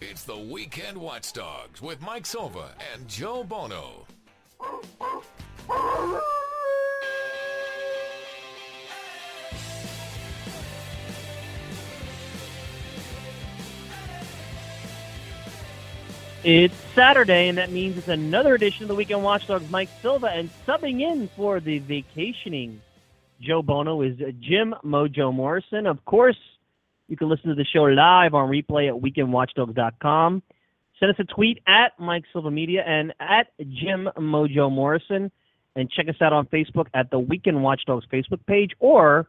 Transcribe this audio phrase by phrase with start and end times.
[0.00, 4.06] It's the Weekend Watchdogs with Mike Silva and Joe Bono.
[16.44, 19.68] It's Saturday, and that means it's another edition of the Weekend Watchdogs.
[19.68, 22.80] Mike Silva and subbing in for the vacationing
[23.40, 25.88] Joe Bono is Jim Mojo Morrison.
[25.88, 26.38] Of course,
[27.08, 30.42] you can listen to the show live on replay at weekendwatchdogs.com.
[31.00, 35.30] Send us a tweet at Mike Silva Media and at Jim Mojo Morrison.
[35.74, 39.28] And check us out on Facebook at the Weekend Watchdogs Facebook page or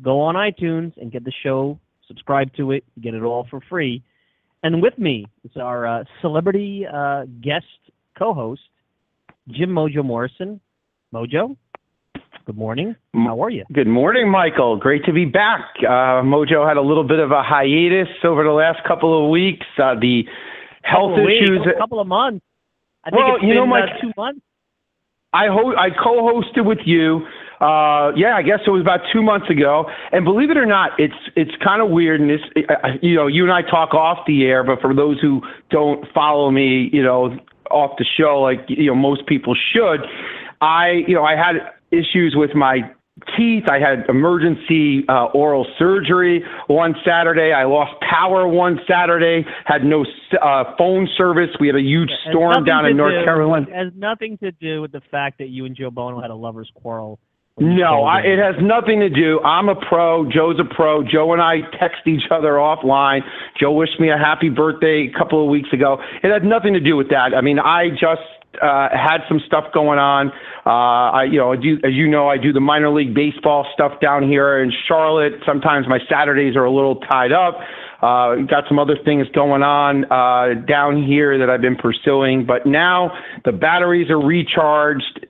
[0.00, 4.02] go on iTunes and get the show, subscribe to it, get it all for free.
[4.62, 7.66] And with me is our uh, celebrity uh, guest
[8.18, 8.62] co host,
[9.48, 10.60] Jim Mojo Morrison.
[11.12, 11.56] Mojo,
[12.44, 12.96] good morning.
[13.14, 13.64] How are you?
[13.72, 14.76] Good morning, Michael.
[14.76, 15.60] Great to be back.
[15.80, 19.66] Uh, Mojo had a little bit of a hiatus over the last couple of weeks.
[19.78, 20.24] Uh, the
[20.82, 21.50] health couple issues.
[21.60, 22.44] Weeks, a couple of months.
[23.04, 24.40] I think Well, it's you been know, Mike- uh, two months.
[25.34, 27.26] I ho- I co-hosted with you.
[27.60, 29.88] Uh, yeah, I guess it was about two months ago.
[30.12, 32.20] And believe it or not, it's it's kind of weird.
[32.20, 32.40] And this,
[33.00, 36.50] you know, you and I talk off the air, but for those who don't follow
[36.50, 37.36] me, you know,
[37.70, 40.00] off the show, like you know, most people should.
[40.60, 41.54] I, you know, I had
[41.92, 42.78] issues with my
[43.36, 43.64] teeth.
[43.70, 47.52] I had emergency uh, oral surgery one Saturday.
[47.52, 49.46] I lost power one Saturday.
[49.64, 50.04] Had no
[50.40, 51.50] uh, phone service.
[51.60, 53.66] We had a huge storm down in North do- Carolina.
[53.68, 56.34] It has nothing to do with the fact that you and Joe Bono had a
[56.34, 57.18] lover's quarrel.
[57.58, 59.38] No, I, it has nothing to do.
[59.40, 60.24] I'm a pro.
[60.24, 61.04] Joe's a pro.
[61.04, 63.20] Joe and I text each other offline.
[63.60, 65.98] Joe wished me a happy birthday a couple of weeks ago.
[66.22, 67.34] It had nothing to do with that.
[67.36, 68.22] I mean, I just
[68.60, 70.30] uh, had some stuff going on.
[70.66, 73.66] Uh, I, you know, I do, as you know, I do the minor league baseball
[73.72, 75.34] stuff down here in Charlotte.
[75.46, 77.58] Sometimes my Saturdays are a little tied up.
[78.02, 82.66] Uh, got some other things going on uh, down here that I've been pursuing, but
[82.66, 83.12] now
[83.44, 85.26] the batteries are recharged.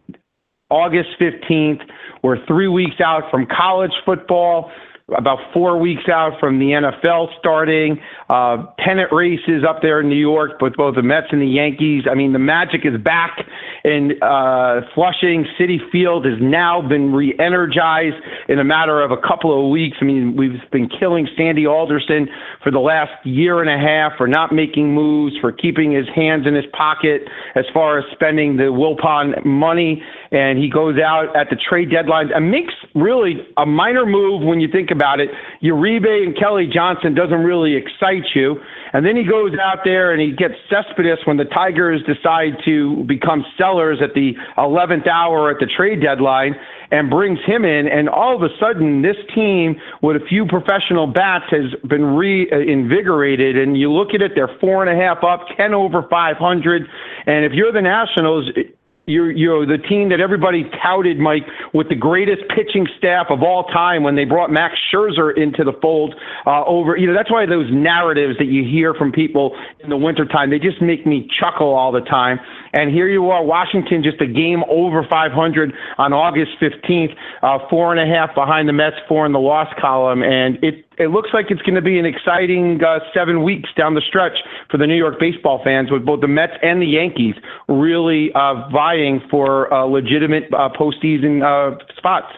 [0.73, 1.83] August 15th.
[2.23, 4.73] We're three weeks out from college football,
[5.17, 8.01] about four weeks out from the NFL starting.
[8.29, 12.05] Uh, pennant races up there in New York with both the Mets and the Yankees.
[12.11, 13.47] I mean, the magic is back,
[13.85, 18.17] and uh, Flushing Citi Field has now been re energized
[18.49, 19.99] in a matter of a couple of weeks.
[20.01, 22.29] I mean, we've been killing Sandy Alderson
[22.63, 26.47] for the last year and a half for not making moves, for keeping his hands
[26.47, 27.23] in his pocket
[27.55, 30.03] as far as spending the Wilpon money
[30.33, 34.61] and he goes out at the trade deadline and makes really a minor move when
[34.61, 35.29] you think about it.
[35.63, 38.57] Uribe and Kelly Johnson doesn't really excite you.
[38.95, 43.05] And then he goes out there and he gets Cespedes when the Tigers decide to
[43.05, 46.55] become sellers at the 11th hour at the trade deadline
[46.91, 47.87] and brings him in.
[47.89, 53.57] And all of a sudden, this team with a few professional bats has been reinvigorated.
[53.59, 56.83] And you look at it, they're four and a half up, 10 over 500.
[57.27, 58.49] And if you're the Nationals,
[59.13, 63.65] you're, you're the team that everybody touted, Mike, with the greatest pitching staff of all
[63.65, 66.15] time when they brought Max Scherzer into the fold
[66.47, 66.97] uh, over.
[66.97, 70.59] You know, that's why those narratives that you hear from people in the wintertime, they
[70.59, 72.41] just make me chuckle all the time.
[72.73, 77.95] And here you are, Washington, just a game over 500 on August 15th, uh, four
[77.95, 80.23] and a half behind the Mets, four in the loss column.
[80.23, 83.95] And it, it looks like it's going to be an exciting uh, seven weeks down
[83.95, 84.39] the stretch
[84.71, 87.35] for the New York baseball fans with both the Mets and the Yankees
[87.69, 92.33] really uh, vying for uh, legitimate uh, postseason uh, spots.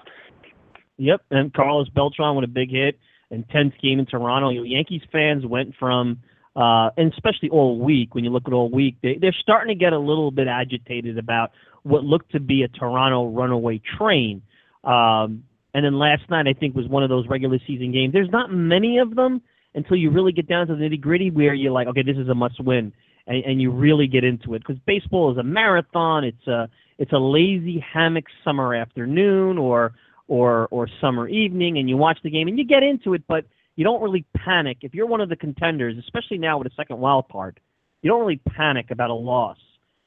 [0.96, 2.98] Yep, and Carlos Beltran with a big hit
[3.42, 4.50] 10th game in Toronto.
[4.50, 6.20] You know, Yankees fans went from,
[6.56, 9.78] uh, and especially all week, when you look at all week, they, they're starting to
[9.78, 11.50] get a little bit agitated about
[11.82, 14.42] what looked to be a Toronto runaway train.
[14.84, 15.44] Um,
[15.75, 18.12] and then last night, I think, was one of those regular season games.
[18.12, 19.43] There's not many of them
[19.75, 22.28] until you really get down to the nitty gritty where you're like, okay, this is
[22.28, 22.93] a must win.
[23.26, 26.25] And, and you really get into it because baseball is a marathon.
[26.25, 29.94] It's a it's a lazy hammock summer afternoon or
[30.28, 33.44] or or summer evening and you watch the game and you get into it but
[33.76, 36.99] you don't really panic if you're one of the contenders especially now with a second
[36.99, 37.58] wild card
[38.02, 39.58] you don't really panic about a loss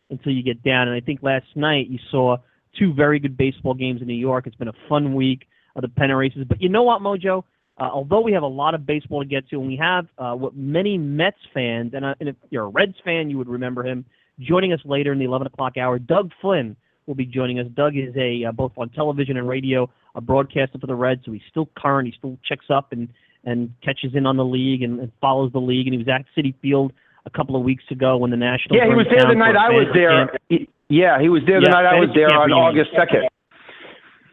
[0.10, 2.38] until you get down and i think last night you saw
[2.78, 5.90] two very good baseball games in new york it's been a fun week of the
[5.90, 7.44] pennant races but you know what mojo
[7.80, 10.34] uh, although we have a lot of baseball to get to and we have uh,
[10.34, 13.84] what many mets fans and, uh, and if you're a reds fan you would remember
[13.84, 14.06] him
[14.40, 16.76] joining us later in the 11 o'clock hour doug flynn
[17.08, 17.66] will be joining us.
[17.74, 21.32] Doug is a uh, both on television and radio, a broadcaster for the Reds, so
[21.32, 22.08] he's still current.
[22.08, 23.08] He still checks up and
[23.48, 25.88] and catches in on the league and, and follows the league.
[25.88, 26.92] And he was at Citi Field
[27.26, 28.78] a couple of weeks ago when the Nationals.
[28.80, 30.38] Yeah, he was there the night I was there.
[30.50, 32.52] He- Yeah, he was there the Yeah, night I was there on.
[32.52, 33.24] August 2nd.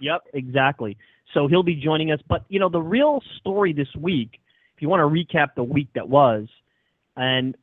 [0.00, 0.96] Yep, exactly.
[1.32, 2.20] So he'll be joining us.
[2.28, 4.40] But you know, the real story this week,
[4.76, 6.46] if you want to recap the week that was,
[7.16, 7.56] And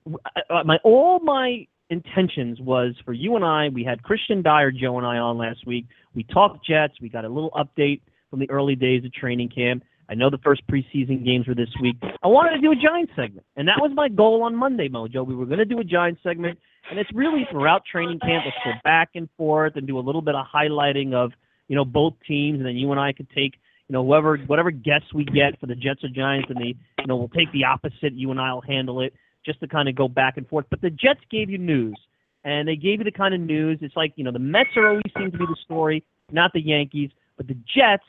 [0.49, 3.67] uh, my all my intentions was for you and I.
[3.69, 5.85] We had Christian Dyer, Joe and I on last week.
[6.15, 6.93] We talked Jets.
[7.01, 7.99] We got a little update
[8.29, 9.83] from the early days of training camp.
[10.11, 11.95] I know the first preseason games were this week.
[12.21, 15.25] I wanted to do a Giants segment, and that was my goal on Monday, Mojo.
[15.25, 16.59] We were going to do a Giants segment,
[16.89, 18.43] and it's really throughout training camp.
[18.45, 21.31] Let's go back and forth and do a little bit of highlighting of
[21.69, 23.53] you know both teams, and then you and I could take
[23.87, 27.07] you know whoever whatever guests we get for the Jets or Giants, and the you
[27.07, 28.11] know we'll take the opposite.
[28.11, 29.13] You and I'll handle it
[29.45, 30.65] just to kind of go back and forth.
[30.69, 31.97] But the Jets gave you news,
[32.43, 33.79] and they gave you the kind of news.
[33.81, 36.03] It's like you know the Mets are always seem to be the story,
[36.33, 38.03] not the Yankees, but the Jets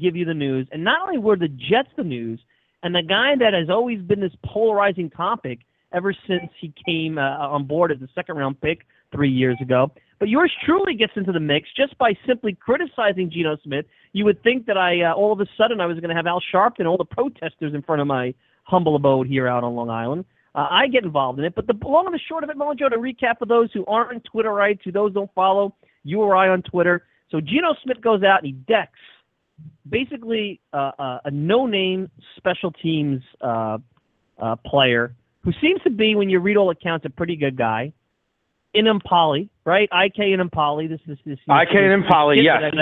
[0.00, 0.68] give you the news.
[0.72, 2.40] And not only were the Jets the news,
[2.82, 5.60] and the guy that has always been this polarizing topic
[5.92, 8.80] ever since he came uh, on board as a second round pick
[9.12, 9.90] three years ago.
[10.18, 13.86] But yours truly gets into the mix just by simply criticizing Geno Smith.
[14.12, 16.26] You would think that I uh, all of a sudden I was going to have
[16.26, 18.34] Al Sharpton, and all the protesters in front of my
[18.64, 20.24] humble abode here out on Long Island.
[20.54, 21.54] Uh, I get involved in it.
[21.54, 24.24] But the long and the short of it, Mojo, to recap for those who aren't
[24.32, 27.04] Twitterites, who those don't follow, you or I on Twitter.
[27.30, 28.98] So Geno Smith goes out and he decks
[29.88, 33.78] basically uh, uh, a no-name special teams uh,
[34.38, 37.92] uh, player who seems to be, when you read all accounts, a pretty good guy.
[38.74, 39.88] Enemkpali, right?
[39.92, 40.88] IK Enemkpali.
[40.88, 41.38] This is this.
[41.48, 42.72] IK Enemkpali, yes.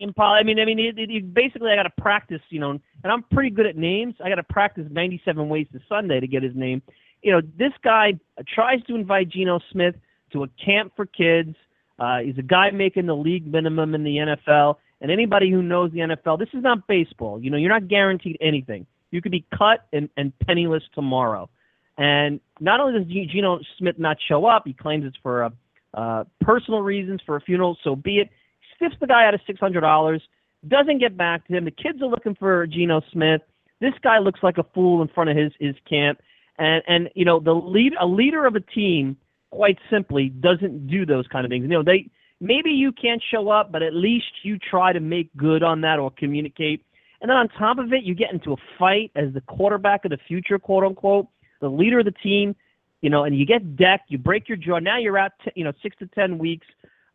[0.00, 0.38] Impala.
[0.38, 3.12] I mean, I mean, it, it, it, basically, I got to practice, you know, and
[3.12, 4.14] I'm pretty good at names.
[4.24, 6.82] I got to practice 97 ways to Sunday to get his name.
[7.22, 8.12] You know, this guy
[8.54, 9.96] tries to invite Geno Smith
[10.32, 11.56] to a camp for kids.
[11.98, 14.76] Uh, he's a guy making the league minimum in the NFL.
[15.00, 17.40] And anybody who knows the NFL, this is not baseball.
[17.40, 18.86] You know, you're not guaranteed anything.
[19.10, 21.48] You could be cut and, and penniless tomorrow.
[21.96, 25.50] And not only does Geno Smith not show up, he claims it's for uh,
[25.94, 28.28] uh, personal reasons, for a funeral, so be it
[28.76, 30.22] stiffs the guy out of six hundred dollars,
[30.66, 31.64] doesn't get back to him.
[31.64, 33.40] The kids are looking for Geno Smith.
[33.80, 36.20] This guy looks like a fool in front of his his camp,
[36.58, 39.16] and and you know the lead a leader of a team
[39.50, 41.62] quite simply doesn't do those kind of things.
[41.62, 42.10] You know they
[42.40, 45.98] maybe you can't show up, but at least you try to make good on that
[45.98, 46.84] or communicate.
[47.20, 50.10] And then on top of it, you get into a fight as the quarterback of
[50.10, 51.26] the future, quote unquote,
[51.60, 52.54] the leader of the team,
[53.00, 54.78] you know, and you get decked, you break your jaw.
[54.78, 56.66] Now you're out, t- you know, six to ten weeks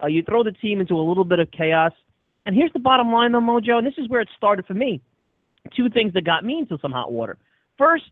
[0.04, 1.94] uh, you throw the team into a little bit of chaos.
[2.46, 5.02] And here's the bottom line, though, Mojo, and this is where it started for me.
[5.76, 7.38] Two things that got me into some hot water.
[7.78, 8.06] First,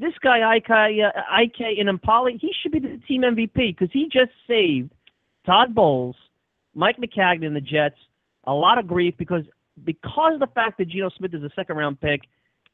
[0.00, 4.32] this guy, IK, uh, IK Enemkpali, he should be the team MVP because he just
[4.48, 4.90] saved
[5.46, 6.16] Todd Bowles,
[6.78, 7.96] Mike Maccagnan, and the Jets
[8.44, 9.42] a lot of grief because
[9.84, 12.20] because of the fact that Geno Smith is a second round pick,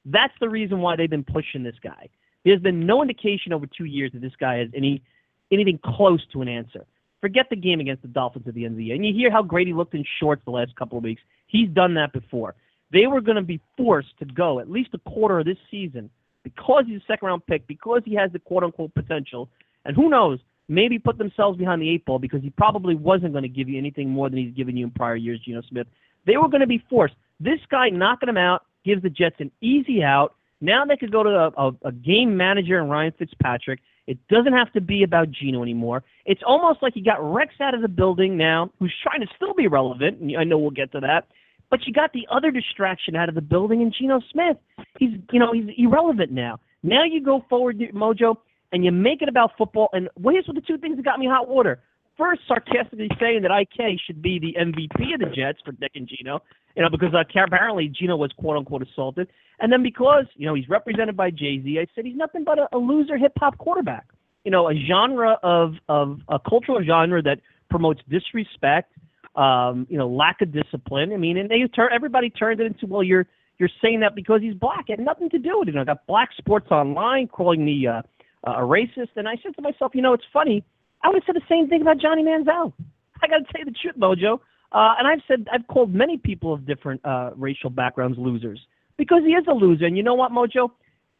[0.04, 2.10] that's the reason why they've been pushing this guy.
[2.44, 5.02] There's been no indication over two years that this guy has any
[5.50, 6.84] anything close to an answer.
[7.22, 8.94] Forget the game against the Dolphins at the end of the year.
[8.94, 11.22] And you hear how great he looked in shorts the last couple of weeks.
[11.46, 12.54] He's done that before.
[12.92, 16.10] They were going to be forced to go at least a quarter of this season
[16.42, 19.48] because he's a second round pick, because he has the quote unquote potential.
[19.86, 23.42] And who knows, maybe put themselves behind the eight ball because he probably wasn't going
[23.42, 25.86] to give you anything more than he's given you in prior years, Geno Smith.
[26.26, 27.14] They were going to be forced.
[27.40, 30.34] This guy knocking him out gives the Jets an easy out.
[30.60, 34.52] Now they could go to a, a, a game manager and Ryan Fitzpatrick it doesn't
[34.52, 36.02] have to be about Geno anymore.
[36.26, 39.54] It's almost like you got Rex out of the building now, who's trying to still
[39.54, 40.20] be relevant.
[40.20, 41.26] And I know we'll get to that.
[41.70, 44.58] But you got the other distraction out of the building in Geno Smith.
[44.98, 46.60] He's, you know, he's irrelevant now.
[46.82, 48.36] Now you go forward, Mojo,
[48.74, 49.88] and you make it about football.
[49.92, 51.80] And here's what the two things that got me hot water.
[52.18, 56.08] First, sarcastically saying that IK should be the MVP of the Jets for Dick and
[56.08, 56.42] Geno,
[56.76, 59.28] you know, because uh, apparently Geno was quote unquote assaulted.
[59.60, 62.58] And then because, you know, he's represented by Jay Z, I said he's nothing but
[62.58, 64.06] a, a loser hip hop quarterback.
[64.44, 67.38] You know, a genre of, of a cultural genre that
[67.70, 68.92] promotes disrespect,
[69.36, 71.12] um, you know, lack of discipline.
[71.12, 73.26] I mean, and they turn everybody turned it into, well, you're
[73.58, 74.86] you're saying that because he's black.
[74.88, 75.72] It had nothing to do with it.
[75.72, 78.02] You know, I got black sports online calling me uh,
[78.44, 79.10] a racist.
[79.16, 80.64] And I said to myself, you know, it's funny.
[81.02, 82.72] I would have said the same thing about Johnny Manziel.
[83.22, 84.40] I got to tell you the truth, Mojo.
[84.72, 88.60] Uh, and I've said I've called many people of different uh, racial backgrounds losers
[88.96, 89.86] because he is a loser.
[89.86, 90.70] And you know what, Mojo?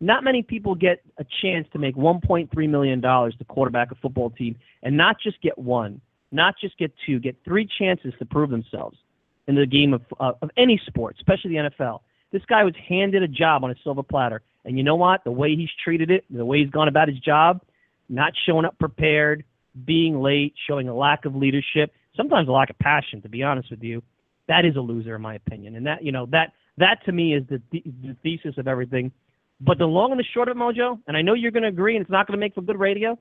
[0.01, 4.31] Not many people get a chance to make 1.3 million dollars to quarterback a football
[4.31, 6.01] team, and not just get one,
[6.33, 8.99] not just get two, get three chances to prove themselves
[9.47, 12.01] in the game of uh, of any sport, especially the NFL.
[12.35, 15.23] This guy was handed a job on a silver platter, and you know what?
[15.23, 17.61] The way he's treated it, the way he's gone about his job,
[18.09, 19.45] not showing up prepared,
[19.85, 23.23] being late, showing a lack of leadership, sometimes a lack of passion.
[23.23, 24.03] To be honest with you,
[24.49, 27.37] that is a loser in my opinion, and that you know that that to me
[27.37, 29.13] is the, the thesis of everything.
[29.61, 31.69] But the long and the short of it, Mojo, and I know you're going to
[31.69, 33.17] agree, and it's not going to make for good radio.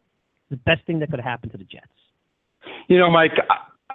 [0.50, 1.86] The best thing that could happen to the Jets.
[2.88, 3.34] You know, Mike,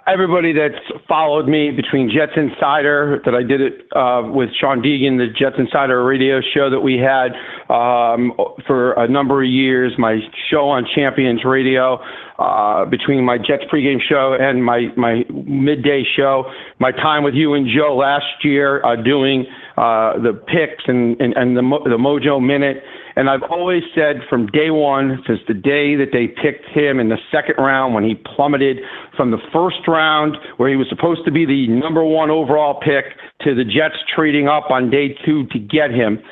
[0.07, 5.17] everybody that's followed me between Jets Insider, that I did it uh, with Sean Deegan,
[5.17, 7.33] the Jets Insider radio show that we had
[7.73, 8.33] um,
[8.65, 11.99] for a number of years, my show on Champions Radio,
[12.39, 16.45] uh, between my Jets pregame show and my, my midday show,
[16.79, 19.45] my time with you and Joe last year uh, doing
[19.77, 22.83] uh, the picks and, and, and the, the Mojo Minute.
[23.19, 27.09] And I've always said from day one, since the day that they picked him in
[27.09, 28.77] the second round when he plummeted
[29.17, 33.03] from the first round, where he was supposed to be the number one overall pick,
[33.41, 36.23] to the Jets trading up on day two to get him,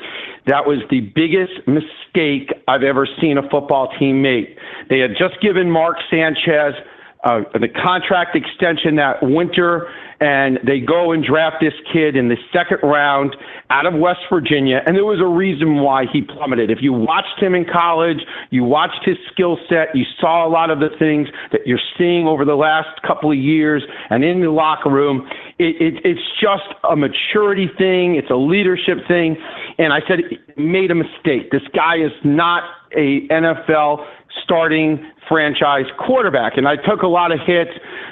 [0.46, 4.56] that was the biggest mistake I've ever seen a football team make.
[4.88, 6.72] They had just given Mark Sanchez
[7.24, 9.88] uh, the contract extension that winter
[10.20, 13.36] and they go and draft this kid in the second round
[13.70, 16.70] out of West Virginia, and there was a reason why he plummeted.
[16.70, 18.18] If you watched him in college,
[18.50, 22.26] you watched his skill set, you saw a lot of the things that you're seeing
[22.26, 26.66] over the last couple of years, and in the locker room, it, it, it's just
[26.90, 29.36] a maturity thing, it's a leadership thing,
[29.78, 30.20] and I said,
[30.56, 31.52] made a mistake.
[31.52, 32.64] This guy is not
[32.96, 34.04] a NFL
[34.42, 36.56] starting franchise quarterback.
[36.56, 37.70] And I took a lot of hits.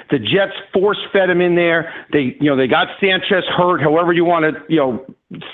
[0.09, 1.93] The Jets force fed him in there.
[2.11, 3.81] They, you know, they got Sanchez hurt.
[3.81, 5.05] However you want to, you know,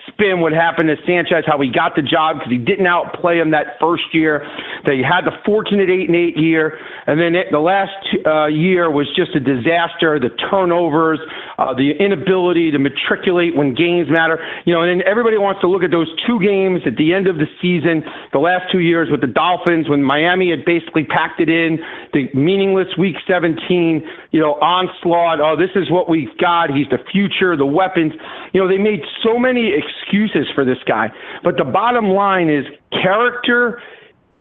[0.07, 3.49] spin what happened to Sanchez, how he got the job because he didn't outplay him
[3.51, 4.45] that first year.
[4.85, 6.77] They had the fortunate eight and eight year,
[7.07, 7.91] and then it, the last
[8.25, 10.19] uh, year was just a disaster.
[10.19, 11.19] The turnovers,
[11.57, 14.37] uh, the inability to matriculate when games matter.
[14.65, 17.25] You know, and then everybody wants to look at those two games at the end
[17.25, 21.39] of the season, the last two years with the Dolphins when Miami had basically packed
[21.39, 21.79] it in,
[22.13, 25.39] the meaningless Week 17, you know, onslaught.
[25.39, 26.71] Oh, this is what we've got.
[26.75, 28.13] He's the future, the weapons.
[28.51, 31.09] You know, they made so many excuses for this guy.
[31.43, 33.79] But the bottom line is character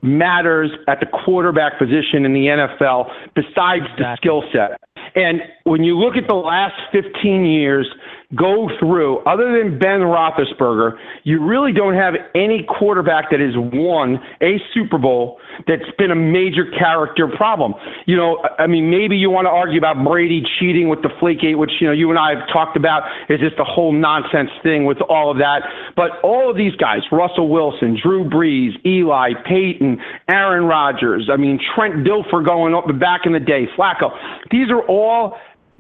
[0.01, 3.07] matters at the quarterback position in the NFL
[3.37, 4.03] besides exactly.
[4.03, 4.81] the skill set.
[5.15, 7.87] And when you look at the last 15 years,
[8.37, 14.19] go through, other than Ben Roethlisberger, you really don't have any quarterback that has won
[14.41, 17.75] a Super Bowl that's been a major character problem.
[18.07, 21.59] You know, I mean, maybe you want to argue about Brady cheating with the Flakegate,
[21.59, 24.85] which, you know, you and I have talked about is just a whole nonsense thing
[24.87, 25.63] with all of that.
[25.95, 31.61] But all of these guys, Russell Wilson, Drew Brees, Eli, Peyton, Aaron Rodgers, I mean,
[31.75, 34.11] Trent Dilfer going up back in the day, Flacco,
[34.51, 35.37] these are all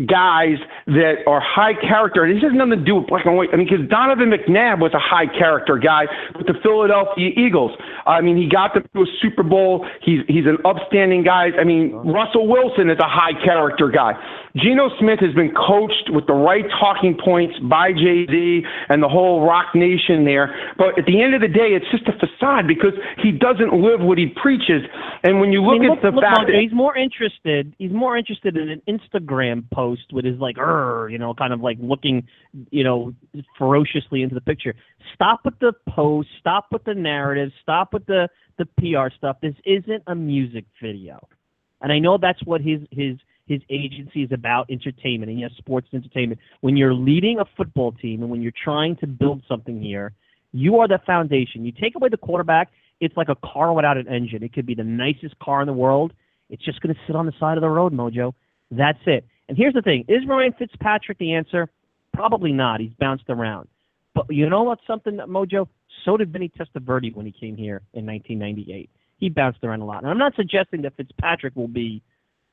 [0.06, 2.24] guys that are high character.
[2.24, 3.50] And this has nothing to do with black and white.
[3.52, 6.06] I mean, because Donovan McNabb was a high character guy
[6.36, 7.72] with the Philadelphia Eagles.
[8.06, 9.86] I mean, he got them to a Super Bowl.
[10.02, 11.50] He's he's an upstanding guy.
[11.58, 12.10] I mean, uh-huh.
[12.10, 14.14] Russell Wilson is a high character guy.
[14.56, 19.08] Geno Smith has been coached with the right talking points by Jay Z and the
[19.08, 20.54] whole Roc Nation there.
[20.76, 22.92] But at the end of the day, it's just a facade because
[23.22, 24.82] he doesn't live what he preaches.
[25.24, 27.74] And when you look I mean, at look, the look, fact that he's more interested,
[27.78, 31.78] he's more interested in an Instagram post with his like, you know, kind of like
[31.80, 32.26] looking,
[32.70, 33.14] you know,
[33.56, 34.74] ferociously into the picture.
[35.14, 36.28] Stop with the post.
[36.38, 37.50] Stop with the narrative.
[37.62, 38.28] Stop with the
[38.58, 39.38] the PR stuff.
[39.40, 41.26] This isn't a music video.
[41.80, 45.88] And I know that's what his his his agency is about entertainment and yes, sports
[45.92, 46.40] entertainment.
[46.60, 50.12] When you're leading a football team and when you're trying to build something here,
[50.52, 51.64] you are the foundation.
[51.64, 52.70] You take away the quarterback,
[53.00, 54.42] it's like a car without an engine.
[54.42, 56.12] It could be the nicest car in the world.
[56.50, 58.32] It's just going to sit on the side of the road, Mojo.
[58.70, 59.24] That's it.
[59.48, 61.68] And here's the thing: is Ryan Fitzpatrick the answer?
[62.12, 62.80] Probably not.
[62.80, 63.68] He's bounced around.
[64.14, 64.78] But you know what?
[64.86, 65.66] something that Mojo?
[66.04, 68.90] So did Vinny Testaverde when he came here in 1998.
[69.18, 70.02] He bounced around a lot.
[70.02, 72.02] And I'm not suggesting that Fitzpatrick will be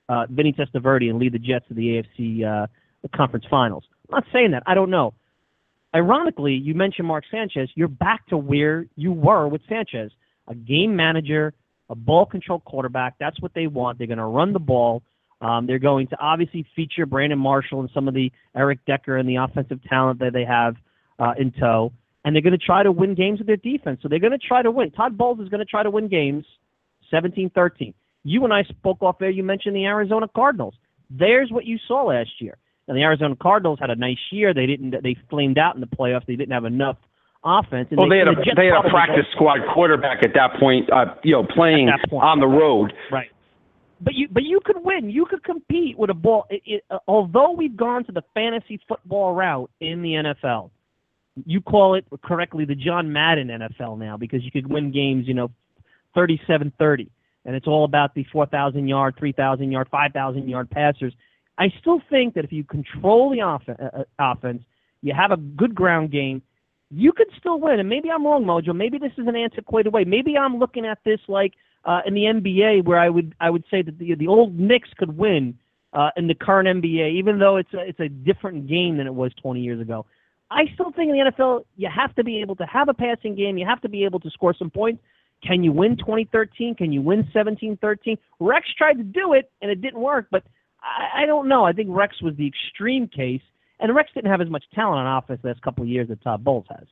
[0.10, 2.68] uh, Vinny Testaverde and lead the Jets to the AFC uh,
[3.16, 3.84] conference finals.
[4.10, 4.64] I'm not saying that.
[4.66, 5.14] I don't know.
[5.96, 7.70] Ironically, you mentioned Mark Sanchez.
[7.76, 10.12] You're back to where you were with Sanchez,
[10.48, 11.54] a game manager,
[11.90, 13.16] a ball control quarterback.
[13.20, 13.98] That's what they want.
[13.98, 15.04] They're going to run the ball.
[15.42, 19.28] Um, they're going to obviously feature Brandon Marshall and some of the Eric Decker and
[19.28, 20.76] the offensive talent that they have
[21.18, 21.94] uh, in tow.
[22.26, 24.00] And they're going to try to win games with their defense.
[24.04, 24.92] So they're going to try to win.
[24.92, 26.46] Todd Bowles is going to try to win games
[27.10, 27.94] 17 13.
[28.24, 29.30] You and I spoke off there.
[29.30, 30.76] You mentioned the Arizona Cardinals.
[31.10, 32.58] There's what you saw last year.
[32.88, 34.54] And the Arizona Cardinals had a nice year.
[34.54, 34.96] They didn't.
[35.04, 36.26] They flamed out in the playoffs.
[36.26, 36.98] They didn't have enough
[37.44, 37.88] offense.
[37.92, 40.60] And well, they, they had a the they had a practice squad quarterback at that
[40.60, 40.92] point.
[40.92, 42.94] Uh, you know, playing point, on the road.
[43.12, 43.30] Right.
[44.02, 45.10] But you but you could win.
[45.10, 46.46] You could compete with a ball.
[46.50, 50.72] It, it, uh, although we've gone to the fantasy football route in the NFL,
[51.46, 55.28] you call it correctly the John Madden NFL now because you could win games.
[55.28, 55.52] You know,
[56.16, 57.12] thirty-seven thirty
[57.46, 61.14] and it's all about the 4,000 yard, 3,000 yard, 5,000 yard passers.
[61.58, 64.64] I still think that if you control the off- uh, uh, offense,
[65.02, 66.42] you have a good ground game,
[66.90, 67.80] you could still win.
[67.80, 68.76] And maybe I'm wrong, Mojo.
[68.76, 70.04] Maybe this is an antiquated way.
[70.04, 71.54] Maybe I'm looking at this like
[71.86, 74.90] uh, in the NBA, where I would I would say that the the old Knicks
[74.98, 75.58] could win
[75.94, 79.14] uh, in the current NBA, even though it's a, it's a different game than it
[79.14, 80.06] was 20 years ago.
[80.52, 83.36] I still think in the NFL, you have to be able to have a passing
[83.36, 83.58] game.
[83.58, 85.02] You have to be able to score some points.
[85.46, 86.76] Can you win 2013?
[86.76, 88.18] Can you win 17-13?
[88.40, 90.28] Rex tried to do it, and it didn't work.
[90.32, 90.44] But
[90.82, 91.64] I, I don't know.
[91.64, 93.42] I think Rex was the extreme case,
[93.80, 96.22] and Rex didn't have as much talent on offense the last couple of years that
[96.24, 96.86] Todd Bowles has.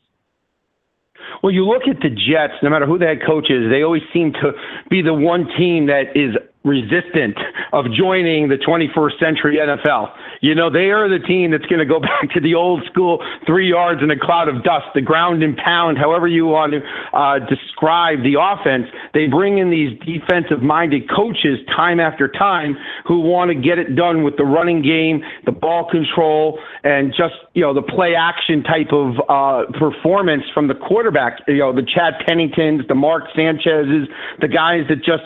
[1.42, 4.04] Well, you look at the Jets, no matter who the head coach is, they always
[4.14, 4.52] seem to
[4.90, 7.38] be the one team that is resistant
[7.72, 10.14] of joining the 21st century NFL.
[10.42, 13.24] You know, they are the team that's going to go back to the old school
[13.46, 16.82] three yards in a cloud of dust, the ground and pound, however you want to
[17.18, 18.88] uh, describe the offense.
[19.14, 23.96] They bring in these defensive minded coaches time after time who want to get it
[23.96, 28.64] done with the running game, the ball control, and just, you know, the play action
[28.64, 31.40] type of uh, performance from the quarterback.
[31.48, 34.08] You know, the Chad Penningtons, the Mark Sanchez's,
[34.42, 35.24] the guys that just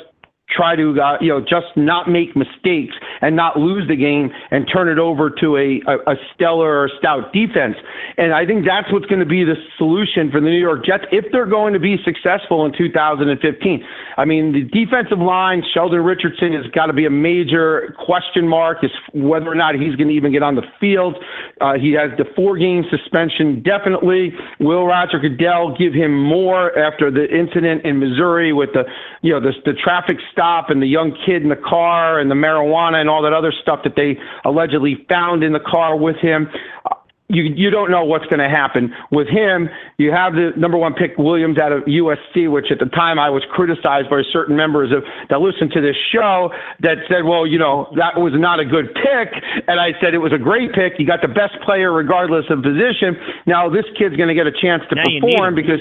[0.56, 4.68] try to uh, you know just not make mistakes and not lose the game and
[4.72, 7.76] turn it over to a, a, a stellar stout defense.
[8.18, 11.06] And I think that's what's going to be the solution for the New York Jets
[11.12, 13.84] if they're going to be successful in 2015.
[14.18, 18.84] I mean, the defensive line, Sheldon Richardson has got to be a major question mark
[18.84, 21.16] as whether or not he's going to even get on the field.
[21.62, 24.34] Uh, he has the four game suspension, definitely.
[24.60, 28.84] Will Roger Goodell give him more after the incident in Missouri with the,
[29.22, 32.36] you know, the, the traffic stop and the young kid in the car and the
[32.36, 36.50] marijuana and all that other stuff that they allegedly found in the car with him?
[36.86, 36.96] Uh,
[37.32, 39.70] you you don't know what's going to happen with him.
[39.98, 43.30] You have the number one pick Williams out of USC, which at the time I
[43.30, 47.58] was criticized by certain members of that listened to this show that said, well, you
[47.58, 49.32] know, that was not a good pick,
[49.68, 51.00] and I said it was a great pick.
[51.00, 53.16] You got the best player regardless of position.
[53.48, 55.80] Now this kid's going to get a chance to Now perform because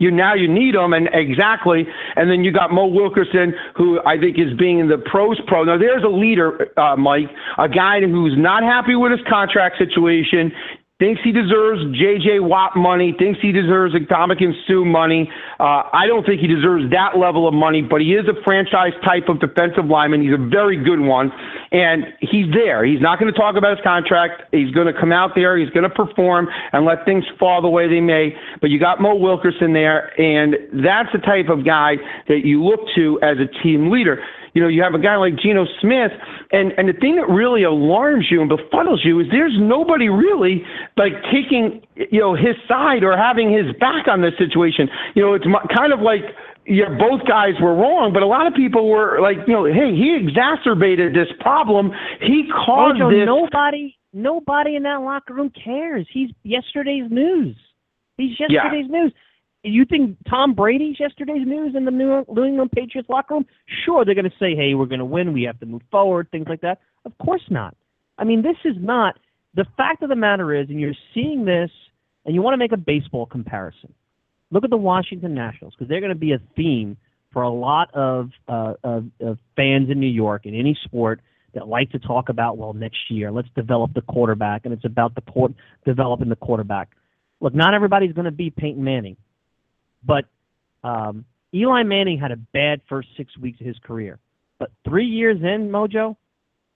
[0.00, 4.18] you now you need them and exactly and then you got Mo Wilkerson who I
[4.18, 5.62] think is being in the pros pro.
[5.62, 10.50] Now there's a leader uh, Mike a guy who's not happy with his contract situation
[11.00, 12.40] thinks he deserves J.J.
[12.40, 15.32] Watt money, thinks he deserves Atomic and Sue money.
[15.58, 18.92] Uh, I don't think he deserves that level of money, but he is a franchise
[19.02, 20.22] type of defensive lineman.
[20.22, 21.32] He's a very good one,
[21.72, 22.84] and he's there.
[22.84, 24.42] He's not going to talk about his contract.
[24.52, 25.56] He's going to come out there.
[25.56, 28.36] He's going to perform and let things fall the way they may.
[28.60, 31.96] But you got Mo Wilkerson there, and that's the type of guy
[32.28, 34.22] that you look to as a team leader
[34.54, 36.12] you know, you have a guy like Geno Smith,
[36.52, 40.64] and and the thing that really alarms you and befuddles you is there's nobody really
[40.96, 44.88] like taking you know his side or having his back on this situation.
[45.14, 46.22] You know, it's kind of like
[46.66, 49.94] yeah, both guys were wrong, but a lot of people were like, you know, hey,
[49.94, 51.90] he exacerbated this problem.
[52.20, 53.26] He caused Mojo, this.
[53.26, 56.06] nobody nobody in that locker room cares.
[56.12, 57.56] He's yesterday's news.
[58.16, 58.64] He's Yeah.
[58.64, 59.12] yesterday's news.
[59.62, 63.46] You think Tom Brady's yesterday's news in the New England Patriots locker room?
[63.84, 65.32] Sure, they're going to say, "Hey, we're going to win.
[65.32, 66.80] We have to move forward." Things like that.
[67.04, 67.76] Of course not.
[68.16, 69.18] I mean, this is not.
[69.54, 71.70] The fact of the matter is, and you're seeing this,
[72.24, 73.92] and you want to make a baseball comparison.
[74.50, 76.96] Look at the Washington Nationals because they're going to be a theme
[77.32, 81.20] for a lot of, uh, of, of fans in New York in any sport
[81.54, 85.14] that like to talk about, well, next year let's develop the quarterback, and it's about
[85.14, 85.52] the court
[85.84, 86.90] developing the quarterback.
[87.40, 89.16] Look, not everybody's going to be Peyton Manning,
[90.04, 90.24] but
[90.82, 94.18] um, Eli Manning had a bad first six weeks of his career,
[94.58, 96.16] but three years in, Mojo,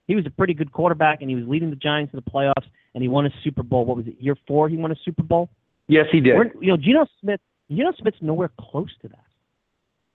[0.07, 2.67] he was a pretty good quarterback, and he was leading the Giants to the playoffs,
[2.95, 3.85] and he won a Super Bowl.
[3.85, 4.17] What was it?
[4.21, 5.49] Year four, he won a Super Bowl.
[5.89, 6.37] yes, he did.
[6.37, 7.41] We're, you know, Geno Smith.
[7.71, 9.25] Geno Smith's nowhere close to that.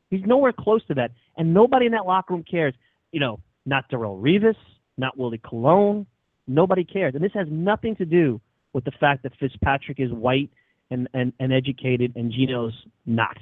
[0.09, 2.73] He's nowhere close to that, and nobody in that locker room cares.
[3.11, 4.55] You know, not Darrelle Revis,
[4.97, 6.05] not Willie Colon.
[6.47, 8.41] Nobody cares, and this has nothing to do
[8.73, 10.49] with the fact that Fitzpatrick is white
[10.91, 12.73] and and, and educated, and Geno's
[13.05, 13.37] not.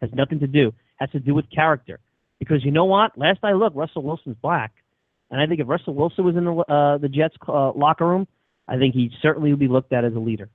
[0.00, 0.72] Has nothing to do.
[0.96, 1.98] Has to do with character.
[2.38, 3.16] Because you know what?
[3.18, 4.72] Last I looked, Russell Wilson's black,
[5.30, 8.26] and I think if Russell Wilson was in the uh, the Jets uh, locker room,
[8.66, 10.48] I think he certainly would be looked at as a leader.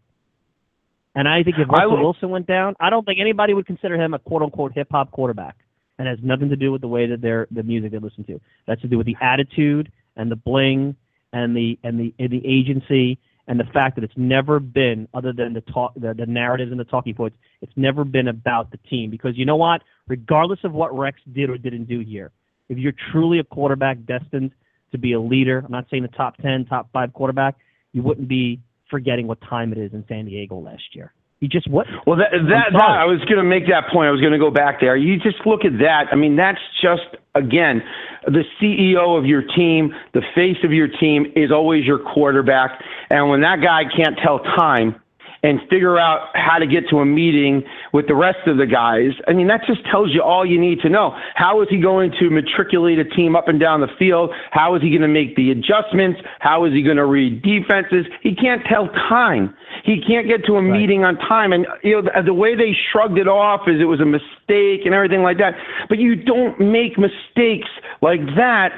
[1.15, 3.95] And I think if Russell will- Wilson went down, I don't think anybody would consider
[3.95, 5.55] him a quote unquote hip hop quarterback.
[5.97, 8.25] And it has nothing to do with the way that they're the music they listen
[8.25, 8.41] to.
[8.67, 10.97] That's to do with the attitude and the bling
[11.31, 15.31] and the and the and the agency and the fact that it's never been other
[15.31, 18.77] than the talk the, the narratives and the talking points, it's never been about the
[18.89, 19.09] team.
[19.09, 19.81] Because you know what?
[20.07, 22.31] Regardless of what Rex did or didn't do here,
[22.69, 24.51] if you're truly a quarterback destined
[24.91, 27.55] to be a leader, I'm not saying the top ten, top five quarterback,
[27.93, 31.13] you wouldn't be forgetting what time it is in San Diego last year.
[31.45, 32.07] You just wouldn't.
[32.07, 32.81] Well, that, that, that.
[32.81, 34.07] I was going to make that point.
[34.07, 34.97] I was going to go back there.
[34.97, 36.07] You just look at that.
[36.11, 37.03] I mean, that's just
[37.35, 37.83] again,
[38.25, 42.81] the CEO of your team, the face of your team is always your quarterback,
[43.11, 44.99] and when that guy can't tell time.
[45.45, 49.11] And figure out how to get to a meeting with the rest of the guys.
[49.27, 51.15] I mean, that just tells you all you need to know.
[51.35, 54.31] How is he going to matriculate a team up and down the field?
[54.49, 56.19] How is he going to make the adjustments?
[56.39, 58.07] How is he going to read defenses?
[58.23, 59.55] He can't tell time.
[59.83, 60.79] He can't get to a right.
[60.79, 61.53] meeting on time.
[61.53, 64.81] And you know, the, the way they shrugged it off is it was a mistake
[64.85, 65.53] and everything like that.
[65.89, 67.69] But you don't make mistakes
[68.01, 68.71] like that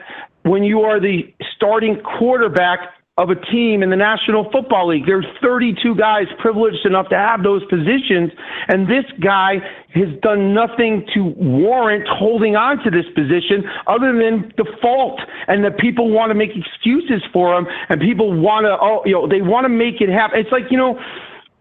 [0.43, 2.80] when you are the starting quarterback
[3.17, 5.08] of a team in the National Football League.
[5.08, 8.32] There's 32 guys privileged enough to have those positions,
[8.67, 9.56] and this guy
[9.95, 15.80] has done nothing to warrant holding on to this position other than default, and that
[15.80, 19.41] people want to make excuses for him, and people want to, oh, you know, they
[19.41, 20.39] want to make it happen.
[20.39, 20.99] It's like, you know,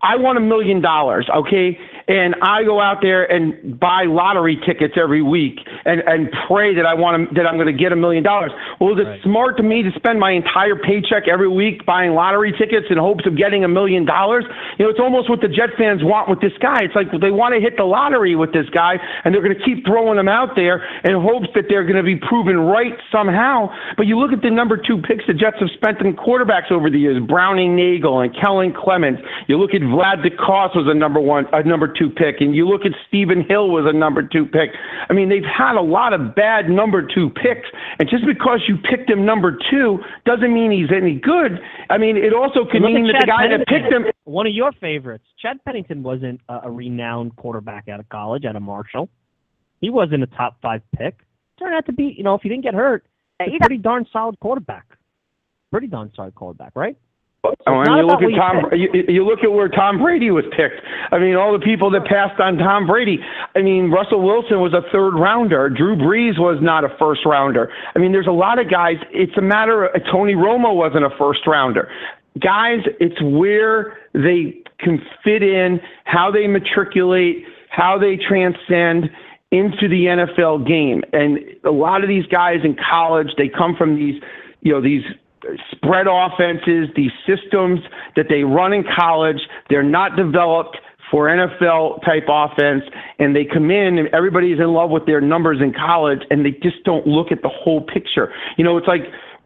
[0.03, 1.79] I want a million dollars, okay?
[2.09, 6.87] and I go out there and buy lottery tickets every week and, and pray that
[6.87, 8.53] I want to, that I'm going to get a million dollars.
[8.81, 9.23] Well, is it right.
[9.25, 13.27] smart to me to spend my entire paycheck every week buying lottery tickets in hopes
[13.27, 14.45] of getting a million dollars?
[14.79, 16.87] You know, it's almost what the Jet fans want with this guy.
[16.87, 19.65] It's like they want to hit the lottery with this guy, and they're going to
[19.65, 23.75] keep throwing him out there in hopes that they're going to be proven right somehow.
[23.97, 26.87] But you look at the number two picks the Jets have spent in quarterbacks over
[26.87, 29.19] the years: Browning Nagel, and Kellen Clemens.
[29.49, 32.69] You look at Vlad Ducasse was a number one, a number two pick, and you
[32.69, 34.71] look at Stephen Hill was a number two pick.
[35.09, 37.69] I mean, they've had a lot of bad number two picks,
[37.99, 41.61] and just because you picked him number two doesn't mean he's any good.
[41.91, 44.47] I mean, it also could mean that Chad the guy Pennington, that picked him, one
[44.47, 48.63] of your favorites, Chad Pennington, wasn't a, a renowned quarterback out of college, out of
[48.63, 49.09] Marshall.
[49.81, 51.19] He wasn't a top five pick.
[51.59, 53.05] Turned out to be, you know, if he didn't get hurt,
[53.41, 54.87] a pretty darn solid quarterback.
[55.71, 56.97] Pretty darn solid quarterback, right?
[57.67, 58.71] Oh, and you look at Tom.
[58.73, 60.81] You, you, look at where Tom Brady was picked.
[61.13, 63.19] I mean, all the people that passed on Tom Brady.
[63.55, 65.69] I mean, Russell Wilson was a third rounder.
[65.69, 67.73] Drew Brees was not a first rounder.
[67.95, 68.97] I mean, there's a lot of guys.
[69.11, 71.91] It's a matter of Tony Romo wasn't a first rounder.
[72.41, 79.11] Guys, it's where they can fit in, how they matriculate, how they transcend
[79.51, 81.03] into the NFL game.
[81.13, 84.21] And a lot of these guys in college, they come from these,
[84.61, 85.03] you know, these
[85.71, 87.81] spread offenses, these systems
[88.17, 90.79] that they run in college, they're not developed
[91.11, 92.83] for NFL type offense,
[93.19, 96.51] and they come in and everybody's in love with their numbers in college, and they
[96.51, 98.33] just don't look at the whole picture.
[98.57, 99.03] You know, it's like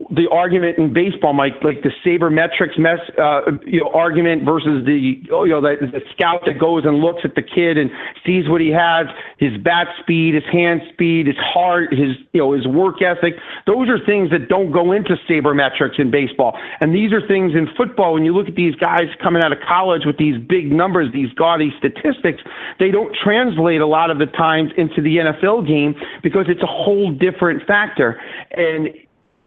[0.08, 4.96] the argument in baseball, Mike, like the sabermetrics mess, uh, you know, argument versus the,
[4.96, 7.90] you know, the, the scout that goes and looks at the kid and
[8.24, 9.06] sees what he has,
[9.38, 13.34] his bat speed, his hand speed, his heart, his, you know, his work ethic.
[13.66, 16.58] Those are things that don't go into sabermetrics in baseball.
[16.80, 18.14] And these are things in football.
[18.14, 21.32] When you look at these guys coming out of college with these big numbers, these
[21.34, 22.42] gaudy statistics,
[22.78, 26.66] they don't translate a lot of the times into the NFL game because it's a
[26.66, 28.18] whole different factor.
[28.52, 28.88] And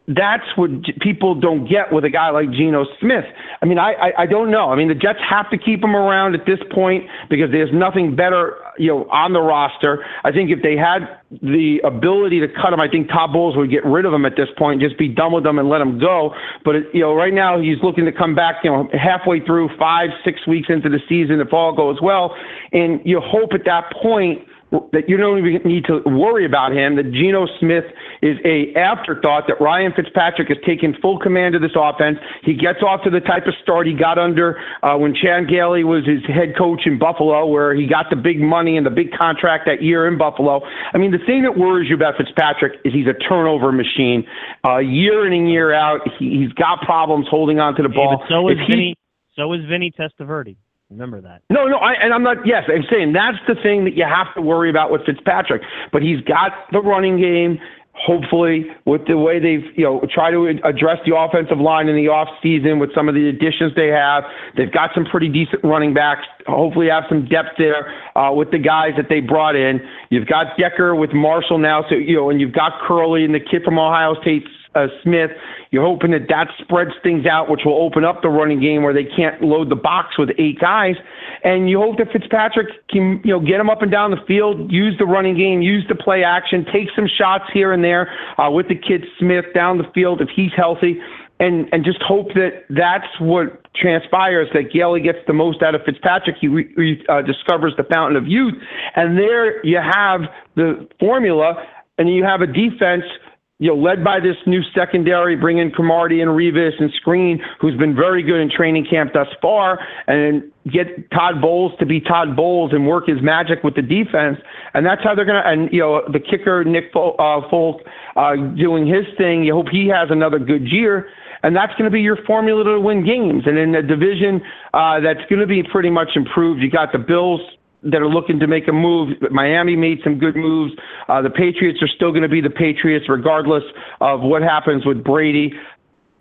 [0.08, 3.24] that's what people don't get with a guy like Geno Smith.
[3.62, 4.70] I mean, I, I, I don't know.
[4.70, 8.14] I mean, the Jets have to keep him around at this point because there's nothing
[8.14, 10.06] better, you know, on the roster.
[10.26, 11.08] I think if they had
[11.42, 14.36] the ability to cut him, I think Todd Bowles would get rid of him at
[14.36, 16.36] this point, just be done with him and let him go.
[16.66, 20.10] But you know, right now he's looking to come back, you know, halfway through, five,
[20.26, 22.36] six weeks into the season, if all goes well,
[22.74, 24.46] and you hope at that point
[24.92, 26.96] that you don't even need to worry about him.
[26.96, 27.86] That Geno Smith
[28.22, 29.46] is a afterthought.
[29.48, 32.18] That Ryan Fitzpatrick has taken full command of this offense.
[32.44, 35.84] He gets off to the type of start he got under uh, when Chan Gailey
[35.84, 39.12] was his head coach in Buffalo, where he got the big money and the big
[39.14, 40.62] contract that year in Buffalo.
[40.94, 44.26] I mean, the thing that worries you about Fitzpatrick is he's a turnover machine.
[44.66, 48.18] Uh, year in and year out, he, he's got problems holding on to the ball.
[48.22, 48.96] Yeah, so is Vinny.
[49.36, 50.58] So is Vinny Testaverde.
[50.94, 51.42] Remember that.
[51.50, 52.46] No, no, I, and I'm not.
[52.46, 55.64] Yes, I'm saying that's the thing that you have to worry about with Fitzpatrick.
[55.92, 57.58] But he's got the running game.
[57.96, 62.10] Hopefully, with the way they've you know try to address the offensive line in the
[62.10, 64.24] off season with some of the additions they have,
[64.56, 66.22] they've got some pretty decent running backs.
[66.46, 69.82] Hopefully, have some depth there uh, with the guys that they brought in.
[70.12, 73.40] You've got Decker with Marshall now, so you know, and you've got Kerley and the
[73.40, 74.46] kid from Ohio State
[74.76, 75.32] uh, Smith.
[75.72, 78.94] You're hoping that that spreads things out, which will open up the running game where
[78.94, 80.96] they can't load the box with eight guys.
[81.44, 84.72] And you hope that Fitzpatrick can, you know, get him up and down the field,
[84.72, 88.50] use the running game, use the play action, take some shots here and there uh,
[88.50, 91.00] with the kid Smith down the field if he's healthy.
[91.40, 95.82] And, and just hope that that's what transpires, that Gailey gets the most out of
[95.84, 96.38] Fitzpatrick.
[96.40, 98.54] He re, uh, discovers the fountain of youth.
[98.96, 100.22] And there you have
[100.56, 101.56] the formula,
[101.98, 103.04] and you have a defense–
[103.60, 107.78] you know, led by this new secondary, bring in Cromartie and Revis and Skrine, who's
[107.78, 112.36] been very good in training camp thus far, and get Todd Bowles to be Todd
[112.36, 114.40] Bowles and work his magic with the defense.
[114.74, 117.82] And that's how they're going to, and, you know, the kicker, Nick Folk, uh, Folk
[118.16, 119.44] uh, doing his thing.
[119.44, 121.10] You hope he has another good year.
[121.44, 123.44] And that's going to be your formula to win games.
[123.46, 124.42] And in a division
[124.74, 127.42] uh, that's going to be pretty much improved, you got the Bills
[127.84, 129.18] that are looking to make a move.
[129.32, 130.74] Miami made some good moves.
[131.08, 133.64] Uh, the Patriots are still going to be the Patriots regardless
[134.02, 135.54] of what happens with Brady.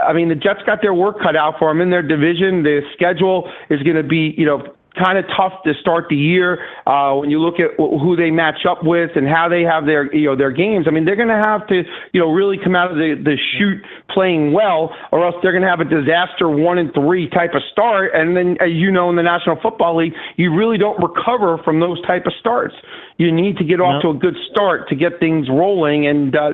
[0.00, 2.62] I mean, the Jets got their work cut out for them in their division.
[2.62, 6.58] The schedule is going to be, you know, kind of tough to start the year
[6.86, 10.14] uh, when you look at who they match up with and how they have their
[10.14, 10.86] you know their games.
[10.88, 13.36] I mean, they're going to have to you know really come out of the the
[13.56, 17.54] chute playing well, or else they're going to have a disaster one and three type
[17.54, 18.12] of start.
[18.14, 21.80] And then, as you know, in the National Football League, you really don't recover from
[21.80, 22.74] those type of starts.
[23.18, 26.06] You need to get off to a good start to get things rolling.
[26.06, 26.52] And uh,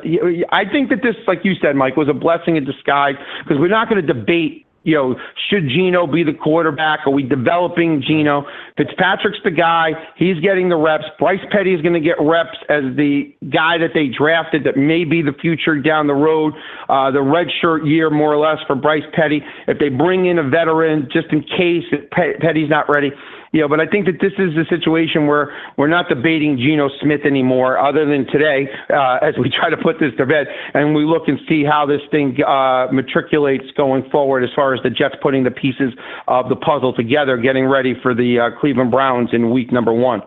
[0.50, 3.68] I think that this, like you said, Mike, was a blessing in disguise because we're
[3.68, 5.16] not going to debate you know,
[5.50, 7.00] should Geno be the quarterback?
[7.06, 8.46] Are we developing Geno?
[8.76, 9.90] Fitzpatrick's the guy.
[10.16, 11.04] He's getting the reps.
[11.18, 15.04] Bryce Petty is going to get reps as the guy that they drafted that may
[15.04, 16.54] be the future down the road.
[16.88, 19.42] Uh, the red shirt year, more or less, for Bryce Petty.
[19.66, 21.84] If they bring in a veteran just in case
[22.40, 23.10] Petty's not ready,
[23.52, 26.90] you know, but I think that this is a situation where we're not debating Geno
[27.00, 30.94] Smith anymore, other than today, uh, as we try to put this to bed, and
[30.94, 34.90] we look and see how this thing uh, matriculates going forward as far as the
[34.90, 35.92] Jets putting the pieces
[36.26, 40.22] of the puzzle together, getting ready for the uh, Cleveland Browns in week number one.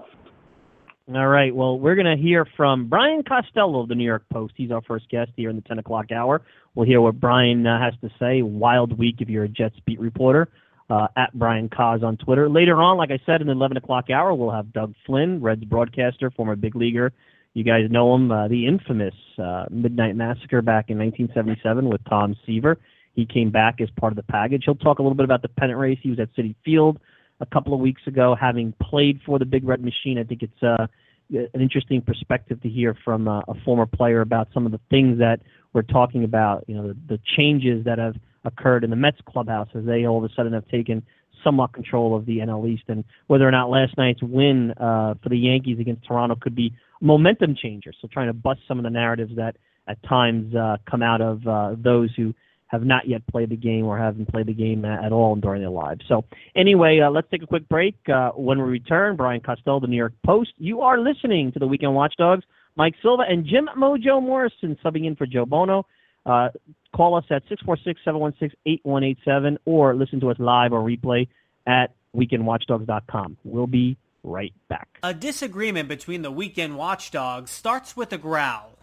[1.14, 1.54] All right.
[1.54, 4.54] Well, we're going to hear from Brian Costello of the New York Post.
[4.56, 6.42] He's our first guest here in the 10 o'clock hour.
[6.74, 8.44] We'll hear what Brian uh, has to say.
[8.44, 10.48] Wild week if you're a Jets beat reporter
[10.92, 12.50] uh, at Brian Cos on Twitter.
[12.50, 15.64] Later on, like I said, in the 11 o'clock hour, we'll have Doug Flynn, Reds
[15.64, 17.14] broadcaster, former big leaguer.
[17.54, 22.36] You guys know him, uh, the infamous uh, Midnight Massacre back in 1977 with Tom
[22.46, 22.78] Seaver.
[23.14, 24.64] He came back as part of the package.
[24.66, 26.00] He'll talk a little bit about the pennant race.
[26.02, 27.00] He was at Citi Field
[27.40, 30.18] a couple of weeks ago, having played for the Big Red Machine.
[30.18, 30.88] I think it's uh,
[31.30, 35.20] an interesting perspective to hear from uh, a former player about some of the things
[35.20, 35.40] that
[35.74, 36.66] we're talking about.
[36.68, 40.24] You know, the, the changes that have occurred in the Mets clubhouse as they all
[40.24, 41.04] of a sudden have taken
[41.44, 45.30] somewhat control of the NL East, and whether or not last night's win uh, for
[45.30, 47.92] the Yankees against Toronto could be momentum changer.
[48.00, 51.46] So trying to bust some of the narratives that at times uh, come out of
[51.48, 52.34] uh, those who
[52.68, 55.70] have not yet played the game or haven't played the game at all during their
[55.70, 56.02] lives.
[56.08, 56.24] So
[56.56, 57.96] anyway, uh, let's take a quick break.
[58.08, 60.54] Uh, when we return, Brian Costello, the New York Post.
[60.58, 62.46] You are listening to the Weekend Watchdogs.
[62.78, 65.86] Mike Silva and Jim Mojo Morrison subbing in for Joe Bono.
[66.96, 71.28] Call us at 646-716-8187 or listen to us live or replay
[71.66, 73.38] at weekendwatchdogs.com.
[73.44, 75.00] We'll be right back.
[75.04, 78.78] A disagreement between the Weekend Watchdogs starts with a growl.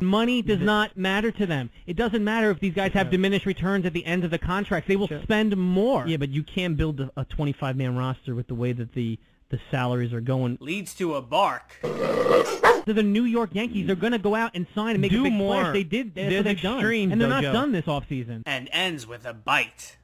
[0.00, 1.70] Money does not matter to them.
[1.86, 4.88] It doesn't matter if these guys have diminished returns at the end of the contract.
[4.88, 5.22] They will sure.
[5.22, 6.06] spend more.
[6.06, 10.12] Yeah, but you can't build a 25-man roster with the way that the the salaries
[10.12, 10.58] are going.
[10.60, 11.76] Leads to a bark.
[11.82, 15.20] To the New York Yankees, they're going to go out and sign and make Do
[15.22, 15.56] a big more.
[15.56, 15.72] splash.
[15.72, 16.14] They did.
[16.14, 17.52] That's There's what they've extremes, done, and they're not Joe.
[17.52, 18.42] done this offseason.
[18.46, 19.96] And ends with a bite.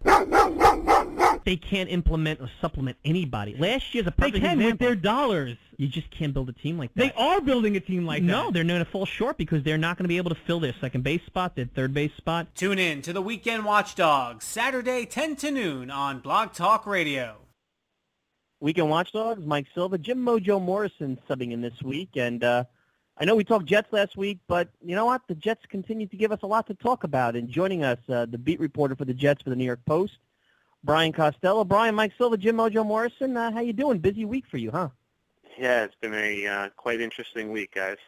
[1.44, 3.56] They can't implement or supplement anybody.
[3.58, 5.56] Last year's a They perfect can with their dollars.
[5.76, 7.00] You just can't build a team like that.
[7.00, 7.16] They that.
[7.18, 8.26] are building a team like that.
[8.26, 8.54] no, that.
[8.54, 10.74] they're going to fall short because they're not going to be able to fill their
[10.80, 12.48] second base spot, their third base spot.
[12.54, 17.36] Tune in to the Weekend Watchdogs, Saturday 10 to noon on Blog Talk Radio.
[18.62, 22.10] Weekend Watchdogs, Mike Silva, Jim Mojo Morrison subbing in this week.
[22.14, 22.62] And uh,
[23.18, 25.22] I know we talked Jets last week, but you know what?
[25.26, 27.34] The Jets continue to give us a lot to talk about.
[27.34, 30.16] And joining us, uh, the beat reporter for the Jets for the New York Post,
[30.84, 31.64] Brian Costello.
[31.64, 33.98] Brian, Mike Silva, Jim Mojo Morrison, uh, how you doing?
[33.98, 34.90] Busy week for you, huh?
[35.58, 37.98] Yeah, it's been a uh, quite interesting week, guys.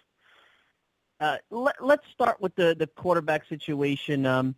[1.18, 4.24] Uh, let, let's start with the, the quarterback situation.
[4.24, 4.54] Um,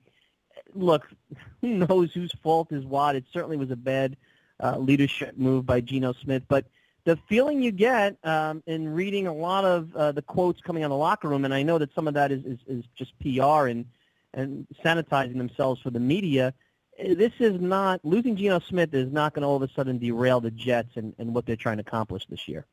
[0.75, 1.09] look,
[1.63, 3.17] who knows whose fault is what?
[3.17, 4.19] It certainly was a bad
[4.63, 6.67] uh, leadership move by Geno Smith, but
[7.05, 10.87] the feeling you get um, in reading a lot of uh, the quotes coming out
[10.87, 13.17] of the locker room, and I know that some of that is, is, is just
[13.21, 13.87] PR and,
[14.35, 16.53] and sanitizing themselves for the media,
[16.99, 19.99] eh, this is not, losing Geno Smith is not going to all of a sudden
[19.99, 22.67] derail the Jets and, and what they're trying to accomplish this year.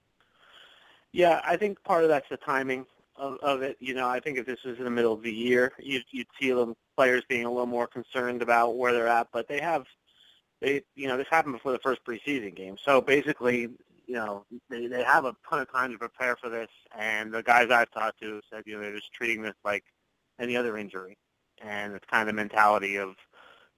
[1.11, 3.77] Yeah, I think part of that's the timing of, of it.
[3.79, 6.27] You know, I think if this was in the middle of the year, you'd, you'd
[6.41, 9.27] see them players being a little more concerned about where they're at.
[9.31, 9.85] But they have,
[10.63, 12.77] they, you know, this happened before the first preseason game.
[12.83, 13.69] So basically,
[14.07, 16.69] you know, they they have a ton of time to prepare for this.
[16.97, 19.83] And the guys I've talked to said, you know, they're just treating this like
[20.39, 21.17] any other injury,
[21.61, 23.15] and it's kind of the mentality of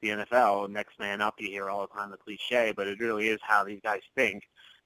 [0.02, 0.70] the NFL.
[0.70, 3.64] Next man up, you hear all the time the cliche, but it really is how
[3.64, 4.44] these guys think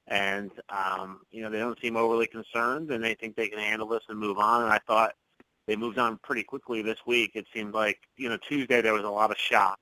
[0.10, 3.88] and um, you know they don't seem overly concerned, and they think they can handle
[3.88, 4.64] this and move on.
[4.64, 5.14] And I thought
[5.68, 7.32] they moved on pretty quickly this week.
[7.36, 9.80] It seemed like you know Tuesday there was a lot of shock,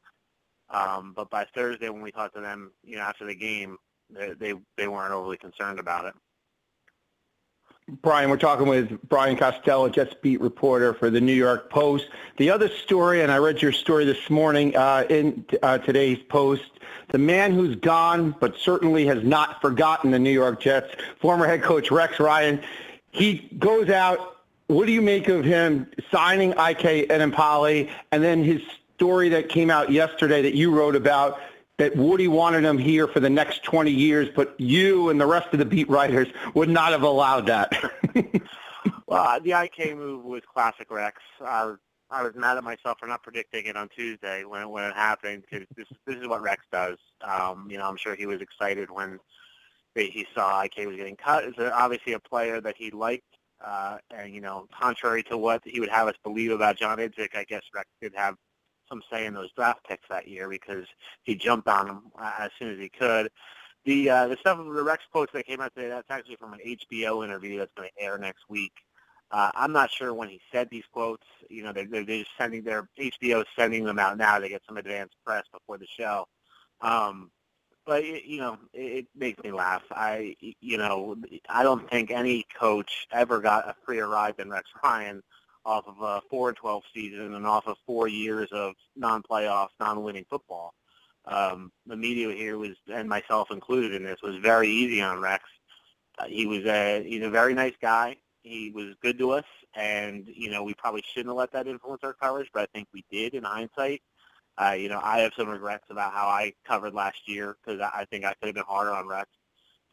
[0.69, 3.77] um, but by Thursday when we talked to them, you know after the game,
[4.09, 6.13] they they, they weren't overly concerned about it.
[8.01, 12.09] Brian, we're talking with Brian Costello, Jets beat reporter for the New York Post.
[12.35, 16.69] The other story, and I read your story this morning uh, in uh, today's Post,
[17.11, 21.63] the man who's gone but certainly has not forgotten the New York Jets, former head
[21.63, 22.61] coach Rex Ryan.
[23.11, 24.35] He goes out.
[24.67, 28.61] What do you make of him signing IK Enemkpali and then his
[28.97, 31.39] story that came out yesterday that you wrote about
[31.77, 35.49] that Woody wanted him here for the next 20 years, but you and the rest
[35.53, 37.71] of the beat writers would not have allowed that.
[39.07, 41.21] well, the IK move was classic Rex.
[41.39, 41.75] I,
[42.09, 45.43] I was mad at myself for not predicting it on Tuesday when when it happened
[45.47, 46.97] because this this is what Rex does.
[47.21, 49.19] Um, you know, I'm sure he was excited when
[49.95, 51.43] he saw IK was getting cut.
[51.43, 53.25] It's obviously a player that he liked.
[53.63, 57.35] Uh, and, you know, contrary to what he would have us believe about John Idzik,
[57.35, 58.35] I guess Rex did have
[58.89, 60.85] some say in those draft picks that year because
[61.23, 63.29] he jumped on them uh, as soon as he could.
[63.85, 66.59] The uh, the stuff the Rex quotes that came out today that's actually from an
[66.59, 68.73] HBO interview that's going to air next week.
[69.31, 71.25] Uh, I'm not sure when he said these quotes.
[71.49, 74.61] You know, they're, they're just sending their HBO is sending them out now to get
[74.65, 76.25] some advance press before the show.
[76.81, 77.31] Um,
[77.85, 79.83] but it, you know, it, it makes me laugh.
[79.91, 81.15] I, you know,
[81.49, 85.21] I don't think any coach ever got a freer ride than Rex Ryan
[85.67, 90.73] off of a 4-12 season and off of four years of non-playoff, non-winning football.
[91.25, 95.43] Um, the media here was, and myself included in this, was very easy on Rex.
[96.17, 98.15] Uh, he was a he's a very nice guy.
[98.43, 99.43] He was good to us,
[99.75, 102.87] and you know we probably shouldn't have let that influence our coverage, but I think
[102.93, 104.01] we did in hindsight.
[104.59, 108.05] Uh, you know, I have some regrets about how I covered last year because I
[108.09, 109.29] think I could have been harder on Rex.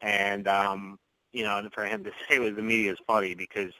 [0.01, 0.97] And um,
[1.33, 3.73] you know, and for him to say it was the media is funny because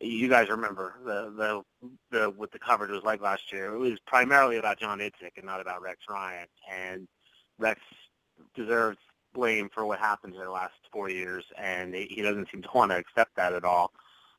[0.00, 3.74] you guys remember the the the what the coverage was like last year.
[3.74, 6.46] It was primarily about John Idzik and not about Rex Ryan.
[6.70, 7.06] And
[7.58, 7.80] Rex
[8.54, 8.98] deserves
[9.34, 12.90] blame for what happened in the last four years, and he doesn't seem to want
[12.90, 13.92] to accept that at all.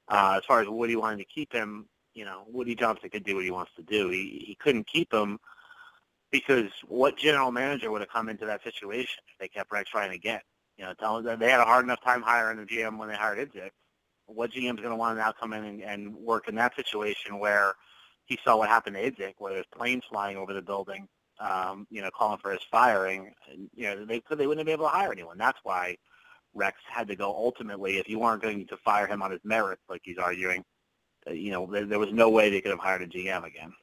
[0.08, 3.36] Uh, as far as Woody wanting to keep him, you know, Woody Johnson could do
[3.36, 4.10] what he wants to do.
[4.10, 5.40] He he couldn't keep him
[6.32, 10.12] because what general manager would have come into that situation if they kept Rex Ryan
[10.12, 10.42] again?
[10.78, 13.16] You know, tell them they had a hard enough time hiring a GM when they
[13.16, 13.70] hired Idzik
[14.28, 17.40] what GM's going to want to now come in and, and work in that situation
[17.40, 17.74] where
[18.26, 21.08] he saw what happened to Idzik, where there's planes flying over the building,
[21.40, 23.34] um, you know, calling for his firing.
[23.52, 25.38] And, you know, they they wouldn't be able to hire anyone.
[25.38, 25.98] That's why
[26.54, 27.30] Rex had to go.
[27.30, 30.64] Ultimately, if you weren't going to fire him on his merits, like he's arguing,
[31.28, 33.74] uh, you know, there, there was no way they could have hired a GM again.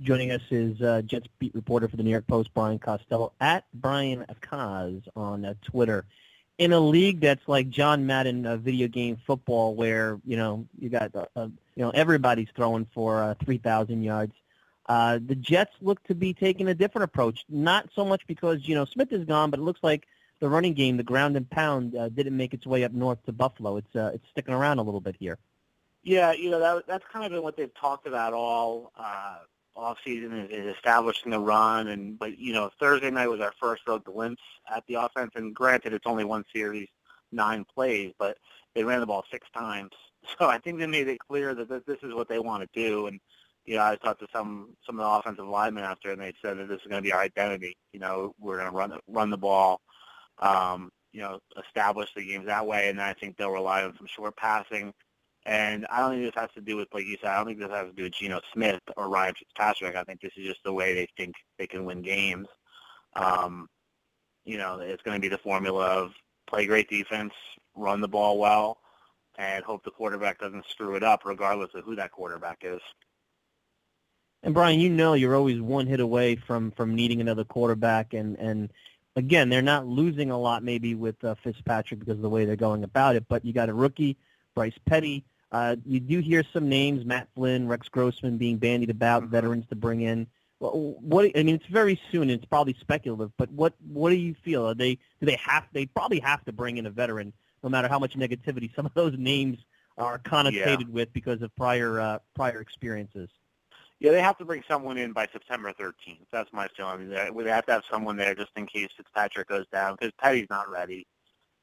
[0.00, 3.64] Joining us is uh, Jets beat reporter for the New York Post, Brian Costello, at
[3.74, 6.04] Brian Coz on uh, Twitter
[6.58, 10.88] in a league that's like John Madden uh, video game football, where you know you
[10.88, 14.32] got uh, uh, you know everybody's throwing for uh, 3,000 yards.
[14.86, 17.44] Uh, the Jets look to be taking a different approach.
[17.48, 20.06] Not so much because you know Smith is gone, but it looks like
[20.40, 23.32] the running game, the ground and pound, uh, didn't make its way up north to
[23.32, 23.76] Buffalo.
[23.78, 25.38] It's uh, it's sticking around a little bit here.
[26.02, 29.38] Yeah, you know that that's kind of been what they've talked about all uh,
[29.76, 31.88] off season is, is establishing the run.
[31.88, 34.42] And but you know Thursday night was our first real glimpse
[34.74, 35.32] at the offense.
[35.34, 36.88] And granted it's only one series
[37.32, 38.36] nine plays but
[38.76, 39.92] they ran the ball six times.
[40.38, 43.08] So I think they made it clear that this is what they want to do.
[43.08, 43.20] And
[43.66, 46.56] you know I talked to some some of the offensive linemen after and they said
[46.56, 47.76] that this is going to be our identity.
[47.92, 49.82] You know we're going to run run the ball
[50.38, 52.88] um, you know establish the games that way.
[52.88, 54.94] And I think they'll rely on some short passing
[55.46, 57.58] and I don't think this has to do with, like you said, I don't think
[57.58, 59.94] this has to do with Geno Smith or Ryan Fitzpatrick.
[59.94, 62.48] I think this is just the way they think they can win games.
[63.14, 63.68] Um,
[64.44, 66.12] you know, it's going to be the formula of
[66.46, 67.32] play great defense,
[67.74, 68.78] run the ball well,
[69.36, 72.80] and hope the quarterback doesn't screw it up, regardless of who that quarterback is.
[74.42, 78.38] And Brian, you know you're always one hit away from from needing another quarterback, and
[78.38, 78.70] and
[79.16, 82.56] again, they're not losing a lot maybe with uh, Fitzpatrick because of the way they're
[82.56, 84.16] going about it, but you got a rookie,
[84.54, 85.24] Bryce Petty
[85.54, 89.30] uh, you do hear some names, Matt Flynn, Rex Grossman, being bandied about, mm-hmm.
[89.30, 90.26] veterans to bring in.
[90.58, 92.28] What I mean, it's very soon.
[92.28, 94.66] It's probably speculative, but what what do you feel?
[94.66, 97.86] Are they do they have they probably have to bring in a veteran, no matter
[97.86, 99.58] how much negativity some of those names
[99.96, 100.90] are connotated yeah.
[100.90, 103.28] with because of prior uh, prior experiences.
[104.00, 106.26] Yeah, they have to bring someone in by September 13th.
[106.32, 107.10] That's my feeling.
[107.10, 110.68] They have to have someone there just in case Fitzpatrick goes down because Petty's not
[110.68, 111.06] ready.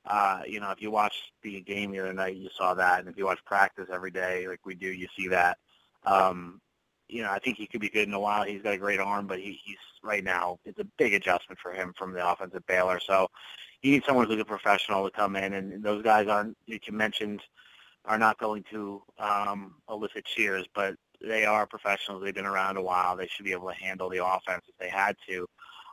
[0.05, 3.07] Uh, you know, if you watch the game the other night, you saw that, and
[3.07, 5.57] if you watch practice every day, like we do, you see that.
[6.05, 6.59] Um,
[7.07, 8.43] you know, I think he could be good in a while.
[8.43, 11.71] He's got a great arm, but he, he's right now it's a big adjustment for
[11.71, 12.99] him from the offensive Baylor.
[12.99, 13.27] So
[13.81, 16.57] you need someone who's a professional to come in, and those guys aren't.
[16.65, 17.41] You mentioned
[18.05, 22.23] are not going to um, elicit cheers, but they are professionals.
[22.23, 23.15] They've been around a while.
[23.15, 25.47] They should be able to handle the offense if they had to.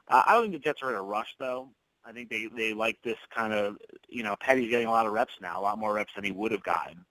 [0.08, 1.68] Uh, I don't think the Jets are in a rush, though.
[2.08, 3.76] I think they they like this kind of
[4.08, 6.32] you know Petty's getting a lot of reps now, a lot more reps than he
[6.32, 7.04] would have gotten.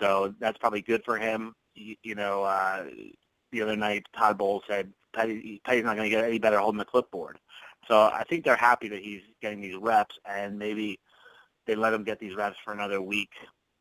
[0.00, 1.54] So that's probably good for him.
[1.74, 2.84] You, you know, uh,
[3.52, 6.78] the other night Todd Bowles said Petty, Petty's not going to get any better holding
[6.78, 7.38] the clipboard.
[7.86, 10.98] So I think they're happy that he's getting these reps, and maybe
[11.66, 13.30] they let him get these reps for another week,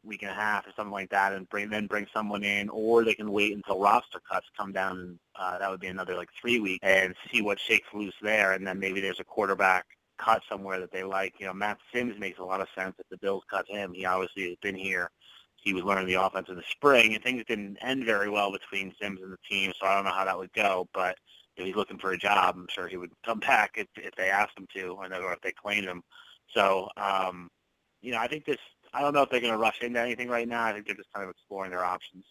[0.04, 3.06] week and a half, or something like that, and bring then bring someone in, or
[3.06, 5.18] they can wait until roster cuts come down.
[5.36, 8.68] Uh, that would be another like three weeks, and see what shakes loose there, and
[8.68, 9.86] then maybe there's a quarterback
[10.18, 11.36] cut somewhere that they like.
[11.40, 13.94] You know, Matt Simms makes a lot of sense if the Bills cut him.
[13.94, 15.10] He obviously has been here.
[15.56, 18.94] He was learning the offense in the spring, and things didn't end very well between
[19.02, 21.18] Simms and the team, so I don't know how that would go, but
[21.58, 24.30] if he's looking for a job, I'm sure he would come back if, if they
[24.30, 26.04] asked him to, or if they claimed him.
[26.54, 27.50] So, um,
[28.02, 28.58] you know, I think this.
[28.94, 30.64] I don't know if they're going to rush into anything right now.
[30.64, 32.24] I think they're just kind of exploring their options.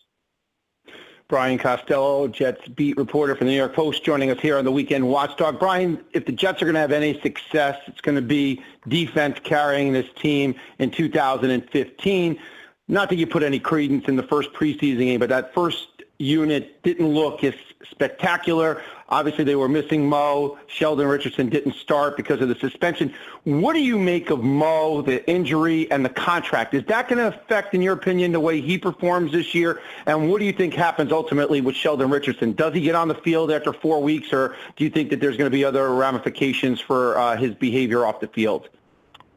[1.28, 4.70] Brian Costello, Jets beat reporter for the New York Post, joining us here on the
[4.70, 5.58] Weekend Watchdog.
[5.58, 9.38] Brian, if the Jets are going to have any success, it's going to be defense
[9.42, 12.38] carrying this team in 2015.
[12.86, 16.82] Not that you put any credence in the first preseason game, but that first unit
[16.82, 17.54] didn't look as
[17.90, 18.82] spectacular.
[19.08, 20.58] Obviously, they were missing Mo.
[20.66, 23.14] Sheldon Richardson didn't start because of the suspension.
[23.44, 26.74] What do you make of Mo, the injury, and the contract?
[26.74, 29.80] Is that going to affect, in your opinion, the way he performs this year?
[30.06, 32.52] And what do you think happens ultimately with Sheldon Richardson?
[32.52, 35.36] Does he get on the field after four weeks, or do you think that there's
[35.36, 38.68] going to be other ramifications for uh, his behavior off the field?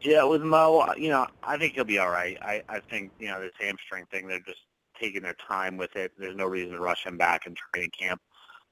[0.01, 2.37] Yeah, with Mo, you know, I think he'll be all right.
[2.41, 4.61] I, I think, you know, this hamstring thing, they're just
[4.99, 6.11] taking their time with it.
[6.17, 8.21] There's no reason to rush him back in training camp.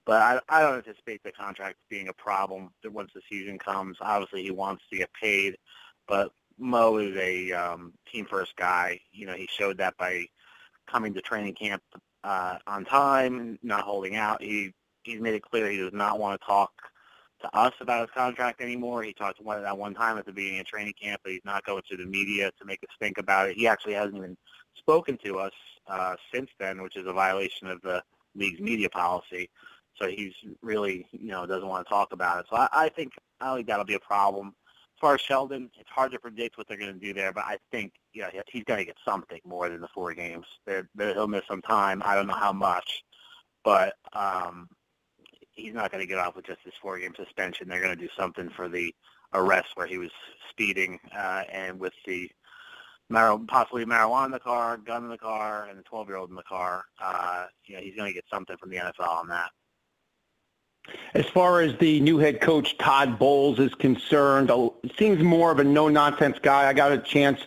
[0.06, 3.98] But I, I don't anticipate the contract being a problem once the season comes.
[4.00, 5.58] Obviously, he wants to get paid,
[6.08, 9.00] but Mo is a um, team first guy.
[9.12, 10.26] You know, he showed that by
[10.90, 11.84] coming to training camp
[12.24, 14.42] uh, on time, not holding out.
[14.42, 14.74] He
[15.04, 16.72] he's made it clear he does not want to talk
[17.42, 19.04] to us about his contract anymore.
[19.04, 21.66] He talked one that one time at the beginning of training camp, but he's not
[21.66, 23.58] going to the media to make us think about it.
[23.58, 24.38] He actually hasn't even
[24.78, 25.54] spoken to us
[25.88, 28.04] uh, since then, which is a violation of the
[28.36, 29.50] league's media policy.
[29.96, 32.46] So he's really, you know, doesn't want to talk about it.
[32.50, 34.48] So I, I think I think that'll be a problem.
[34.96, 37.44] As far as Sheldon, it's hard to predict what they're going to do there, but
[37.44, 40.46] I think you know he's going to get something more than the four games.
[40.66, 42.02] They're, they're, he'll miss some time.
[42.04, 43.04] I don't know how much,
[43.64, 44.68] but um,
[45.52, 47.68] he's not going to get off with just this four-game suspension.
[47.68, 48.94] They're going to do something for the
[49.34, 50.12] arrest where he was
[50.50, 52.30] speeding uh, and with the
[53.10, 56.44] mar- possibly marijuana in the car, gun in the car, and a 12-year-old in the
[56.44, 56.86] car.
[57.02, 59.50] Uh, you know, he's going to get something from the NFL on that.
[61.14, 64.52] As far as the new head coach Todd Bowles is concerned,
[64.98, 66.68] seems more of a no-nonsense guy.
[66.68, 67.42] I got a chance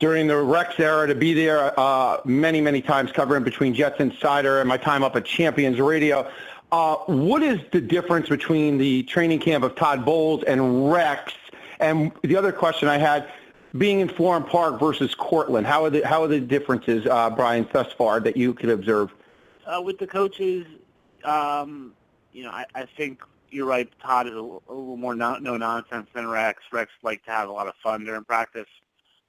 [0.00, 4.58] during the Rex era to be there uh, many, many times covering between Jets Insider
[4.58, 6.28] and my time up at Champions Radio.
[6.72, 11.32] Uh, what is the difference between the training camp of Todd Bowles and Rex?
[11.78, 13.28] And the other question I had,
[13.76, 17.66] being in Florham Park versus Cortland, how are the how are the differences, uh, Brian,
[17.72, 19.12] thus far that you could observe?
[19.66, 20.66] Uh, with the coaches,
[21.24, 21.92] um,
[22.32, 23.88] you know, I, I think you're right.
[24.00, 26.62] Todd is a, a little more no, no nonsense than Rex.
[26.72, 28.68] Rex likes to have a lot of fun during practice.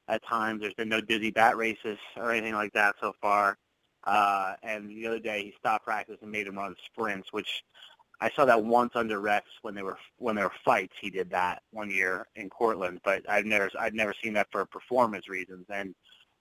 [0.08, 3.58] At times, there's been no dizzy bat races or anything like that so far.
[4.04, 7.64] Uh, and the other day, he stopped practice and made him run sprints, which
[8.22, 10.94] I saw that once under Rex when they were when there were fights.
[11.00, 14.66] He did that one year in Cortland, but I've never I've never seen that for
[14.66, 15.66] performance reasons.
[15.70, 15.94] And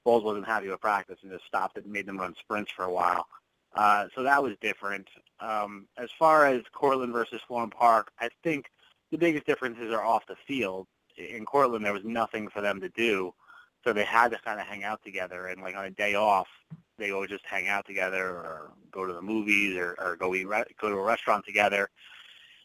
[0.05, 2.85] Bowles wasn't happy with practice and just stopped it and made them run sprints for
[2.85, 3.27] a while.
[3.75, 5.09] Uh, so that was different.
[5.41, 8.71] Um, as far as Cortland versus Florham Park, I think
[9.11, 10.87] the biggest differences are off the field.
[11.17, 13.33] In Cortland, there was nothing for them to do,
[13.85, 15.47] so they had to kind of hang out together.
[15.47, 16.49] And like on a day off,
[17.03, 20.47] they would just hang out together, or go to the movies, or, or go eat
[20.47, 21.91] re- go to a restaurant together.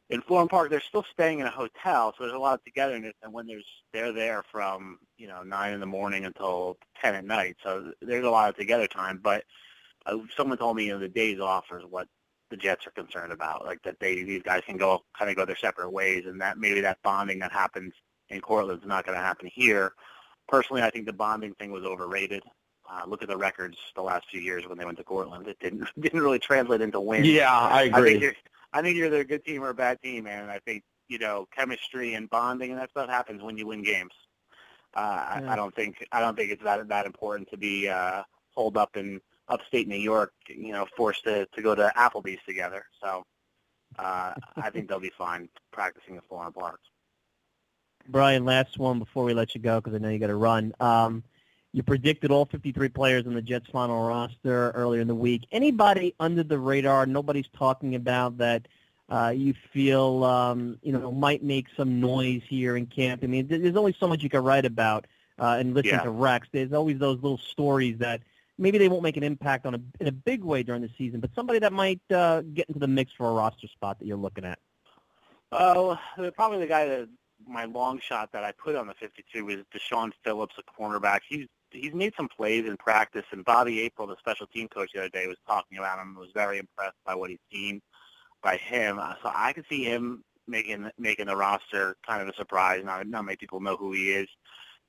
[0.10, 3.16] In Florham Park, they're still staying in a hotel, so there's a lot of togetherness.
[3.24, 7.26] And when there's they're there from you know nine in the morning until ten at
[7.26, 9.20] night, so there's a lot of together time.
[9.22, 9.44] But
[10.06, 12.08] uh, someone told me you know the days off is what
[12.50, 15.46] the Jets are concerned about, like that they these guys can go kind of go
[15.46, 17.94] their separate ways, and that maybe that bonding that happens
[18.30, 19.94] in Cortland is not going to happen here.
[20.48, 22.44] Personally, I think the bonding thing was overrated.
[22.90, 25.60] Uh, look at the records the last few years when they went to Cortland; it
[25.60, 27.28] didn't didn't really translate into wins.
[27.28, 28.00] Yeah, I agree.
[28.00, 28.34] I think, you're,
[28.74, 30.44] I think you're either a good team or a bad team, man.
[30.44, 33.84] And I think you know chemistry and bonding and that stuff happens when you win
[33.84, 34.14] games.
[34.94, 35.50] Uh, yeah.
[35.50, 38.24] I, I don't think I don't think it's that that important to be uh,
[38.56, 42.86] holed up in upstate New York, you know, forced to, to go to Applebee's together.
[43.02, 43.24] So
[43.98, 46.80] uh, I think they'll be fine practicing at Florham Park.
[48.10, 50.74] Brian, last one before we let you go because I know you got to run.
[50.80, 51.24] Um,
[51.74, 55.46] You predicted all 53 players on the Jets final roster earlier in the week.
[55.52, 57.06] Anybody under the radar?
[57.06, 58.68] Nobody's talking about that.
[59.10, 63.24] Uh, you feel um, you know might make some noise here in camp.
[63.24, 65.08] I mean, there's only so much you can write about
[65.40, 66.04] uh, and listen Yeah.
[66.04, 66.48] to Rex.
[66.52, 68.22] There's always those little stories that
[68.58, 71.20] maybe they won't make an impact on a in a big way during the season,
[71.22, 74.18] but somebody that might uh, get into the mix for a roster spot that you're
[74.18, 74.60] looking at.
[75.54, 77.08] Oh, uh, probably the guy that
[77.48, 81.20] my long shot that I put on the 52 was Dashaun Phillips, a cornerback.
[81.30, 81.48] He's
[81.78, 85.10] he's made some plays in practice, and Bobby April, the special team coach the other
[85.10, 86.10] day, was talking about him.
[86.10, 87.82] And was very impressed by what he's seen
[88.42, 89.00] by him.
[89.00, 92.84] Uh, So I could see him making making the roster kind of a surprise.
[92.84, 94.28] Not not many people know who he is.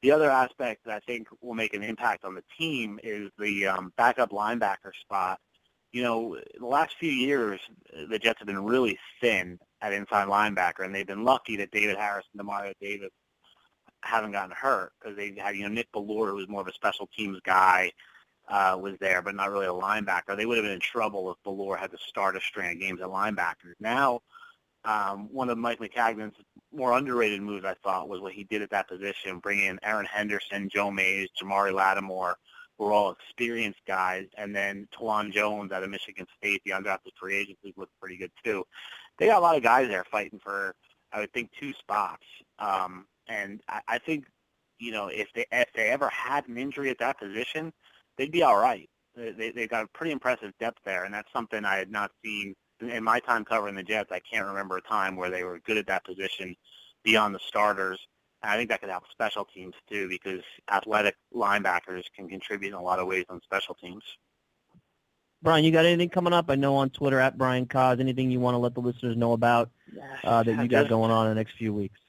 [0.03, 3.67] The other aspect that I think will make an impact on the team is the
[3.67, 5.41] um, backup linebacker spot.
[5.91, 7.61] You know, the last few years,
[8.09, 11.97] the Jets have been really thin at inside linebacker, and they've been lucky that David
[11.97, 13.11] Harris and Demario Davis
[14.03, 16.73] haven't gotten hurt because they had, you know, Nick Bellore, who was more of a
[16.73, 17.93] special teams guy,
[18.49, 20.37] uh, was there, but not really a linebacker.
[20.37, 23.01] They would have been in trouble if Bellore had to start a string of games
[23.01, 23.75] at linebacker.
[23.81, 24.23] Now,
[24.85, 26.37] um, one of Mike Maccagnan's
[26.73, 30.07] more underrated moves, I thought, was what he did at that position, bringing in Erin
[30.07, 32.37] Henderson, Joe Mays, Jamari Lattimore,
[32.79, 37.13] who are all experienced guys, and then Taiwan Jones out of Michigan State, the undrafted
[37.19, 38.65] free agent, who's looked pretty good too.
[39.19, 40.75] They got a lot of guys there fighting for,
[41.13, 42.25] I would think, two spots.
[42.59, 44.27] Um, and I, I think,
[44.79, 47.73] you know, if they if they ever had an injury at that position,
[48.17, 48.89] they'd be all right.
[49.17, 52.11] They, they they've got a pretty impressive depth there, and that's something I had not
[52.25, 54.13] seen in my time covering the Jets.
[54.13, 56.55] I can't remember a time where they were good at that position
[57.05, 57.99] beyond the starters.
[58.43, 62.75] And I think that could help special teams too, because athletic linebackers can contribute in
[62.75, 64.05] a lot of ways on special teams.
[65.43, 66.47] Brian, you got anything coming up?
[66.49, 68.01] I know on Twitter at Brian Coz.
[68.01, 69.71] Anything you want to let the listeners know about
[70.25, 72.01] uh, that you got going on in the next few weeks?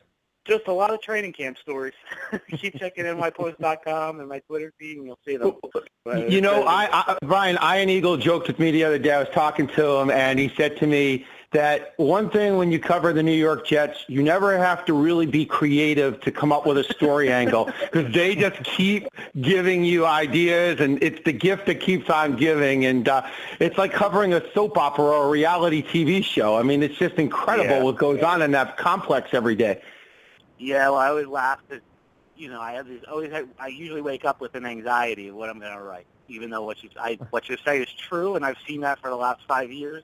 [0.46, 1.94] Just a lot of training camp stories.
[2.58, 5.56] Keep checking nypost.com and my Twitter feed, and you'll see them.
[6.04, 9.12] But You know, I, I Brian Iron Eagle joked with me the other day.
[9.14, 12.80] I was talking to him, and he said to me that one thing when you
[12.80, 16.66] cover the New York Jets, you never have to really be creative to come up
[16.66, 19.08] with a story angle because they just keep
[19.42, 22.86] giving you ideas, and it's the gift that keeps on giving.
[22.86, 23.24] And uh,
[23.60, 26.58] it's like covering a soap opera or a reality TV show.
[26.58, 27.84] I mean, it's just incredible Yeah.
[27.84, 29.82] what goes on in that complex every day.
[30.60, 31.82] Yeah, well, I always laugh that,
[32.36, 35.36] you know, I have this, always have, I usually wake up with an anxiety of
[35.36, 38.36] what I'm going to write, even though what you I what you say is true,
[38.36, 40.04] and I've seen that for the last five years.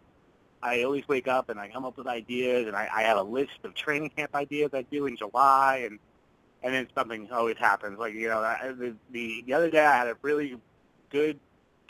[0.64, 3.24] I always wake up and I come up with ideas, and I, I have a
[3.24, 6.00] list of training camp ideas I do in July, and
[6.64, 8.00] and then something always happens.
[8.00, 10.58] Like you know, I, the, the the other day I had a really
[11.10, 11.40] good.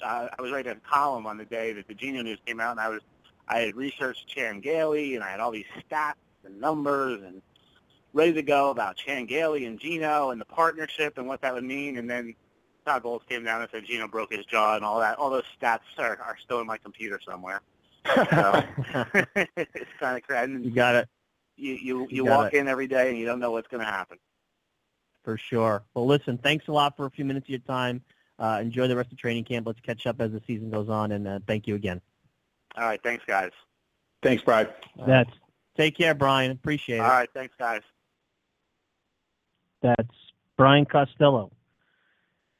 [0.03, 2.71] Uh, I was writing a column on the day that the Geno news came out,
[2.71, 3.01] and I was
[3.47, 7.41] I had researched Chan Gailey, and I had all these stats and numbers and
[8.15, 11.65] ready to go about Chan Gailey and Geno and the partnership and what that would
[11.65, 11.97] mean.
[11.97, 12.33] And then
[12.85, 15.19] Todd Bowles came down and said Geno broke his jaw and all that.
[15.19, 17.61] All those stats are, are still in my computer somewhere.
[18.05, 18.63] So
[19.35, 20.53] it's kind of crazy.
[20.63, 21.09] You got it
[21.57, 23.83] You you, You you got walk in every day and you don't know what's going
[23.85, 24.17] to happen.
[25.23, 25.83] for sure.
[25.93, 28.01] Well, listen, thanks a lot for a few minutes of your time.
[28.39, 29.65] Uh, enjoy the rest of training camp.
[29.67, 32.01] Let's catch up as the season goes on, and uh, thank you again.
[32.77, 33.51] All right, thanks guys.
[34.21, 34.67] Thanks, Brian.
[35.07, 35.31] That's
[35.77, 36.51] take care, Brian.
[36.51, 37.01] Appreciate it.
[37.01, 37.81] All right, thanks guys.
[39.85, 40.09] That's
[40.57, 41.51] Brian Costello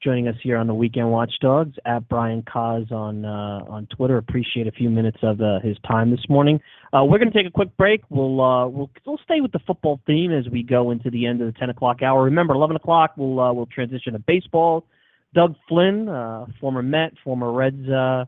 [0.04, 4.18] joining us here on the Weekend Watchdogs at Brian Coz on uh, on Twitter.
[4.18, 6.60] Appreciate a few minutes of uh, his time this morning.
[6.94, 8.04] Uh, we're going to take a quick break.
[8.12, 11.42] We'll uh, we'll we'll stay with the football theme as we go into the end
[11.42, 12.24] of the 10 o'clock hour.
[12.24, 14.86] Remember, 11 o'clock we'll uh, we'll transition to baseball.
[15.34, 18.28] Doug Flynn, uh, former Met, former Reds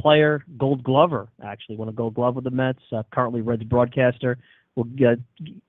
[0.00, 2.80] player, Gold Glover, actually won a Gold Glove with the Mets.
[3.12, 4.38] Currently Reds broadcaster.
[4.76, 5.16] We'll uh,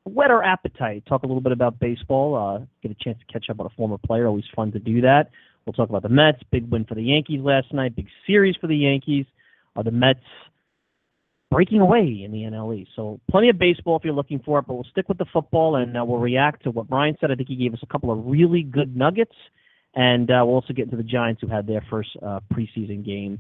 [0.06, 3.50] whet our appetite, talk a little bit about baseball, uh, get a chance to catch
[3.50, 4.28] up on a former player.
[4.28, 5.32] Always fun to do that.
[5.66, 6.42] We'll talk about the Mets.
[6.52, 7.96] Big win for the Yankees last night.
[7.96, 9.26] Big series for the Yankees.
[9.76, 10.20] Are the Mets
[11.52, 12.92] breaking away in the NL East?
[12.96, 15.76] So plenty of baseball if you're looking for it, but we'll stick with the football
[15.78, 17.32] and uh, we'll react to what Brian said.
[17.32, 19.36] I think he gave us a couple of really good nuggets,
[19.96, 23.40] and uh, we'll also get into the Giants who had their first uh, preseason game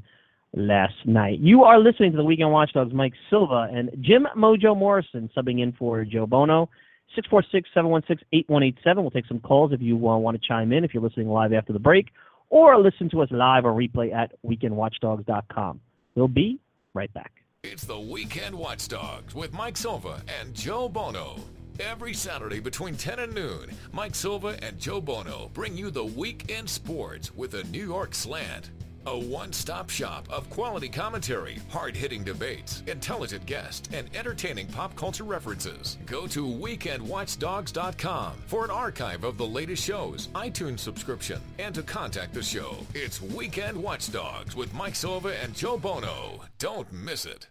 [0.53, 1.39] last night.
[1.39, 5.73] You are listening to the Weekend Watchdogs, Mike Silva and Jim Mojo Morrison subbing in
[5.73, 6.69] for Joe Bono.
[7.17, 8.75] 646-716-8187.
[8.97, 11.53] We'll take some calls if you uh, want to chime in if you're listening live
[11.53, 12.09] after the break,
[12.49, 15.81] or listen to us live or replay at weekendwatchdogs.com.
[16.15, 16.59] We'll be
[16.93, 17.31] right back.
[17.63, 21.39] It's the Weekend Watchdogs with Mike Silva and Joe Bono.
[21.79, 26.69] Every Saturday between 10 and noon, Mike Silva and Joe Bono bring you the weekend
[26.69, 28.69] sports with a New York slant.
[29.09, 35.97] A one-stop shop of quality commentary, hard-hitting debates, intelligent guests, and entertaining pop culture references.
[36.05, 42.35] Go to weekendwatchdogs.com for an archive of the latest shows, iTunes subscription, and to contact
[42.35, 42.77] the show.
[42.93, 46.41] It's Weekend Watchdogs with Mike Silva and Joe Bono.
[46.59, 47.47] Don't miss it.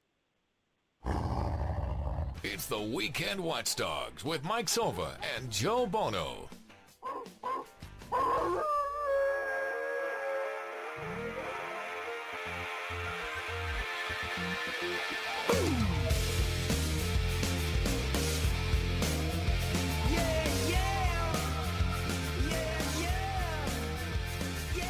[2.44, 6.48] It's the Weekend Watchdogs with Mike Silva and Joe Bono.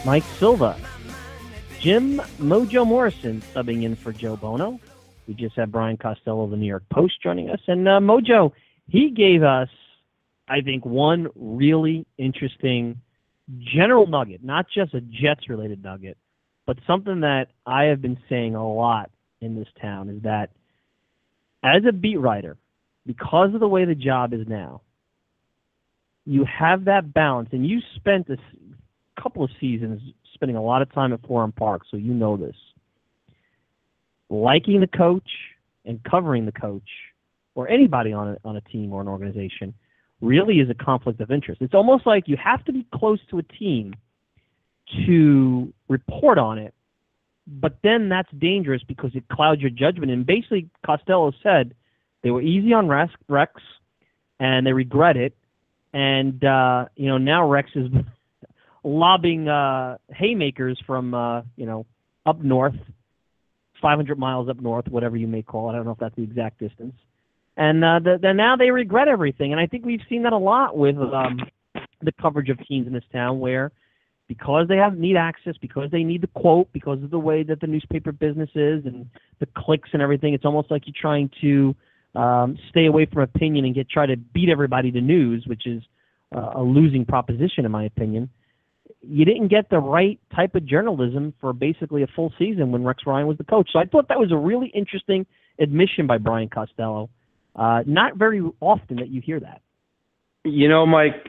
[0.04, 0.76] Mike Silva.
[1.80, 4.80] Jim Mojo Morrison subbing in for Joe Bono.
[5.26, 7.60] We just had Brian Costello of the New York Post joining us.
[7.66, 8.52] And uh, Mojo,
[8.88, 9.68] he gave us,
[10.48, 13.00] I think, one really interesting
[13.58, 16.16] general nugget, not just a Jets related nugget,
[16.66, 20.50] but something that I have been saying a lot in this town is that
[21.62, 22.56] as a beat writer,
[23.06, 24.82] because of the way the job is now,
[26.24, 28.36] you have that balance, and you spent a
[29.20, 30.00] couple of seasons
[30.34, 32.56] spending a lot of time at Florham Park, so you know this.
[34.30, 35.28] Liking the coach
[35.84, 36.88] and covering the coach,
[37.54, 39.74] or anybody on a, on a team or an organization,
[40.20, 41.62] really is a conflict of interest.
[41.62, 43.94] It's almost like you have to be close to a team
[45.06, 46.74] to report on it,
[47.46, 50.10] but then that's dangerous because it clouds your judgment.
[50.12, 51.74] And basically, Costello said
[52.22, 53.60] they were easy on Rex, Rex
[54.40, 55.34] and they regret it.
[55.92, 57.88] And uh, you know now Rex is
[58.84, 61.86] lobbing uh, haymakers from uh, you know
[62.26, 62.74] up north,
[63.80, 65.72] 500 miles up north, whatever you may call it.
[65.72, 66.94] I don't know if that's the exact distance.
[67.56, 70.38] And uh, the, the, now they regret everything, and I think we've seen that a
[70.38, 71.40] lot with um,
[72.00, 73.72] the coverage of teams in this town, where
[74.28, 77.60] because they have need access, because they need the quote, because of the way that
[77.60, 79.08] the newspaper business is and
[79.40, 81.74] the clicks and everything, it's almost like you're trying to
[82.14, 85.82] um, stay away from opinion and get try to beat everybody to news, which is
[86.36, 88.28] uh, a losing proposition in my opinion
[89.00, 93.04] you didn't get the right type of journalism for basically a full season when Rex
[93.06, 93.70] Ryan was the coach.
[93.72, 95.26] So I thought that was a really interesting
[95.60, 97.10] admission by Brian Costello.
[97.54, 99.60] Uh, not very often that you hear that.
[100.44, 101.28] You know, Mike,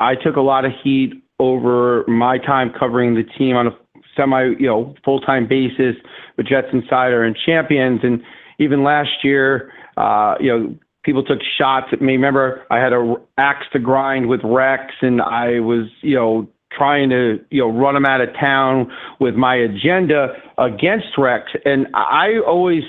[0.00, 3.70] I took a lot of heat over my time covering the team on a
[4.16, 5.96] semi, you know, full-time basis
[6.36, 8.22] with Jets Insider and Champions, and
[8.58, 12.14] even last year, uh, you know, people took shots at me.
[12.14, 17.10] Remember, I had a axe to grind with Rex, and I was, you know, trying
[17.10, 18.90] to you know run him out of town
[19.20, 21.50] with my agenda against Rex.
[21.64, 22.82] And I always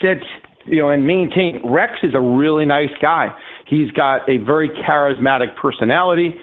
[0.00, 0.20] said
[0.66, 3.34] you know and maintain Rex is a really nice guy.
[3.66, 6.34] He's got a very charismatic personality.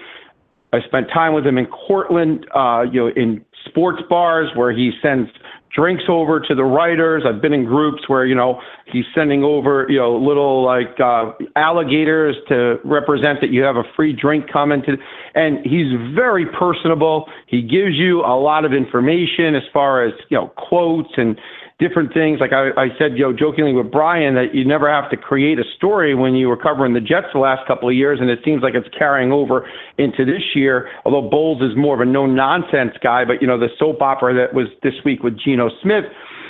[0.72, 4.92] I spent time with him in Cortland, uh, you know, in sports bars where he
[5.02, 5.28] sends
[5.74, 7.22] drinks over to the writers.
[7.26, 11.32] I've been in groups where, you know, he's sending over, you know, little like uh,
[11.56, 14.96] alligators to represent that you have a free drink to.
[15.34, 17.26] And he's very personable.
[17.46, 21.38] He gives you a lot of information as far as, you know, quotes and
[21.80, 22.38] different things.
[22.38, 25.58] Like I, I said, you know, jokingly with Brian, that you never have to create
[25.58, 28.38] a story when you were covering the Jets the last couple of years, and it
[28.44, 29.68] seems like it's carrying over
[29.98, 30.88] into this year.
[31.04, 34.34] Although Bowles is more of a no nonsense guy, but you know, the soap opera
[34.34, 36.04] that was this week with Geno Smith,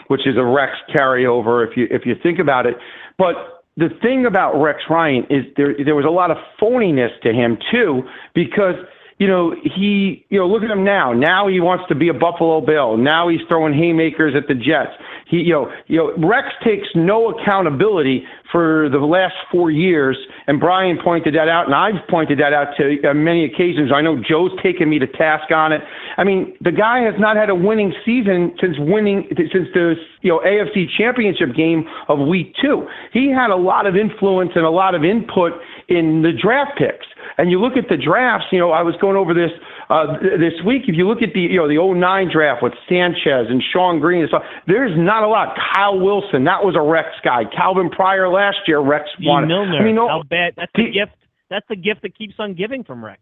[0.09, 2.75] which is a Rex carryover if you if you think about it.
[3.17, 7.33] But the thing about Rex Ryan is there there was a lot of phoniness to
[7.33, 8.03] him too,
[8.35, 8.75] because
[9.21, 11.13] you know, he, you know, look at him now.
[11.13, 12.97] Now he wants to be a Buffalo Bill.
[12.97, 14.97] Now he's throwing haymakers at the Jets.
[15.31, 20.19] He, you know, you know, Rex takes no accountability for the last four years,
[20.49, 23.93] and Brian pointed that out, and I've pointed that out to uh, many occasions.
[23.95, 25.83] I know Joe's taken me to task on it.
[26.17, 30.33] I mean, the guy has not had a winning season since winning since the you
[30.33, 32.89] know AFC Championship game of Week Two.
[33.13, 35.53] He had a lot of influence and a lot of input
[35.89, 37.07] in the draft picks.
[37.39, 39.53] And you look at the drafts, you know, I was going over this
[39.91, 40.83] uh, this week.
[40.87, 44.23] If you look at the, you know, the 09 draft with Sanchez and Shonn Greene,
[44.23, 45.59] and stuff, there's not a lot.
[45.75, 47.43] Kyle Wilson, that was a Rex guy.
[47.45, 49.49] Calvin Pryor last year, Rex wanted.
[49.49, 50.55] Milliner, I mean, no, how bad?
[50.57, 51.13] That's the gift.
[51.51, 53.21] That's the gift that keeps on giving from Rex.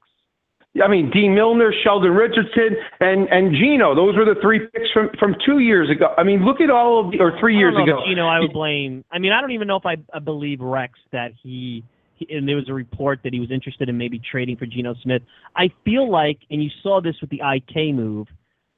[0.82, 3.94] I mean, Dee Milliner, Sheldon Richardson, and and Geno.
[3.94, 6.14] Those were the three picks from from two years ago.
[6.16, 8.02] I mean, look at all of the, or three years I don't know ago.
[8.02, 9.04] if Geno, I would blame.
[9.10, 11.84] I mean, I don't even know if I, I believe Rex that he.
[12.30, 15.22] And there was a report that he was interested in maybe trading for Geno Smith.
[15.56, 18.28] I feel like, and you saw this with the IK move,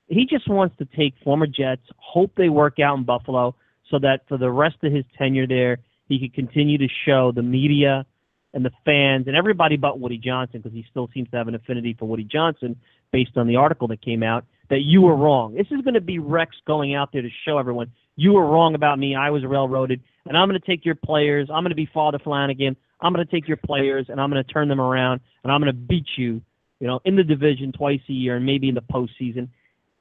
[0.09, 3.55] he just wants to take former Jets, hope they work out in Buffalo,
[3.91, 5.79] so that for the rest of his tenure there,
[6.09, 8.05] he could continue to show the media
[8.53, 11.55] and the fans and everybody but Woody Johnson, because he still seems to have an
[11.55, 12.77] affinity for Woody Johnson
[13.13, 15.55] based on the article that came out, that you were wrong.
[15.55, 18.75] This is going to be Rex going out there to show everyone you were wrong
[18.75, 19.15] about me.
[19.15, 21.49] I was railroaded, and I'm going to take your players.
[21.51, 22.77] I'm going to be Father Flanagan.
[23.01, 25.61] I'm going to take your players, and I'm going to turn them around, and I'm
[25.61, 26.41] going to beat you,
[26.81, 29.49] you know, in the division twice a year, and maybe in the postseason.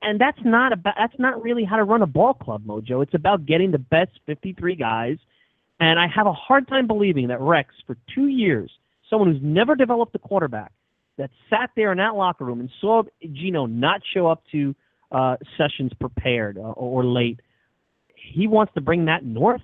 [0.02, 0.96] And that's not about.
[0.98, 3.04] That's not really how to run a ball club, Mojo.
[3.04, 5.18] It's about getting the best 53 guys.
[5.82, 8.72] And I have a hard time believing that Rex, for two years,
[9.10, 10.72] someone who's never developed a quarterback,
[11.20, 14.74] that sat there in that locker room and saw Geno not show up to
[15.12, 17.42] uh, sessions prepared uh, or late,
[18.16, 19.62] he wants to bring that north,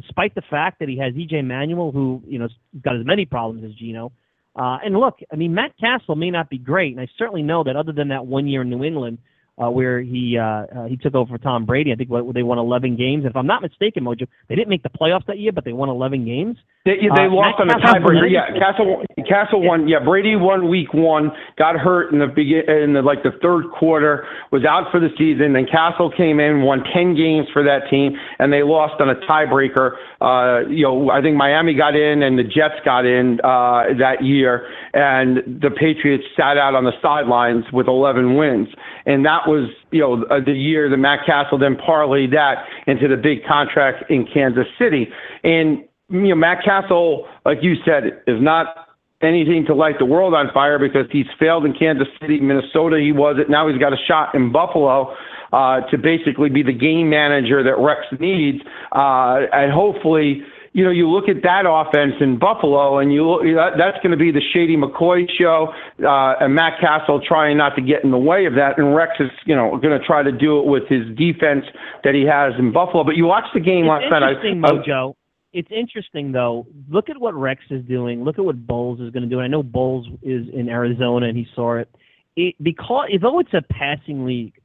[0.00, 3.64] despite the fact that he has EJ Manuel, who you know's got as many problems
[3.64, 4.12] as Geno.
[4.56, 7.64] Uh, and look, I mean, Matt Cassel may not be great, and I certainly know
[7.64, 9.18] that other than that one year in New England,
[9.62, 11.92] uh, where he uh, uh, he took over for Tom Brady.
[11.92, 13.24] I think they won 11 games.
[13.24, 15.88] If I'm not mistaken, Mojo, they didn't make the playoffs that year, but they won
[15.88, 16.56] 11 games.
[16.84, 18.30] They, they uh, lost on a tiebreaker.
[18.30, 19.68] Yeah, Castle Cassel yeah.
[19.68, 19.88] won.
[19.88, 21.30] Yeah, Brady won week one.
[21.56, 24.26] Got hurt in the begin in the like the third quarter.
[24.52, 25.54] Was out for the season.
[25.54, 29.14] Then Cassel came in, won 10 games for that team, and they lost on a
[29.24, 29.96] tiebreaker.
[30.20, 34.22] Uh, you know, I think Miami got in and the Jets got in uh, that
[34.22, 38.68] year, and the Patriots sat out on the sidelines with 11 wins
[39.06, 43.08] and that was you know uh, the year that Matt Cassel then parlayed that into
[43.08, 45.08] the big contract in Kansas City.
[45.42, 48.88] And you know Matt Cassel, like you said, is not
[49.22, 52.98] anything to light the world on fire because he's failed in Kansas City, Minnesota.
[53.00, 53.48] He was it.
[53.48, 55.14] Now he's got a shot in Buffalo.
[55.52, 58.58] Uh, to basically be the game manager that Rex needs,
[58.90, 60.42] uh, and hopefully,
[60.72, 64.10] you know, you look at that offense in Buffalo, and you look, that, that's going
[64.10, 65.68] to be the Shady McCoy show,
[66.02, 69.12] uh, and Matt Cassel trying not to get in the way of that, and Rex
[69.20, 71.66] is, you know, going to try to do it with his defense
[72.02, 73.04] that he has in Buffalo.
[73.04, 74.32] But you watch the game it's last night.
[74.42, 75.14] Interesting, I, Mojo.
[75.54, 76.66] It's interesting though.
[76.90, 78.24] Look at what Rex is doing.
[78.24, 79.38] Look at what Bowles is going to do.
[79.38, 81.88] And I know Bowles is in Arizona and he saw it.
[82.36, 84.60] It because though it's a passing league,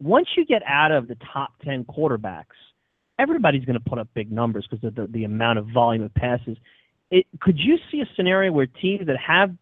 [0.00, 2.56] once you get out of the top ten quarterbacks
[3.18, 6.14] everybody's going to put up big numbers because of the, the amount of volume of
[6.14, 6.56] passes.
[7.10, 9.54] It, could you see a scenario where teams that have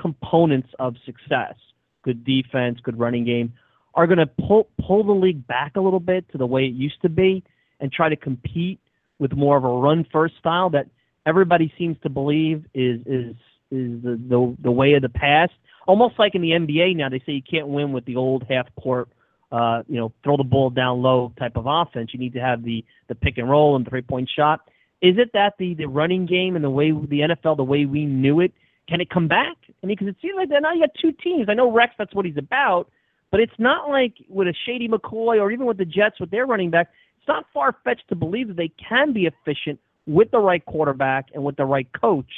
[0.00, 1.54] components of success,
[2.02, 3.52] good defense, good running game,
[3.94, 6.74] are going to pull pull the league back a little bit to the way it
[6.74, 7.44] used to be
[7.80, 8.80] and try to compete
[9.24, 10.86] with more of a run first style that
[11.24, 13.34] everybody seems to believe is is
[13.70, 15.52] is the, the the way of the past.
[15.86, 18.66] Almost like in the NBA now, they say you can't win with the old half
[18.76, 19.08] court
[19.54, 22.10] uh, you know, throw the ball down low type of offense.
[22.12, 24.60] You need to have the the pick and roll and three point shot.
[25.00, 28.04] Is it that the the running game and the way the NFL, the way we
[28.04, 28.52] knew it,
[28.88, 29.56] can it come back?
[29.68, 31.46] I mean, because it seems like now you got two teams.
[31.48, 32.90] I know Rex, that's what he's about,
[33.30, 36.46] but it's not like with a Shady McCoy or even with the Jets with their
[36.46, 36.88] running back.
[37.24, 41.28] It's not far fetched to believe that they can be efficient with the right quarterback
[41.32, 42.30] and with the right coach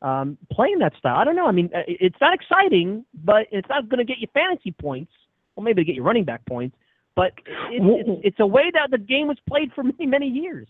[0.00, 1.16] um, playing that style.
[1.16, 1.46] I don't know.
[1.46, 5.10] I mean, it's not exciting, but it's not going to get you fantasy points
[5.58, 6.76] well, maybe to get your running back points,
[7.16, 7.32] but
[7.72, 10.68] it, it's, it's a way that the game was played for many, many years.